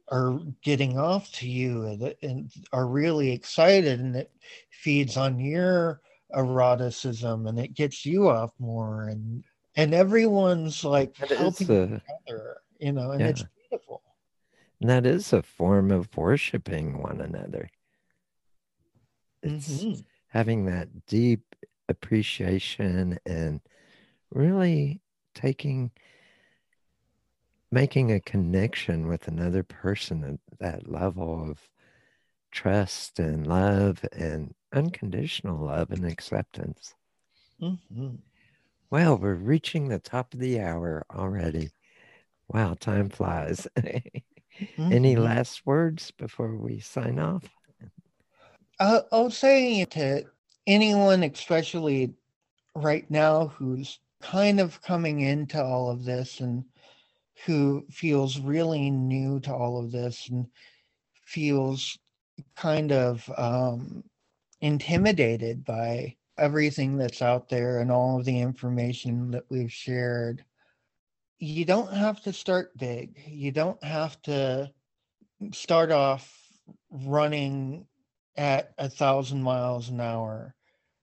are 0.09 0.39
getting 0.61 0.97
off 0.97 1.31
to 1.31 1.47
you 1.47 1.85
and, 1.85 2.15
and 2.21 2.51
are 2.73 2.87
really 2.87 3.31
excited 3.31 3.99
and 3.99 4.15
it 4.15 4.31
feeds 4.71 5.17
on 5.17 5.39
your 5.39 6.01
eroticism 6.35 7.47
and 7.47 7.59
it 7.59 7.73
gets 7.73 8.05
you 8.05 8.29
off 8.29 8.51
more 8.59 9.09
and 9.09 9.43
and 9.75 9.93
everyone's 9.93 10.83
like 10.83 11.15
helping 11.17 11.95
each 11.95 12.01
other 12.27 12.57
you 12.79 12.91
know 12.91 13.11
and 13.11 13.21
yeah. 13.21 13.27
it's 13.27 13.43
beautiful 13.69 14.01
and 14.81 14.89
that 14.89 15.05
is 15.05 15.31
a 15.31 15.43
form 15.43 15.91
of 15.91 16.09
worshiping 16.17 16.97
one 16.97 17.21
another. 17.21 17.69
It's 19.43 19.83
mm-hmm. 19.83 20.01
having 20.27 20.65
that 20.65 21.05
deep 21.07 21.55
appreciation 21.89 23.19
and 23.25 23.61
really 24.31 25.01
taking 25.35 25.91
making 27.71 28.11
a 28.11 28.19
connection 28.19 29.07
with 29.07 29.27
another 29.27 29.63
person 29.63 30.23
at 30.23 30.59
that 30.59 30.91
level 30.91 31.49
of 31.49 31.69
trust 32.51 33.17
and 33.17 33.47
love 33.47 34.03
and 34.11 34.53
unconditional 34.73 35.65
love 35.65 35.89
and 35.91 36.05
acceptance. 36.05 36.93
Mm-hmm. 37.61 38.15
Well, 38.89 39.17
we're 39.17 39.35
reaching 39.35 39.87
the 39.87 39.99
top 39.99 40.33
of 40.33 40.41
the 40.41 40.59
hour 40.59 41.05
already. 41.09 41.71
Wow, 42.49 42.75
time 42.79 43.09
flies. 43.09 43.67
Mm-hmm. 44.59 44.93
Any 44.93 45.15
last 45.15 45.65
words 45.65 46.11
before 46.11 46.55
we 46.55 46.81
sign 46.81 47.17
off? 47.17 47.45
Uh, 48.81 49.03
I'll 49.11 49.31
say 49.31 49.85
to 49.85 50.25
anyone, 50.67 51.23
especially 51.23 52.15
right 52.75 53.09
now, 53.11 53.47
who's 53.47 53.99
kind 54.21 54.59
of 54.59 54.81
coming 54.81 55.21
into 55.21 55.63
all 55.63 55.91
of 55.91 56.03
this 56.05 56.41
and 56.41 56.65
who 57.45 57.85
feels 57.91 58.39
really 58.39 58.89
new 58.89 59.39
to 59.41 59.53
all 59.53 59.79
of 59.79 59.91
this 59.91 60.29
and 60.29 60.47
feels 61.25 61.99
kind 62.55 62.91
of 62.91 63.31
um, 63.37 64.03
intimidated 64.61 65.63
by 65.65 66.15
everything 66.39 66.97
that's 66.97 67.21
out 67.21 67.49
there 67.49 67.81
and 67.81 67.91
all 67.91 68.19
of 68.19 68.25
the 68.25 68.39
information 68.39 69.31
that 69.31 69.45
we've 69.49 69.71
shared 69.71 70.43
you 71.41 71.65
don't 71.65 71.93
have 71.93 72.21
to 72.21 72.31
start 72.31 72.77
big. 72.77 73.19
You 73.27 73.51
don't 73.51 73.83
have 73.83 74.21
to 74.23 74.71
start 75.53 75.91
off 75.91 76.31
running 76.91 77.87
at 78.41 78.73
a 78.79 78.89
thousand 78.89 79.43
miles 79.43 79.89
an 79.89 80.01
hour. 80.01 80.55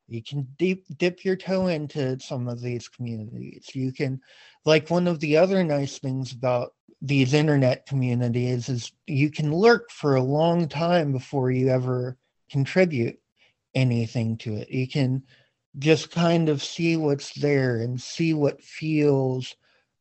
You 0.08 0.24
can 0.24 0.48
deep 0.58 0.86
dip 0.98 1.24
your 1.24 1.36
toe 1.36 1.68
into 1.68 2.18
some 2.18 2.48
of 2.48 2.60
these 2.60 2.88
communities. 2.88 3.68
You 3.74 3.92
can, 3.92 4.20
like 4.64 4.90
one 4.90 5.06
of 5.06 5.20
the 5.20 5.36
other 5.36 5.62
nice 5.62 5.98
things 5.98 6.32
about 6.32 6.74
these 7.00 7.34
internet 7.34 7.86
communities 7.86 8.68
is 8.68 8.90
you 9.06 9.30
can 9.30 9.52
lurk 9.52 9.88
for 9.92 10.16
a 10.16 10.22
long 10.22 10.66
time 10.66 11.12
before 11.12 11.52
you 11.52 11.68
ever 11.68 12.18
contribute 12.50 13.20
anything 13.72 14.36
to 14.38 14.56
it. 14.56 14.68
You 14.68 14.88
can 14.88 15.22
just 15.78 16.10
kind 16.10 16.48
of 16.48 16.60
see 16.60 16.96
what's 16.96 17.32
there 17.34 17.82
and 17.82 18.02
see 18.02 18.34
what 18.34 18.60
feels 18.60 19.54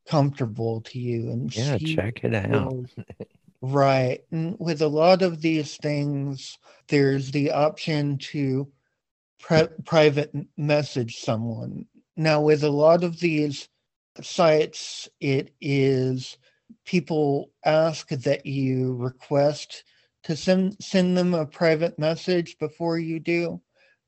comfortable 0.09 0.81
to 0.81 0.97
you 0.97 1.29
and 1.29 1.55
yeah 1.55 1.77
check 1.77 2.23
it 2.23 2.33
out 2.33 2.85
right. 3.61 4.21
And 4.31 4.55
with 4.59 4.81
a 4.81 4.87
lot 4.87 5.21
of 5.21 5.41
these 5.41 5.77
things 5.77 6.57
there's 6.87 7.31
the 7.31 7.51
option 7.51 8.17
to 8.17 8.71
private 9.39 10.33
message 10.57 11.17
someone. 11.17 11.85
Now 12.15 12.41
with 12.41 12.63
a 12.63 12.69
lot 12.69 13.03
of 13.03 13.19
these 13.19 13.67
sites 14.21 15.07
it 15.19 15.53
is 15.61 16.37
people 16.85 17.51
ask 17.65 18.09
that 18.09 18.45
you 18.45 18.95
request 18.95 19.83
to 20.23 20.35
send 20.35 20.75
send 20.81 21.15
them 21.15 21.33
a 21.33 21.45
private 21.45 21.99
message 21.99 22.57
before 22.57 22.97
you 22.97 23.19
do 23.19 23.61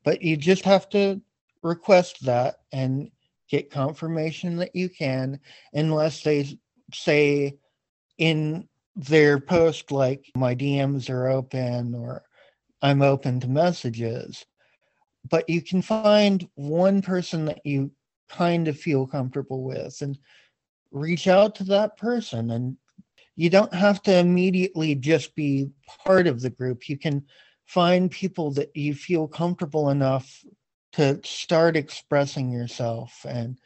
but 0.04 0.22
you 0.22 0.36
just 0.36 0.64
have 0.64 0.88
to 0.88 1.20
request 1.62 2.24
that 2.24 2.56
and 2.72 3.10
get 3.48 3.70
confirmation 3.70 4.56
that 4.56 4.74
you 4.74 4.88
can, 4.88 5.40
unless 5.72 6.22
they 6.22 6.58
say 6.92 7.56
in 8.18 8.68
their 8.96 9.38
post, 9.40 9.90
like, 9.90 10.30
my 10.36 10.54
DMs 10.54 11.08
are 11.10 11.28
open 11.28 11.94
or 11.94 12.22
I'm 12.82 13.02
open 13.02 13.40
to 13.40 13.48
messages. 13.48 14.44
But 15.28 15.48
you 15.48 15.62
can 15.62 15.82
find 15.82 16.48
one 16.54 17.02
person 17.02 17.44
that 17.46 17.60
you 17.64 17.92
kind 18.28 18.68
of 18.68 18.78
feel 18.78 19.06
comfortable 19.06 19.64
with 19.64 20.00
and 20.00 20.18
reach 20.90 21.28
out 21.28 21.54
to 21.56 21.64
that 21.64 21.96
person. 21.96 22.50
And 22.50 22.76
you 23.36 23.50
don't 23.50 23.74
have 23.74 24.02
to 24.02 24.16
immediately 24.16 24.94
just 24.94 25.34
be 25.34 25.70
part 26.04 26.26
of 26.26 26.40
the 26.40 26.50
group. 26.50 26.88
You 26.88 26.98
can 26.98 27.24
find 27.66 28.10
people 28.10 28.50
that 28.52 28.74
you 28.74 28.94
feel 28.94 29.28
comfortable 29.28 29.90
enough 29.90 30.42
to 30.92 31.20
start 31.24 31.76
expressing 31.76 32.50
yourself 32.50 33.24
and 33.28 33.58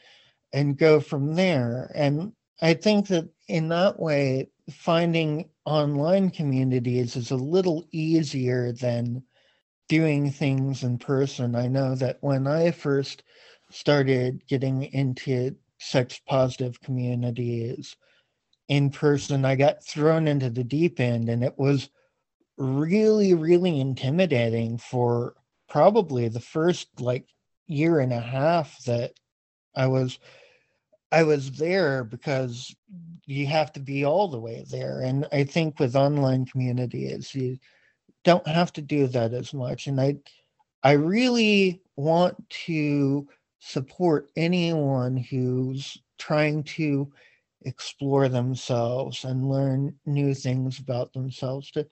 and 0.53 0.77
go 0.77 1.01
from 1.01 1.35
there 1.35 1.91
and 1.95 2.33
i 2.63 2.75
think 2.75 3.09
that 3.09 3.29
in 3.49 3.69
that 3.69 3.99
way 3.99 4.49
finding 4.71 5.49
online 5.65 6.31
communities 6.31 7.17
is 7.17 7.31
a 7.31 7.37
little 7.37 7.85
easier 7.93 8.73
than 8.73 9.23
doing 9.89 10.31
things 10.31 10.83
in 10.83 10.99
person. 10.99 11.55
I 11.55 11.69
know 11.69 11.95
that 11.97 12.19
when 12.21 12.47
I 12.47 12.71
first 12.71 13.23
started 13.71 14.43
getting 14.49 14.85
into 14.85 15.57
sex 15.79 16.21
positive 16.27 16.81
communities 16.81 17.97
in 18.69 18.91
person, 18.91 19.45
I 19.45 19.57
got 19.57 19.85
thrown 19.85 20.27
into 20.29 20.51
the 20.51 20.65
deep 20.65 21.01
end 21.01 21.29
and 21.29 21.45
it 21.45 21.59
was 21.59 21.91
really, 22.57 23.35
really 23.35 23.81
intimidating 23.81 24.79
for 24.79 25.35
probably 25.69 26.29
the 26.29 26.41
first 26.41 26.89
like 27.01 27.27
year 27.67 28.01
and 28.01 28.13
a 28.13 28.21
half 28.21 28.83
that 28.85 29.13
I 29.75 29.89
was 29.89 30.19
I 31.15 31.23
was 31.23 31.53
there 31.53 32.03
because 32.03 32.75
you 33.25 33.47
have 33.47 33.73
to 33.75 33.81
be 33.81 34.05
all 34.05 34.27
the 34.27 34.41
way 34.41 34.65
there. 34.69 35.01
And 35.01 35.29
I 35.31 35.45
think 35.45 35.79
with 35.79 35.95
online 35.95 36.45
communities, 36.45 37.33
you 37.37 37.57
don't 38.25 38.47
have 38.49 38.73
to 38.73 38.83
do 38.83 39.07
that 39.07 39.33
as 39.33 39.55
much. 39.55 39.87
And 39.87 40.01
I 40.01 40.17
I 40.83 40.93
really 40.93 41.81
want 41.97 42.37
to 42.67 43.29
support 43.61 44.29
anyone 44.35 45.17
who's 45.17 45.97
trying 46.19 46.65
to 46.65 47.13
explore 47.63 48.29
themselves 48.29 49.25
and 49.25 49.49
learn 49.49 49.95
new 50.07 50.35
things 50.35 50.81
about 50.81 51.13
themselves 51.13 51.71
to 51.71 51.87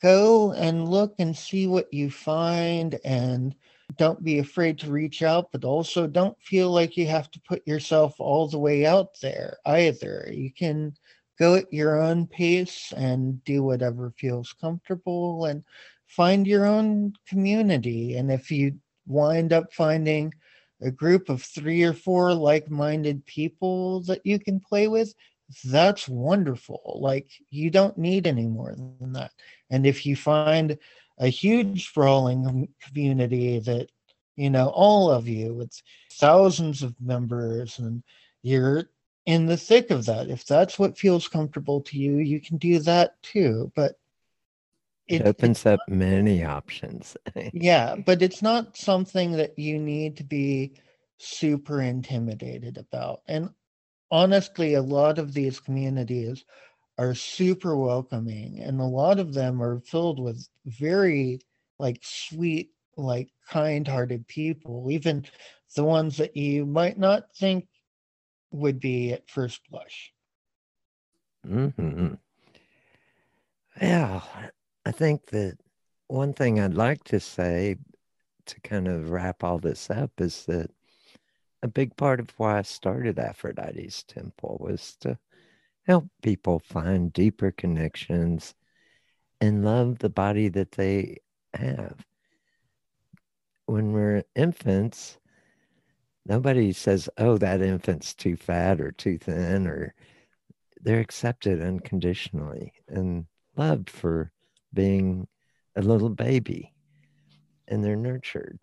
go 0.00 0.52
and 0.52 0.88
look 0.88 1.16
and 1.18 1.36
see 1.36 1.66
what 1.66 1.92
you 1.92 2.08
find 2.08 3.00
and 3.04 3.56
don't 3.96 4.24
be 4.24 4.38
afraid 4.38 4.78
to 4.78 4.90
reach 4.90 5.22
out, 5.22 5.50
but 5.52 5.64
also 5.64 6.06
don't 6.06 6.40
feel 6.42 6.70
like 6.70 6.96
you 6.96 7.06
have 7.06 7.30
to 7.30 7.40
put 7.40 7.66
yourself 7.66 8.14
all 8.18 8.48
the 8.48 8.58
way 8.58 8.86
out 8.86 9.20
there 9.20 9.58
either. 9.66 10.28
You 10.32 10.52
can 10.52 10.94
go 11.38 11.54
at 11.56 11.72
your 11.72 12.00
own 12.00 12.26
pace 12.26 12.92
and 12.96 13.42
do 13.44 13.62
whatever 13.62 14.12
feels 14.18 14.54
comfortable 14.60 15.46
and 15.46 15.64
find 16.06 16.46
your 16.46 16.66
own 16.66 17.12
community. 17.28 18.16
And 18.16 18.30
if 18.30 18.50
you 18.50 18.78
wind 19.06 19.52
up 19.52 19.72
finding 19.72 20.32
a 20.82 20.90
group 20.90 21.28
of 21.28 21.42
three 21.42 21.82
or 21.82 21.92
four 21.92 22.34
like 22.34 22.70
minded 22.70 23.24
people 23.26 24.00
that 24.02 24.20
you 24.24 24.38
can 24.38 24.60
play 24.60 24.88
with, 24.88 25.14
that's 25.64 26.08
wonderful. 26.08 26.98
Like, 27.00 27.28
you 27.50 27.70
don't 27.70 27.98
need 27.98 28.26
any 28.26 28.46
more 28.46 28.74
than 28.74 29.12
that. 29.12 29.32
And 29.70 29.86
if 29.86 30.06
you 30.06 30.16
find 30.16 30.78
a 31.18 31.28
huge 31.28 31.92
rolling 31.96 32.68
community 32.80 33.58
that 33.60 33.90
you 34.36 34.50
know 34.50 34.68
all 34.68 35.10
of 35.10 35.28
you 35.28 35.54
with 35.54 35.72
thousands 36.12 36.82
of 36.82 36.94
members 37.00 37.78
and 37.78 38.02
you're 38.42 38.84
in 39.26 39.46
the 39.46 39.56
thick 39.56 39.90
of 39.90 40.04
that. 40.04 40.28
If 40.28 40.44
that's 40.44 40.78
what 40.78 40.98
feels 40.98 41.28
comfortable 41.28 41.80
to 41.82 41.98
you 41.98 42.16
you 42.16 42.40
can 42.40 42.56
do 42.56 42.78
that 42.80 43.22
too 43.22 43.70
but 43.74 43.94
it, 45.06 45.20
it 45.20 45.26
opens 45.26 45.66
up 45.66 45.80
not, 45.86 45.96
many 45.96 46.44
options. 46.44 47.16
Yeah 47.52 47.96
but 47.96 48.22
it's 48.22 48.42
not 48.42 48.76
something 48.76 49.32
that 49.32 49.58
you 49.58 49.78
need 49.78 50.16
to 50.16 50.24
be 50.24 50.74
super 51.18 51.80
intimidated 51.80 52.76
about. 52.76 53.22
And 53.28 53.50
honestly 54.10 54.74
a 54.74 54.82
lot 54.82 55.18
of 55.18 55.32
these 55.32 55.60
communities 55.60 56.44
are 56.98 57.14
super 57.14 57.76
welcoming 57.76 58.60
and 58.60 58.80
a 58.80 58.84
lot 58.84 59.18
of 59.18 59.34
them 59.34 59.62
are 59.62 59.80
filled 59.80 60.20
with 60.20 60.48
very 60.66 61.40
like 61.78 61.98
sweet 62.02 62.70
like 62.96 63.28
kind-hearted 63.50 64.26
people 64.28 64.88
even 64.90 65.24
the 65.74 65.84
ones 65.84 66.16
that 66.16 66.36
you 66.36 66.64
might 66.64 66.98
not 66.98 67.24
think 67.36 67.66
would 68.52 68.78
be 68.78 69.12
at 69.12 69.28
first 69.28 69.60
blush. 69.68 70.12
Hmm 71.44 72.14
yeah 73.80 74.20
i 74.86 74.90
think 74.90 75.26
that 75.26 75.58
one 76.06 76.32
thing 76.32 76.60
i'd 76.60 76.74
like 76.74 77.02
to 77.04 77.18
say 77.18 77.76
to 78.46 78.60
kind 78.60 78.86
of 78.86 79.10
wrap 79.10 79.42
all 79.42 79.58
this 79.58 79.90
up 79.90 80.10
is 80.18 80.44
that 80.46 80.70
a 81.62 81.68
big 81.68 81.96
part 81.96 82.20
of 82.20 82.30
why 82.36 82.58
i 82.58 82.62
started 82.62 83.18
aphrodite's 83.18 84.02
temple 84.04 84.58
was 84.60 84.96
to 85.00 85.18
help 85.86 86.06
people 86.22 86.58
find 86.58 87.12
deeper 87.12 87.50
connections 87.50 88.54
and 89.40 89.64
love 89.64 89.98
the 89.98 90.08
body 90.08 90.48
that 90.48 90.72
they 90.72 91.18
have. 91.52 92.04
When 93.66 93.92
we're 93.92 94.24
infants, 94.34 95.18
nobody 96.26 96.72
says, 96.72 97.08
oh, 97.18 97.38
that 97.38 97.60
infant's 97.60 98.14
too 98.14 98.36
fat 98.36 98.80
or 98.80 98.92
too 98.92 99.18
thin, 99.18 99.66
or 99.66 99.94
they're 100.80 101.00
accepted 101.00 101.62
unconditionally 101.62 102.72
and 102.88 103.26
loved 103.56 103.90
for 103.90 104.32
being 104.72 105.26
a 105.76 105.82
little 105.82 106.10
baby 106.10 106.72
and 107.68 107.82
they're 107.82 107.96
nurtured. 107.96 108.58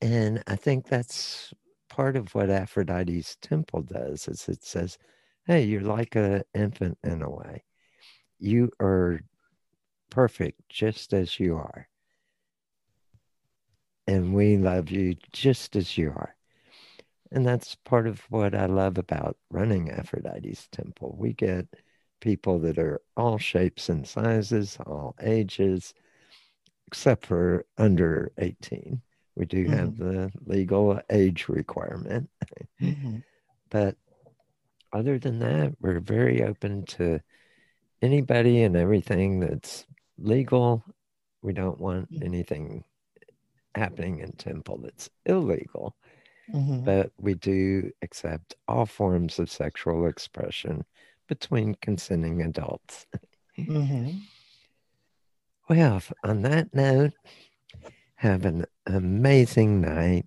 And 0.00 0.42
I 0.46 0.56
think 0.56 0.86
that's 0.86 1.52
part 1.88 2.16
of 2.16 2.34
what 2.34 2.50
Aphrodite's 2.50 3.36
temple 3.40 3.82
does 3.82 4.26
is 4.28 4.48
it 4.48 4.64
says, 4.64 4.98
hey, 5.46 5.64
you're 5.64 5.80
like 5.80 6.16
an 6.16 6.42
infant 6.54 6.98
in 7.02 7.22
a 7.22 7.30
way. 7.30 7.64
You 8.38 8.70
are 8.80 9.20
perfect 10.10 10.60
just 10.68 11.12
as 11.12 11.38
you 11.40 11.56
are. 11.56 11.88
And 14.06 14.34
we 14.34 14.56
love 14.56 14.90
you 14.90 15.16
just 15.32 15.76
as 15.76 15.96
you 15.96 16.08
are. 16.10 16.34
And 17.30 17.46
that's 17.46 17.76
part 17.76 18.06
of 18.06 18.20
what 18.28 18.54
I 18.54 18.66
love 18.66 18.98
about 18.98 19.38
running 19.50 19.90
Aphrodite's 19.90 20.68
Temple. 20.70 21.16
We 21.18 21.32
get 21.32 21.66
people 22.20 22.58
that 22.60 22.78
are 22.78 23.00
all 23.16 23.38
shapes 23.38 23.88
and 23.88 24.06
sizes, 24.06 24.76
all 24.86 25.14
ages, 25.22 25.94
except 26.86 27.26
for 27.26 27.64
under 27.78 28.32
18. 28.38 29.00
We 29.34 29.46
do 29.46 29.64
mm-hmm. 29.64 29.72
have 29.72 29.96
the 29.96 30.30
legal 30.46 31.00
age 31.10 31.48
requirement. 31.48 32.30
Mm-hmm. 32.80 33.18
but 33.70 33.96
other 34.92 35.18
than 35.18 35.38
that, 35.40 35.74
we're 35.80 36.00
very 36.00 36.42
open 36.42 36.84
to 36.86 37.20
anybody 38.00 38.62
and 38.62 38.76
everything 38.76 39.40
that's 39.40 39.86
legal. 40.18 40.84
We 41.42 41.52
don't 41.52 41.80
want 41.80 42.12
mm. 42.12 42.24
anything 42.24 42.84
happening 43.74 44.20
in 44.20 44.32
temple 44.32 44.78
that's 44.82 45.08
illegal. 45.24 45.96
Mm-hmm. 46.52 46.84
But 46.84 47.12
we 47.18 47.34
do 47.34 47.90
accept 48.02 48.54
all 48.68 48.86
forms 48.86 49.38
of 49.38 49.50
sexual 49.50 50.06
expression 50.06 50.84
between 51.28 51.76
consenting 51.80 52.42
adults. 52.42 53.06
mm-hmm. 53.58 54.10
Well, 55.68 56.02
on 56.24 56.42
that 56.42 56.74
note, 56.74 57.12
have 58.16 58.44
an 58.44 58.66
amazing 58.84 59.80
night 59.80 60.26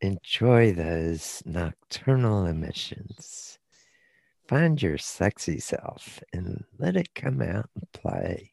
Enjoy 0.00 0.72
those 0.72 1.42
nocturnal 1.46 2.46
emissions. 2.46 3.58
Find 4.46 4.80
your 4.80 4.98
sexy 4.98 5.58
self 5.58 6.22
and 6.32 6.64
let 6.78 6.96
it 6.96 7.14
come 7.14 7.40
out 7.40 7.70
and 7.74 7.90
play. 7.92 8.52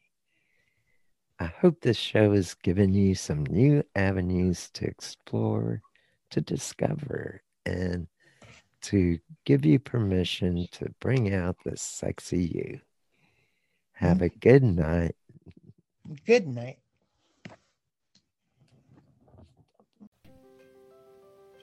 I 1.38 1.46
hope 1.46 1.80
this 1.80 1.96
show 1.96 2.32
has 2.32 2.54
given 2.54 2.94
you 2.94 3.14
some 3.14 3.44
new 3.44 3.82
avenues 3.94 4.70
to 4.74 4.86
explore, 4.86 5.82
to 6.30 6.40
discover, 6.40 7.42
and 7.66 8.06
to 8.82 9.18
give 9.44 9.64
you 9.64 9.78
permission 9.78 10.66
to 10.72 10.90
bring 11.00 11.34
out 11.34 11.56
the 11.64 11.76
sexy 11.76 12.44
you. 12.44 12.80
Have 13.92 14.18
mm. 14.18 14.22
a 14.22 14.28
good 14.28 14.62
night. 14.62 15.16
Good 16.26 16.46
night. 16.46 16.78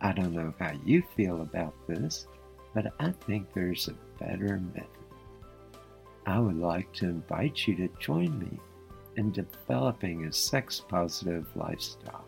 I 0.00 0.12
don't 0.12 0.34
know 0.34 0.54
how 0.58 0.72
you 0.84 1.02
feel 1.16 1.42
about 1.42 1.74
this, 1.86 2.26
but 2.74 2.92
I 3.00 3.10
think 3.26 3.52
there's 3.52 3.88
a 3.88 4.22
better 4.22 4.60
method. 4.74 4.86
I 6.26 6.38
would 6.38 6.58
like 6.58 6.92
to 6.94 7.06
invite 7.06 7.66
you 7.66 7.74
to 7.76 7.88
join 7.98 8.38
me 8.38 8.58
in 9.16 9.32
developing 9.32 10.26
a 10.26 10.32
sex 10.32 10.80
positive 10.86 11.46
lifestyle 11.56 12.26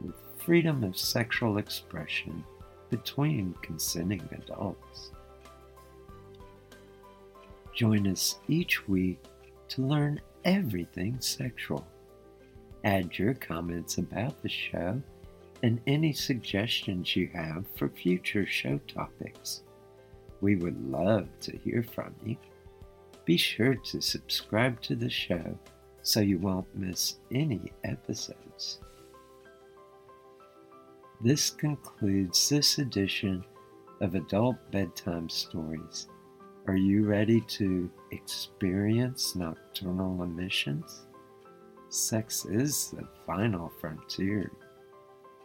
with 0.00 0.14
freedom 0.38 0.82
of 0.82 0.98
sexual 0.98 1.58
expression 1.58 2.44
between 2.90 3.54
consenting 3.62 4.28
adults. 4.32 5.10
Join 7.74 8.08
us 8.08 8.38
each 8.48 8.88
week 8.88 9.22
to 9.68 9.82
learn 9.82 10.20
everything 10.44 11.20
sexual. 11.20 11.86
Add 12.84 13.18
your 13.18 13.34
comments 13.34 13.98
about 13.98 14.42
the 14.42 14.48
show 14.48 15.02
and 15.62 15.80
any 15.86 16.12
suggestions 16.12 17.16
you 17.16 17.28
have 17.34 17.64
for 17.76 17.88
future 17.88 18.46
show 18.46 18.78
topics. 18.86 19.62
We 20.40 20.56
would 20.56 20.90
love 20.90 21.28
to 21.40 21.56
hear 21.56 21.82
from 21.82 22.14
you. 22.24 22.36
Be 23.24 23.36
sure 23.36 23.74
to 23.74 24.00
subscribe 24.00 24.80
to 24.82 24.94
the 24.94 25.10
show 25.10 25.58
so 26.02 26.20
you 26.20 26.38
won't 26.38 26.72
miss 26.76 27.16
any 27.32 27.72
episodes. 27.84 28.80
This 31.20 31.50
concludes 31.50 32.48
this 32.48 32.78
edition 32.78 33.44
of 34.00 34.14
Adult 34.14 34.56
Bedtime 34.70 35.28
Stories. 35.28 36.08
Are 36.66 36.76
you 36.76 37.06
ready 37.06 37.40
to 37.40 37.90
experience 38.10 39.34
nocturnal 39.34 40.22
emissions? 40.22 41.06
Sex 41.88 42.44
is 42.44 42.90
the 42.90 43.08
final 43.26 43.72
frontier, 43.80 44.52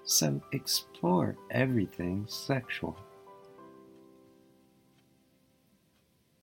so 0.04 0.42
explore 0.52 1.38
everything 1.50 2.26
sexual. 2.28 2.98